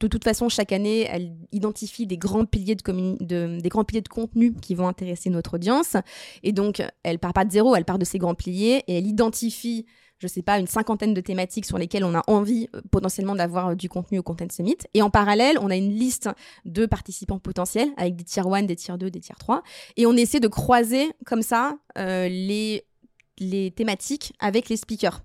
[0.00, 4.02] de toute façon, chaque année, elle identifie des grands piliers de, de- des grands piliers
[4.02, 5.96] de contenu qui vont intéresser notre audience.
[6.42, 9.06] Et donc, elle part pas de zéro, elle part de ces grands piliers et elle
[9.06, 9.86] identifie,
[10.24, 13.68] je sais pas, une cinquantaine de thématiques sur lesquelles on a envie euh, potentiellement d'avoir
[13.68, 14.78] euh, du contenu au Content Summit.
[14.94, 16.30] Et en parallèle, on a une liste
[16.64, 19.62] de participants potentiels avec des tier 1, des tier 2, des tier 3.
[19.98, 22.84] Et on essaie de croiser comme ça euh, les,
[23.38, 25.22] les thématiques avec les speakers.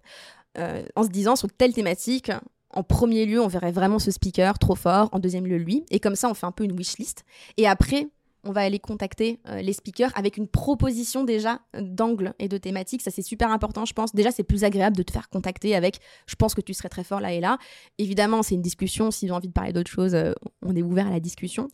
[0.97, 2.33] En se disant sur telle thématique,
[2.73, 5.85] en premier lieu, on verrait vraiment ce speaker trop fort, en deuxième lieu, lui.
[5.89, 7.23] Et comme ça, on fait un peu une wish list.
[7.55, 8.09] Et après,
[8.43, 12.57] on va aller contacter euh, les speakers avec une proposition déjà euh, d'angle et de
[12.57, 13.01] thématique.
[13.01, 14.15] Ça, c'est super important, je pense.
[14.15, 17.03] Déjà, c'est plus agréable de te faire contacter avec je pense que tu serais très
[17.03, 17.57] fort là et là.
[17.97, 19.11] Évidemment, c'est une discussion.
[19.11, 21.67] S'ils ont envie de parler d'autre chose, euh, on est ouvert à la discussion.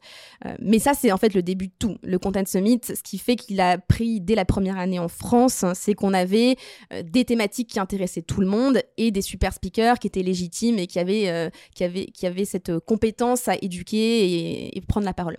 [0.59, 1.97] Mais ça, c'est en fait le début de tout.
[2.03, 5.63] Le Content Summit, ce qui fait qu'il a pris dès la première année en France,
[5.63, 6.55] hein, c'est qu'on avait
[7.03, 10.87] des thématiques qui intéressaient tout le monde et des super speakers qui étaient légitimes et
[10.87, 15.37] qui avaient, qui avaient, qui avaient cette compétence à éduquer et prendre la parole.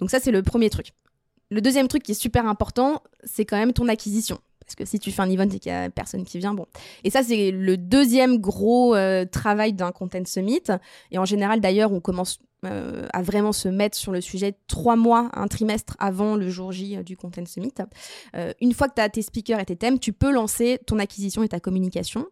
[0.00, 0.92] Donc ça, c'est le premier truc.
[1.50, 4.38] Le deuxième truc qui est super important, c'est quand même ton acquisition.
[4.70, 6.66] Parce que si tu fais un event et qu'il y a personne qui vient, bon.
[7.02, 10.62] Et ça, c'est le deuxième gros euh, travail d'un Content Summit.
[11.10, 14.94] Et en général, d'ailleurs, on commence euh, à vraiment se mettre sur le sujet trois
[14.94, 17.74] mois, un trimestre avant le jour J euh, du Content Summit.
[18.60, 21.42] Une fois que tu as tes speakers et tes thèmes, tu peux lancer ton acquisition
[21.42, 22.26] et ta communication.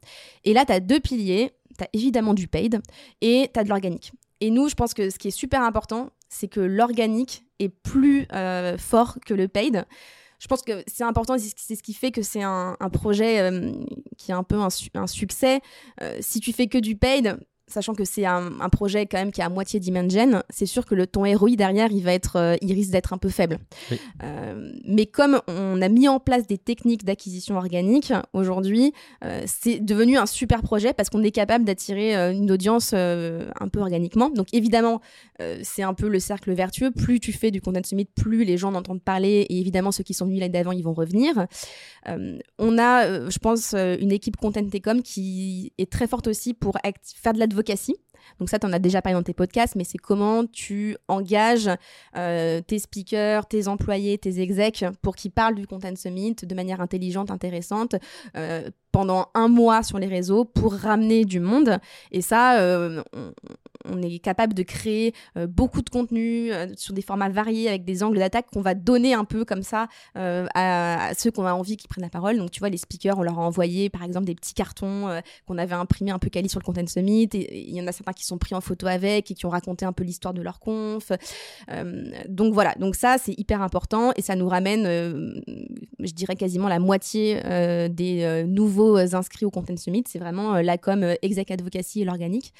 [0.44, 1.50] Et là, tu as deux piliers.
[1.76, 2.80] Tu as évidemment du paid
[3.20, 4.12] et tu as de l'organique.
[4.40, 8.26] Et nous, je pense que ce qui est super important, c'est que l'organique est plus
[8.32, 9.84] euh, fort que le paid.
[10.38, 13.72] Je pense que c'est important, c'est ce qui- fait que c'est un, projet euh,
[14.16, 15.60] qui est un peu un succès.
[16.00, 17.36] Euh, si tu fais que du paid,
[17.68, 20.84] sachant que c'est un, un projet quand même qui est à moitié d'Imagen, c'est sûr
[20.86, 23.58] que le ton ROI derrière, il va être, euh, il risque d'être un peu faible.
[23.90, 23.98] Oui.
[24.22, 28.92] Euh, mais comme on a mis en place des techniques d'acquisition organique, aujourd'hui,
[29.24, 33.80] euh, c'est devenu un super projet parce qu'on est capable d'attirer une audience un peu
[33.80, 34.30] organiquement.
[34.30, 35.00] Donc évidemment,
[35.62, 36.90] c'est un peu le cercle vertueux.
[36.90, 39.46] Plus tu fais du content summit, plus les gens en entendent parler.
[39.48, 41.46] Et évidemment, ceux qui sont venus l'année d'avant, ils vont revenir.
[42.06, 47.32] On a, je pense, une équipe Content Ecom qui est très forte aussi pour faire
[47.32, 47.57] de l'advocacy.
[48.38, 51.70] Donc ça, tu en as déjà parlé dans tes podcasts, mais c'est comment tu engages
[52.16, 56.80] euh, tes speakers, tes employés, tes execs pour qu'ils parlent du Content Summit de manière
[56.80, 57.96] intelligente, intéressante,
[58.36, 61.78] euh, pendant un mois sur les réseaux pour ramener du monde.
[62.10, 63.02] Et ça, euh,
[63.84, 67.84] on, est capable de créer euh, beaucoup de contenu euh, sur des formats variés avec
[67.84, 71.76] des angles d'attaque qu'on va donner un peu comme ça à, ceux qu'on a envie
[71.76, 72.38] qui prennent la parole.
[72.38, 75.58] Donc tu vois, les speakers, on leur a envoyé par exemple des petits cartons qu'on
[75.58, 77.28] avait imprimés un peu quali sur le Content Summit.
[77.32, 79.84] Il y en a certains qui sont pris en photo avec et qui ont raconté
[79.84, 81.12] un peu l'histoire de leur conf.
[82.28, 86.78] Donc voilà, donc ça c'est hyper important et ça nous ramène, je dirais quasiment la
[86.78, 87.40] moitié
[87.88, 88.44] des euh,
[88.78, 90.04] nouveaux inscrits au Content Summit.
[90.06, 92.52] C'est vraiment euh, la com, euh, exec advocacy et l'organique.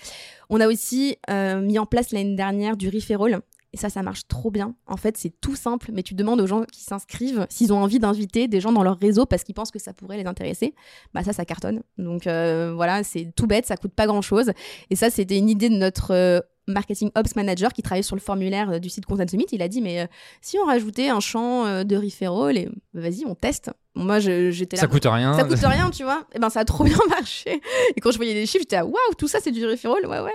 [0.51, 3.41] On a aussi euh, mis en place l'année dernière du referral.
[3.75, 4.75] Et ça, ça marche trop bien.
[4.87, 7.99] En fait, c'est tout simple, mais tu demandes aux gens qui s'inscrivent s'ils ont envie
[7.99, 10.75] d'inviter des gens dans leur réseau parce qu'ils pensent que ça pourrait les intéresser.
[11.13, 11.83] Bah ça, ça cartonne.
[11.99, 14.53] Donc euh, voilà, c'est tout bête, ça coûte pas grand-chose.
[14.89, 18.21] Et ça, c'était une idée de notre euh, marketing ops manager qui travaillait sur le
[18.21, 19.47] formulaire euh, du site Content Summit.
[19.53, 20.07] Il a dit, mais euh,
[20.41, 23.71] si on rajoutait un champ euh, de referral, et vas-y, on teste.
[23.95, 24.83] Moi, j'étais là.
[24.83, 25.35] Ça coûte rien.
[25.37, 26.23] Ça coûte rien, tu vois.
[26.33, 27.61] Et ben, ça a trop bien marché.
[27.97, 30.07] Et quand je voyais les chiffres, j'étais waouh, tout ça, c'est du referral.
[30.07, 30.31] Ouais, ouais.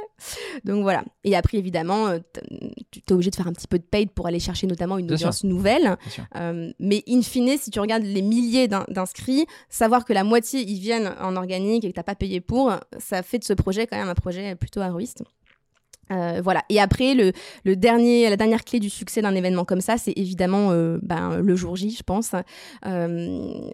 [0.66, 1.06] Donc voilà.
[1.24, 2.10] Et après, évidemment,
[2.92, 5.08] tu es obligé de faire un petit peu de paid pour aller chercher notamment une
[5.08, 5.28] Bien sûr.
[5.28, 5.96] audience nouvelle.
[6.36, 10.60] Euh, mais in fine, si tu regardes les milliers d'in- d'inscrits, savoir que la moitié,
[10.62, 13.88] ils viennent en organique et que t'as pas payé pour, ça fait de ce projet
[13.88, 15.24] quand même un projet plutôt héroïste.
[16.12, 16.64] Euh, voilà.
[16.70, 20.72] Et après, le, dernier, la dernière clé du succès d'un événement comme ça, c'est évidemment
[20.72, 22.32] euh, ben, le jour J, je pense.
[22.86, 23.70] Euh,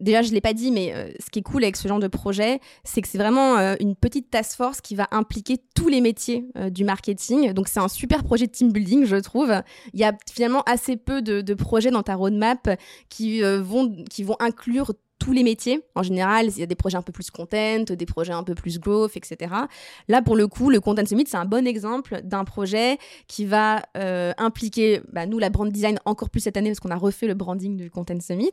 [0.00, 2.08] déjà, je ne l'ai pas dit, mais ce qui est cool avec ce genre de
[2.08, 6.46] projet, c'est que c'est vraiment une petite task force qui va impliquer tous les métiers
[6.70, 7.52] du marketing.
[7.52, 9.52] Donc, c'est un super projet de team building, je trouve.
[9.92, 12.68] Il y a finalement assez peu de, de projets dans ta roadmap
[13.08, 15.82] qui, vont, qui vont inclure tous les métiers.
[15.94, 18.54] En général, il y a des projets un peu plus content, des projets un peu
[18.54, 19.52] plus growth, etc.
[20.08, 23.82] Là, pour le coup, le Content Summit, c'est un bon exemple d'un projet qui va
[23.96, 27.26] euh, impliquer, bah, nous, la brand design encore plus cette année parce qu'on a refait
[27.26, 28.52] le branding du Content Summit.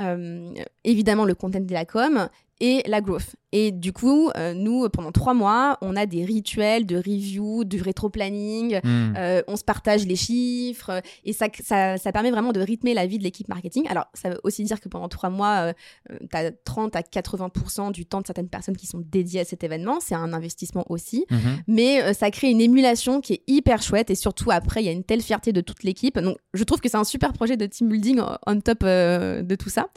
[0.00, 0.52] Euh,
[0.84, 2.28] évidemment, le content de la com
[2.60, 3.36] et la growth.
[3.52, 7.80] Et du coup, euh, nous, pendant trois mois, on a des rituels de review, du
[7.82, 9.14] rétro-planning, Hmm.
[9.16, 13.06] euh, on se partage les chiffres, et ça, ça, ça permet vraiment de rythmer la
[13.06, 13.86] vie de l'équipe marketing.
[13.88, 15.72] Alors, ça veut aussi dire que pendant trois mois,
[16.10, 19.44] euh, tu as 30 à 80% du temps de certaines personnes qui sont dédiées à
[19.44, 19.98] cet événement.
[20.00, 21.26] C'est un investissement aussi.
[21.30, 21.40] Mhm.
[21.66, 24.88] Mais euh, ça crée une émulation qui est hyper chouette, et surtout après, il y
[24.88, 26.18] a une telle fierté de toute l'équipe.
[26.18, 29.68] Donc, je trouve que c'est un super projet de team building on- top de tout
[29.70, 29.88] ça.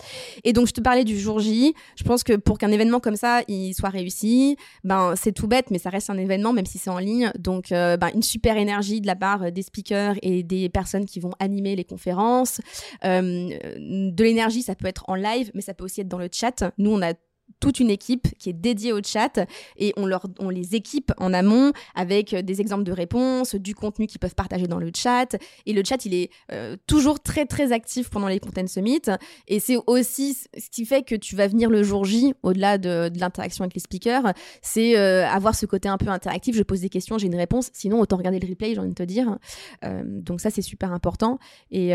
[0.43, 1.73] Et donc, je te parlais du jour J.
[1.97, 5.71] Je pense que pour qu'un événement comme ça, il soit réussi, ben, c'est tout bête,
[5.71, 7.31] mais ça reste un événement, même si c'est en ligne.
[7.37, 11.05] Donc, euh, ben, une super énergie de la part euh, des speakers et des personnes
[11.05, 12.61] qui vont animer les conférences.
[13.03, 13.49] Euh,
[13.79, 16.63] de l'énergie, ça peut être en live, mais ça peut aussi être dans le chat.
[16.77, 17.13] Nous, on a
[17.59, 19.39] toute une équipe qui est dédiée au chat
[19.77, 24.35] et on, les équipe en amont avec des exemples de réponses, du contenu qu'ils peuvent
[24.35, 25.35] partager dans le chat.
[25.65, 29.01] Et le chat, il est euh, toujours très très actif pendant les Content Summit.
[29.47, 33.09] Et c'est aussi ce qui fait que tu vas venir le jour J, au-delà de,
[33.17, 36.55] l'interaction avec les speakers, c'est euh, avoir ce côté un peu interactif.
[36.55, 37.69] Je pose des questions, j'ai une réponse.
[37.73, 39.37] Sinon, autant regarder le replay, j'ai envie de te dire.
[39.83, 41.39] Euh, donc ça, c'est super important.
[41.71, 41.93] Et,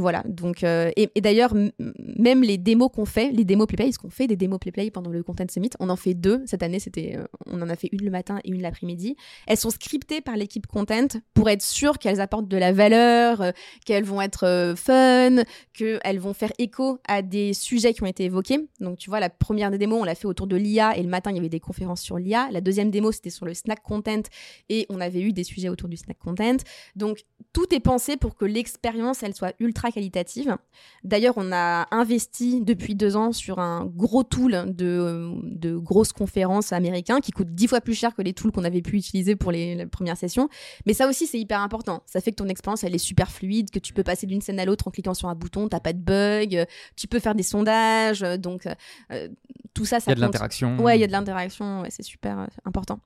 [0.00, 0.22] voilà.
[0.26, 1.54] Donc, et, d'ailleurs,
[1.98, 5.10] même les démos qu'on fait, les démos PlayPlay, parce qu'on fait des démos PlayPlay pendant
[5.10, 6.42] le Content Summit, on en fait deux.
[6.46, 9.16] Cette année, c'était, euh, on en a fait une le matin et une l'après-midi.
[9.46, 13.52] Elles sont scriptées par l'équipe Content pour être sûr qu'elles apportent de la valeur, euh,
[13.86, 18.24] qu'elles vont être euh, fun, qu'elles vont faire écho à des sujets qui ont été
[18.24, 18.68] évoqués.
[18.80, 21.08] Donc, tu vois, la première des démos, on l'a fait autour de l'IA et le
[21.08, 22.48] matin, il y avait des conférences sur l'IA.
[22.50, 24.22] La deuxième démo, c'était sur le snack content
[24.68, 26.56] et on avait eu des sujets autour du snack content.
[26.96, 30.56] Donc, tout est pensé pour que l'expérience, elle soit ultra qualitative.
[31.04, 36.72] D'ailleurs, on a investi depuis deux ans sur un gros tool de, de grosses conférences
[36.72, 39.52] américains qui coûte dix fois plus cher que les tools qu'on avait pu utiliser pour
[39.52, 40.48] les, les premières sessions.
[40.86, 42.02] Mais ça aussi, c'est hyper important.
[42.06, 44.58] Ça fait que ton expérience, elle est super fluide, que tu peux passer d'une scène
[44.58, 46.64] à l'autre en cliquant sur un bouton, t'as pas de bug, euh,
[46.96, 48.66] tu peux faire des sondages, euh, donc
[49.10, 49.28] euh,
[49.74, 50.78] tout ça, Il ça y a de l'interaction.
[50.80, 53.00] Ouais, il y a de l'interaction, ouais, c'est super euh, important.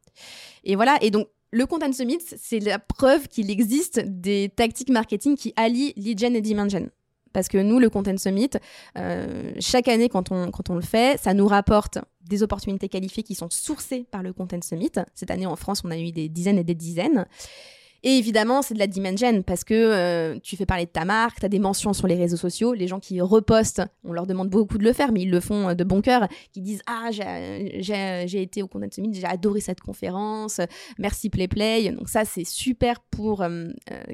[0.63, 5.37] Et voilà, et donc le Content Summit, c'est la preuve qu'il existe des tactiques marketing
[5.37, 6.91] qui allient lead gen et demand gen.
[7.37, 8.49] Parce que nous, le Content Summit,
[8.97, 13.23] euh, chaque année, quand on, quand on le fait, ça nous rapporte des opportunités qualifiées
[13.25, 14.93] qui sont sourcées par le Content Summit.
[15.15, 17.27] Cette année, en France, on a eu des dizaines et des dizaines.
[18.03, 18.87] Et évidemment, c'est de la
[19.17, 22.07] gen parce que euh, tu fais parler de ta marque, tu as des mentions sur
[22.07, 25.23] les réseaux sociaux, les gens qui repostent, on leur demande beaucoup de le faire, mais
[25.23, 29.15] ils le font euh, de bon cœur, qui disent Ah, j'ai- été au Content Summit,
[29.15, 30.61] j'ai adoré cette conférence,
[30.99, 31.91] merci Play Play.
[31.91, 33.69] Donc, ça, c'est super pour euh,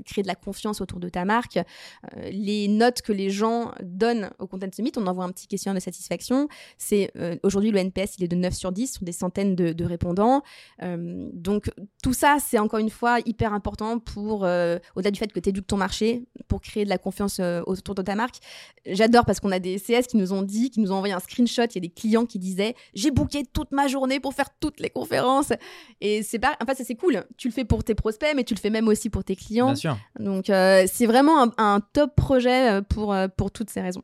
[0.07, 1.59] créer de la confiance autour de ta marque.
[2.31, 5.85] Les notes que les gens donnent au Content Summit, on envoie un petit questionnaire de
[5.85, 6.49] satisfaction.
[6.79, 7.11] C'est
[7.43, 10.43] aujourd'hui le NPS, il est de 9 sur 10 sur des centaines de, répondants.
[10.81, 11.71] Donc,
[12.03, 13.72] tout ça, c'est encore une fois hyper important
[14.05, 17.39] pour, euh, au-delà du fait que tu éduques ton marché, pour créer de la confiance
[17.40, 18.36] euh, autour de ta marque.
[18.86, 21.20] J'adore parce qu'on a des CS qui nous ont dit, qui nous ont envoyé un
[21.20, 21.65] screenshot.
[21.65, 24.81] Il y a des clients qui disaient J'ai booké toute ma journée pour faire toutes
[24.81, 25.53] les conférences.
[26.01, 27.24] Et c'est pas, en fait, ça, c'est cool.
[27.36, 29.66] Tu le fais pour tes prospects, mais tu le fais même aussi pour tes clients.
[29.66, 29.99] Bien sûr.
[30.19, 34.03] Donc, euh, c'est vraiment un, un top projet pour, pour toutes ces raisons.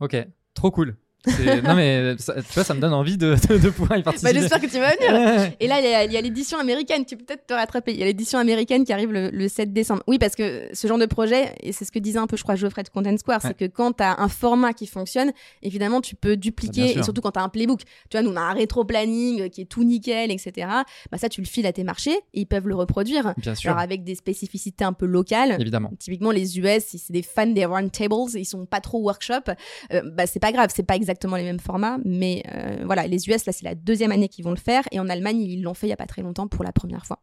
[0.00, 0.16] Ok,
[0.54, 0.96] trop cool.
[1.64, 4.12] Non mais ça- tu vois, ça me donne envie de, de, de pouvoir y Bah,
[4.12, 4.34] participer.
[4.40, 5.50] J'espère que tu vas venir.
[5.60, 7.92] Et là, il y a- l'édition américaine, tu peux peut-être te rattraper.
[7.92, 10.02] Il y a l'édition américaine qui arrive le, le 7 décembre.
[10.06, 12.42] Oui, parce que ce genre de projet, et c'est ce que disait un peu, je
[12.42, 13.50] crois, Geoffrey de Content Square, Ouais.
[13.58, 15.32] c'est que quand tu as un format qui fonctionne,
[15.62, 17.80] évidemment, tu peux dupliquer, et surtout quand tu as un playbook.
[18.10, 20.66] Tu vois, nous, on a un rétro-planning euh, qui est tout nickel, etc.
[21.10, 23.32] Bah, ça, tu le files à tes marchés, et ils peuvent le reproduire.
[23.38, 25.56] Bien sûr, Alors, avec des spécificités un peu locales.
[25.58, 25.90] évidemment.
[25.98, 29.52] Typiquement, les US, si c'est des fans des round tables, ils sont pas trop workshop,
[29.92, 33.28] euh, bah, c'est pas grave, c'est pas exactement les mêmes formats, mais euh, voilà, les
[33.28, 35.74] US, là, c'est la deuxième année qu'ils vont le faire, et en Allemagne, ils l'ont
[35.74, 37.22] fait il y a pas très longtemps pour la première fois.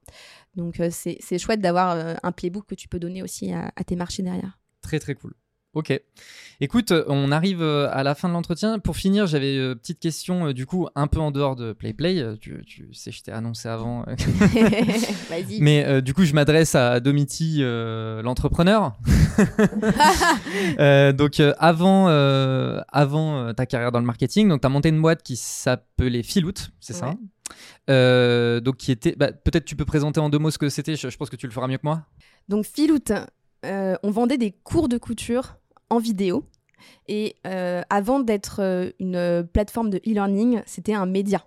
[0.55, 3.71] Donc, euh, c'est c'est chouette d'avoir euh, un playbook que tu peux donner aussi à,
[3.75, 4.59] à tes marchés derrière.
[4.81, 5.33] Très très cool.
[5.73, 5.99] Ok.
[6.63, 8.77] Écoute, on arrive euh, à la fin de l'entretien.
[8.77, 12.19] Pour finir, j'avais une petite question, euh, du coup, un peu en dehors de PlayPlay.
[12.19, 14.03] Euh, Tu, tu sais, je t'ai annoncé avant.
[14.07, 14.15] euh,
[15.29, 15.57] Vas-y.
[15.61, 18.95] Mais euh, du coup, je m'adresse à Domiti, euh, l'entrepreneur.
[20.79, 24.69] Euh, donc, euh, avant, euh, avant euh, ta carrière dans le marketing, donc tu as
[24.69, 27.13] monté une boîte qui s'appelait Filout, c'est ça?
[28.61, 30.95] Donc qui était, bah, peut-être tu peux présenter en deux mots ce que c'était.
[30.95, 32.05] Je, pense que tu le feras mieux que moi.
[32.49, 33.11] Donc Filout,
[33.63, 35.57] on vendait des cours de couture
[35.91, 36.43] en vidéo.
[37.07, 41.45] Et avant d'être une plateforme de e-learning, c'était un média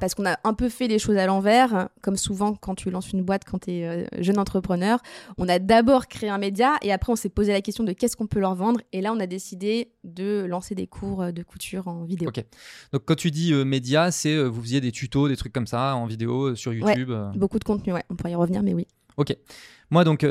[0.00, 3.12] parce qu'on a un peu fait les choses à l'envers, comme souvent quand tu lances
[3.12, 5.00] une boîte, quand tu es euh, jeune entrepreneur.
[5.38, 8.16] On a d'abord créé un média et après on s'est posé la question de qu'est-ce
[8.16, 8.80] qu'on peut leur vendre.
[8.92, 12.28] Et là, on a décidé de lancer des cours euh, de couture en vidéo.
[12.28, 12.44] Ok.
[12.92, 15.96] Donc quand tu dis euh, média, c'est vous faisiez des tutos, des trucs comme ça
[15.96, 18.04] en vidéo sur YouTube Beaucoup de contenu, ouais.
[18.10, 18.86] On pourrait y revenir, mais oui.
[19.16, 19.36] Ok.
[19.90, 20.26] Moi, donc,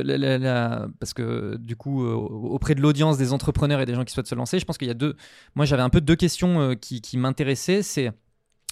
[1.00, 4.36] parce que du coup, auprès de l'audience des entrepreneurs et des gens qui souhaitent se
[4.36, 5.16] lancer, je pense qu'il y a deux.
[5.56, 7.82] Moi, j'avais un peu deux questions qui, qui m'intéressaient.
[7.82, 8.12] C'est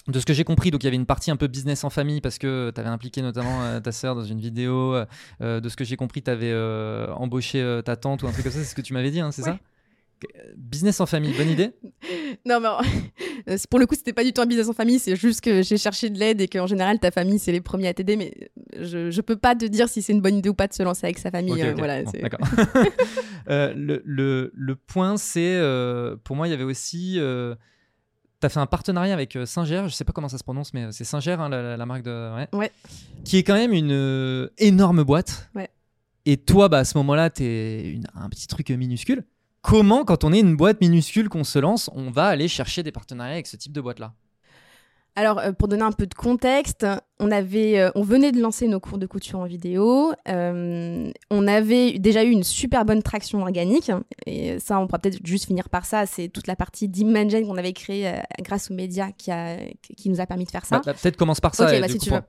[0.08, 1.90] de ce que j'ai compris, donc il y avait une partie un peu business en
[1.90, 4.94] famille parce que tu avais impliqué notamment euh, ta sœur dans une vidéo.
[5.40, 8.44] Euh, de ce que j'ai compris, tu avais euh, embauché ta tante ou un truc
[8.44, 9.58] comme ça, c'est ce que tu m'avais dit, hein, c'est ça?
[10.56, 11.72] Business en famille, bonne idée
[12.46, 15.40] Non, mais pour le coup, c'était pas du tout un business en famille, c'est juste
[15.40, 18.16] que j'ai cherché de l'aide et qu'en général, ta famille, c'est les premiers à t'aider,
[18.16, 18.32] mais
[18.80, 20.82] je, je peux pas te dire si c'est une bonne idée ou pas de se
[20.82, 21.62] lancer avec sa famille.
[21.76, 22.40] voilà, D'accord.
[23.46, 25.60] le, le, le, point, c'est,
[26.24, 27.18] pour moi, il y avait aussi
[28.44, 30.74] tu as fait un partenariat avec euh, Singer, je sais pas comment ça se prononce,
[30.74, 32.46] mais euh, c'est Singer, hein, la, marque de.
[32.52, 32.70] Ouais.
[33.24, 35.50] Qui est quand même une euh, énorme boîte.
[35.54, 35.70] Ouais.
[36.26, 39.24] Et toi, bah, à ce moment-là, tu es un petit truc minuscule.
[39.64, 42.92] Comment, quand on est une boîte minuscule qu'on se lance, on va aller chercher des
[42.92, 44.12] partenariats avec ce type de boîte-là?
[45.16, 46.84] Alors, euh, pour donner un peu de contexte,
[47.20, 50.12] on, avait, euh, on venait de lancer nos cours de couture en vidéo.
[50.28, 53.92] Euh, on avait déjà eu une super bonne traction organique.
[54.26, 56.06] Et ça, on pourra peut-être juste finir par ça.
[56.06, 59.56] C'est toute la partie d'Imagine qu'on avait créée grâce aux médias qui, a,
[59.96, 60.78] qui nous a permis de faire ça.
[60.78, 61.72] Bah, bah, peut-être commence par ça.
[61.72, 62.22] Ok, bah, si tu veux.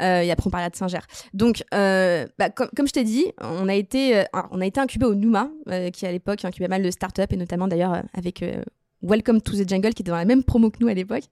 [0.00, 1.00] et après, on parlera de Saint-Ger.
[1.34, 5.50] Donc, bah, comme, je t'ai dit, on a, été, on a été incubé au Numa,
[5.92, 8.44] qui à l'époque incubait mal de startups, et notamment d'ailleurs avec
[9.00, 11.22] Welcome to the Jungle, qui était dans la même promo que nous à l'époque.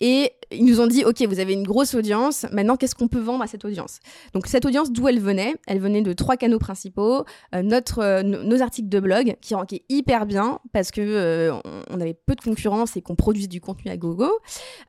[0.00, 3.20] Et ils nous ont dit, OK, vous avez une grosse audience, maintenant qu'est-ce qu'on peut
[3.20, 4.00] vendre à cette audience?
[4.32, 5.54] Donc cette audience, d'où elle venait?
[5.66, 7.26] Elle venait de trois canaux principaux.
[7.54, 11.52] Euh, notre, euh, nos articles de blog, qui rankaient hyper bien, parce que euh,
[11.90, 14.30] on avait peu de concurrence et qu'on produisait du contenu à gogo.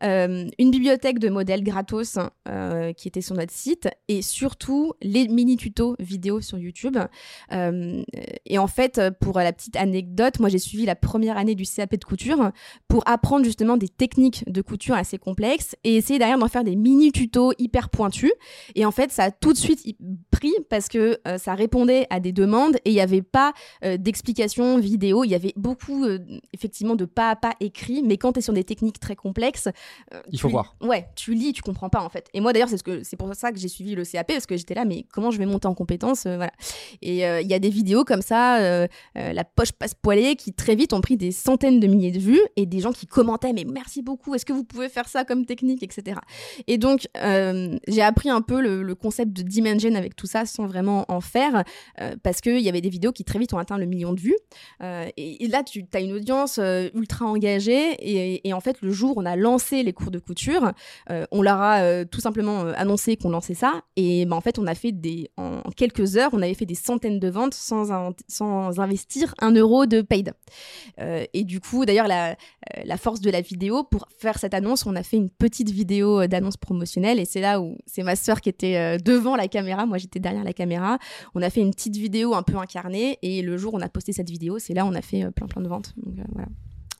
[0.02, 2.18] une bibliothèque de modèles gratos
[2.96, 3.90] qui était sur notre site.
[4.08, 6.98] Et surtout, les mini-tutos vidéo sur YouTube.
[7.52, 11.96] et en fait, pour la petite anecdote, moi j'ai suivi la première année du CAP
[11.96, 12.21] de couture
[12.88, 16.76] pour apprendre justement des techniques de couture assez complexes et essayer derrière d'en faire des
[16.76, 18.32] mini tutos hyper pointus.
[18.76, 19.86] Et en fait, ça a tout de suite
[20.32, 23.54] pris parce que euh, ça répondait à des demandes et il n'y avait pas
[23.84, 25.24] euh, d'explications vidéo.
[25.24, 26.20] Il y avait beaucoup euh,
[26.54, 29.70] effectivement de pas à pas écrits, mais quand tu es sur des techniques très complexes,
[30.32, 30.76] il faut voir.
[30.82, 32.28] Ouais, tu lis, tu comprends pas en fait.
[32.34, 34.46] Et moi d'ailleurs, c'est ce que c'est pour ça que j'ai suivi le CAP parce
[34.46, 36.52] que j'étais là, mais comment je vais monter en compétences Voilà.
[37.02, 40.94] Et il y a des vidéos comme ça, la poche passe poilée, qui très vite
[40.94, 44.02] ont pris des centaines de milliers de vues et des gens qui commentaient mais merci
[44.02, 46.20] beaucoup, est-ce que vous pouvez faire ça comme technique, etc.
[46.68, 50.68] Et donc euh, j'ai appris un peu le, concept de Dimension avec tout ça sans
[50.68, 51.64] vraiment en faire
[52.02, 54.20] euh, parce qu'il y avait des vidéos qui très vite ont atteint le million de
[54.20, 54.36] vues.
[54.84, 56.60] Euh, et, là tu as une audience
[56.94, 57.96] ultra engagée
[58.46, 60.72] et, en fait le jour où on a lancé les cours de couture,
[61.10, 64.76] on leur a tout simplement annoncé qu'on lançait ça et ben, en fait on a
[64.76, 69.34] fait des en quelques heures on avait fait des centaines de ventes sans, sans investir
[69.40, 70.34] un euro de paid.
[70.98, 72.34] et du coup d'ailleurs, la, euh,
[72.86, 76.22] la, force de la vidéo, pour faire cette annonce, on a fait une petite vidéo
[76.22, 79.48] euh, d'annonce promotionnelle et c'est là où c'est ma sœur qui était euh, devant la
[79.48, 80.98] caméra, moi j'étais derrière la caméra.
[81.36, 83.90] On a fait une petite vidéo un peu incarnée et le jour où on a
[83.90, 85.94] posté cette vidéo, c'est là où on a fait plein plein de ventes.
[85.98, 86.48] Donc, voilà.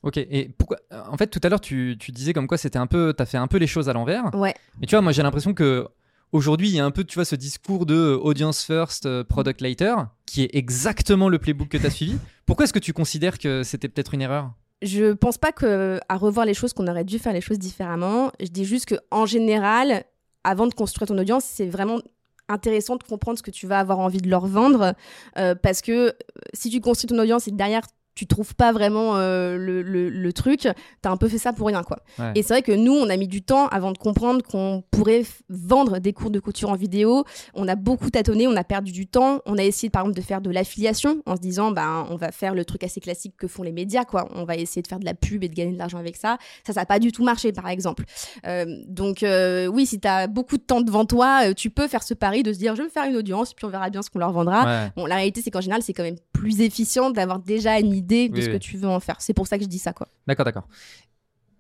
[0.04, 0.78] Ok, et pourquoi
[1.12, 3.38] En fait, tout à l'heure, tu, tu, disais comme quoi c'était un peu, t'as fait
[3.38, 4.34] un peu les choses à l'envers.
[4.34, 4.56] Ouais.
[4.80, 5.88] Mais tu vois, moi j'ai l'impression que
[6.32, 10.08] aujourd'hui, il y a un peu, tu vois, ce discours de audience first, product later,
[10.26, 12.18] qui est exactement le playbook que tu as suivi.
[12.46, 14.52] Pourquoi est-ce que tu considères que c'était peut-être une erreur?
[14.82, 18.32] Je pense pas que à revoir les choses qu'on aurait dû faire les choses différemment.
[18.40, 20.04] Je dis juste que en général,
[20.44, 22.00] avant de construire ton audience, c'est vraiment
[22.50, 24.94] intéressant de comprendre ce que tu vas avoir envie de leur vendre
[25.38, 26.12] euh, parce que euh,
[26.54, 27.84] si tu construis ton audience et derrière
[28.16, 30.68] tu trouves pas vraiment euh, le, le, truc,
[31.02, 32.00] t'as un peu fait ça pour rien, quoi.
[32.36, 35.24] Et c'est vrai que nous, on a mis du temps avant de comprendre qu'on pourrait
[35.50, 37.24] vendre des cours de couture en vidéo.
[37.54, 39.40] On a beaucoup tâtonné, on a perdu du temps.
[39.46, 42.32] On a essayé, par exemple, de faire de l'affiliation en se disant, ben, on va
[42.32, 44.28] faire le truc assez classique que font les médias, quoi.
[44.36, 46.38] On va essayer de faire de la pub et de gagner de l'argent avec ça.
[46.66, 48.04] Ça, ça n'a pas du tout marché, par exemple.
[48.46, 52.14] Euh, donc, euh, oui, si t'as beaucoup de temps devant toi, tu peux faire ce
[52.14, 54.10] pari de se dire, je vais me faire une audience, puis on verra bien ce
[54.10, 54.90] qu'on leur vendra.
[54.96, 58.30] Bon, la réalité, c'est qu'en général, c'est quand même plus efficient d'avoir déjà une idée
[58.30, 59.22] de ce que tu veux en faire.
[59.22, 60.08] C'est pour ça que je dis ça, quoi.
[60.28, 60.68] D'accord, d'accord.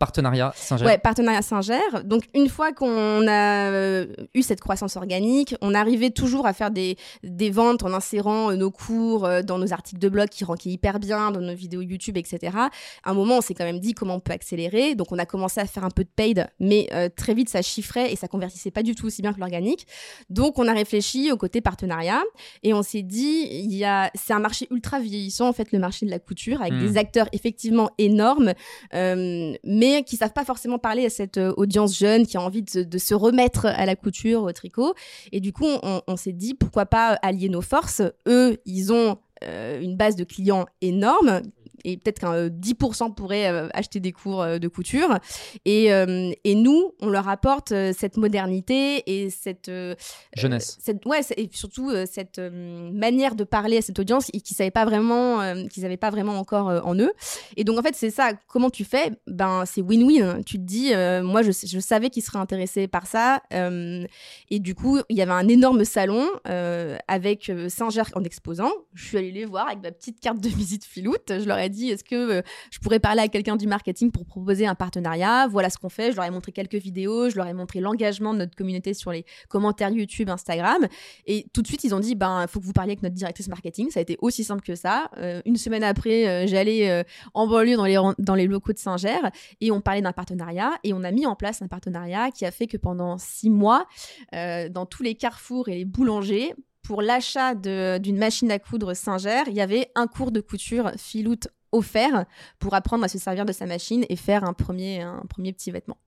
[0.01, 0.83] Partenariat Singer.
[0.83, 2.03] Ouais, partenariat Singer.
[2.03, 6.71] Donc une fois qu'on a euh, eu cette croissance organique, on arrivait toujours à faire
[6.71, 10.43] des, des ventes en insérant euh, nos cours euh, dans nos articles de blog qui
[10.43, 12.57] rankaient hyper bien, dans nos vidéos YouTube, etc.
[12.57, 14.95] À un moment, on s'est quand même dit comment on peut accélérer.
[14.95, 18.11] Donc on a commencé à faire un peu de paid, mais très vite ça chiffrait
[18.11, 19.85] et ça convertissait pas du tout aussi bien que l'organique.
[20.29, 22.21] Donc on a réfléchi au côté partenariat
[22.63, 25.79] et on s'est dit, il y a, c'est un marché ultra vieillissant en fait, le
[25.79, 26.87] marché de la couture, avec Hmm.
[26.87, 28.53] des acteurs effectivement énormes,
[28.93, 32.63] euh, mais qui savent pas forcément parler à cette euh, audience jeune qui a envie
[32.63, 34.93] de, se remettre à la couture, au tricot.
[35.31, 38.01] Et du coup, on, on s'est dit pourquoi pas allier nos forces.
[38.27, 41.41] Eux, ils ont euh, une base de clients énorme.
[41.85, 45.17] Et peut-être qu'un euh, 10% pourraient euh, acheter des cours euh, de couture.
[45.65, 49.95] Et, euh, et nous, on leur apporte euh, cette modernité et cette, euh,
[50.35, 50.77] Jeunesse.
[50.77, 54.41] euh, cette, ouais, et surtout euh, cette euh, manière de parler à cette audience et
[54.41, 57.11] qui savaient pas vraiment, euh, qu'ils n'avaient pas vraiment encore euh, en eux.
[57.57, 58.31] Et donc en fait, c'est ça.
[58.47, 59.11] Comment tu fais?
[59.27, 60.43] Ben c'est win-win.
[60.43, 64.05] Tu te dis, euh, moi je, je savais qu'ils seraient intéressés par ça, euh,
[64.49, 68.71] et du coup il y avait un énorme salon euh, avec euh, Singer en exposant.
[68.93, 71.27] Je suis allée les voir avec ma petite carte de visite filoute.
[71.39, 74.25] Je leur ai dit, est-ce que euh, je pourrais parler à quelqu'un du marketing pour
[74.25, 75.47] proposer un partenariat?
[75.47, 76.11] Voilà ce qu'on fait.
[76.11, 77.29] Je leur ai montré quelques vidéos.
[77.29, 80.87] Je leur ai montré l'engagement de notre communauté sur les commentaires YouTube, Instagram.
[81.25, 83.47] Et tout de suite, ils ont dit, ben, faut que vous parliez avec notre directrice
[83.47, 83.89] marketing.
[83.89, 85.09] Ça a été aussi simple que ça.
[85.17, 87.03] Euh, une semaine après, euh, j'allais euh,
[87.33, 89.19] en banlieue dans les, dans les locaux de Singer
[89.59, 92.51] et on parlait d'un partenariat et on a mis en place un partenariat qui a
[92.51, 93.85] fait que pendant six mois,
[94.31, 96.53] dans tous les carrefours et les boulangers,
[96.83, 101.47] pour l'achat d'une machine à coudre Singer, il y avait un cours de couture filoute
[101.71, 102.25] offert
[102.59, 105.71] pour apprendre à se servir de sa machine et faire un premier, un premier petit
[105.71, 105.97] vêtement.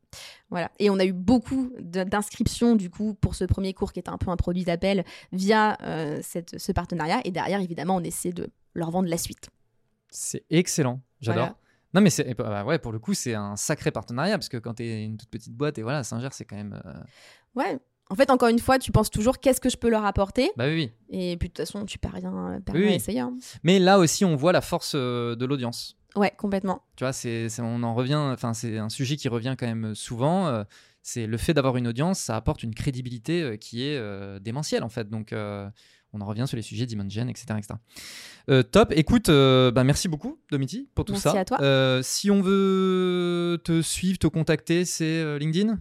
[0.51, 0.71] Voilà.
[0.79, 4.19] Et on a eu beaucoup d'inscriptions du coup pour ce premier cours qui était un
[4.19, 7.21] peu un produit d'appel via euh, cette, ce partenariat.
[7.25, 9.51] Et derrière, évidemment, on essaie de leur vendre la suite.
[10.11, 11.01] C'est excellent.
[11.21, 11.45] J'adore.
[11.45, 11.59] Voilà.
[11.95, 14.75] Non, mais c'est, bah ouais, pour le coup, c'est un sacré partenariat parce que quand
[14.75, 16.81] tu es une toute petite boîte et voilà, Singer, c'est quand même.
[16.85, 16.93] euh,
[17.55, 17.79] Ouais.
[18.11, 20.51] En fait, encore une fois, tu penses toujours qu'est-ce que je peux leur apporter.
[20.57, 20.93] Bah oui.
[21.11, 22.97] Et puis de toute façon, tu perds rien, perds Oui, rien à oui.
[22.97, 23.21] essayer.
[23.21, 23.35] hein.
[23.63, 25.97] Mais là aussi, on voit la force euh, de l'audience.
[26.15, 26.83] Ouais, complètement.
[26.97, 28.15] Tu vois, c'est, on en revient.
[28.33, 30.47] Enfin, c'est un sujet qui revient quand même souvent.
[30.49, 30.65] euh,
[31.03, 34.83] c'est le fait d'avoir une audience, ça apporte une crédibilité euh, qui est euh, démentielle
[34.85, 35.11] en fait.
[35.11, 35.69] Donc, euh,
[36.15, 37.75] on en revient sur les sujets d'Imogen, etc., etc.
[38.49, 38.93] Euh, top.
[38.97, 41.39] Écoute, euh, bah, merci beaucoup, Domiti, pour tout Merci ça.
[41.41, 41.59] à toi.
[41.61, 45.79] Euh, si on veut te suivre, te contacter, c'est euh, LinkedIn?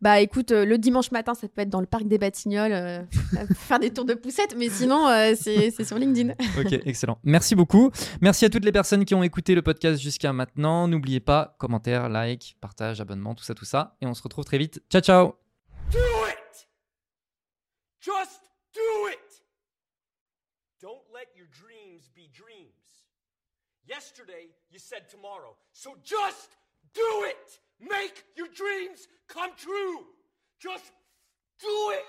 [0.00, 3.02] Bah écoute, euh, le dimanche matin, ça peut être dans le parc des Batignolles, euh,
[3.54, 6.34] faire des tours de poussette, mais sinon, euh, c'est sur LinkedIn.
[6.58, 7.18] Ok, excellent.
[7.24, 7.90] Merci beaucoup.
[8.20, 10.86] Merci à toutes les personnes qui ont écouté le podcast jusqu'à maintenant.
[10.86, 13.96] N'oubliez pas, commentaires, like, partage, abonnement, tout ça, tout ça.
[14.00, 14.82] Et on se retrouve très vite.
[14.90, 15.34] Ciao, ciao
[15.90, 16.68] Do it!
[18.00, 18.42] Just
[18.74, 19.42] do it!
[20.80, 23.06] Don't let your dreams be dreams.
[23.88, 25.56] Yesterday, you said tomorrow.
[25.72, 26.56] So just
[26.94, 27.60] do it!
[27.80, 30.04] Make your dreams come true!
[30.60, 30.90] Just
[31.60, 32.04] do it!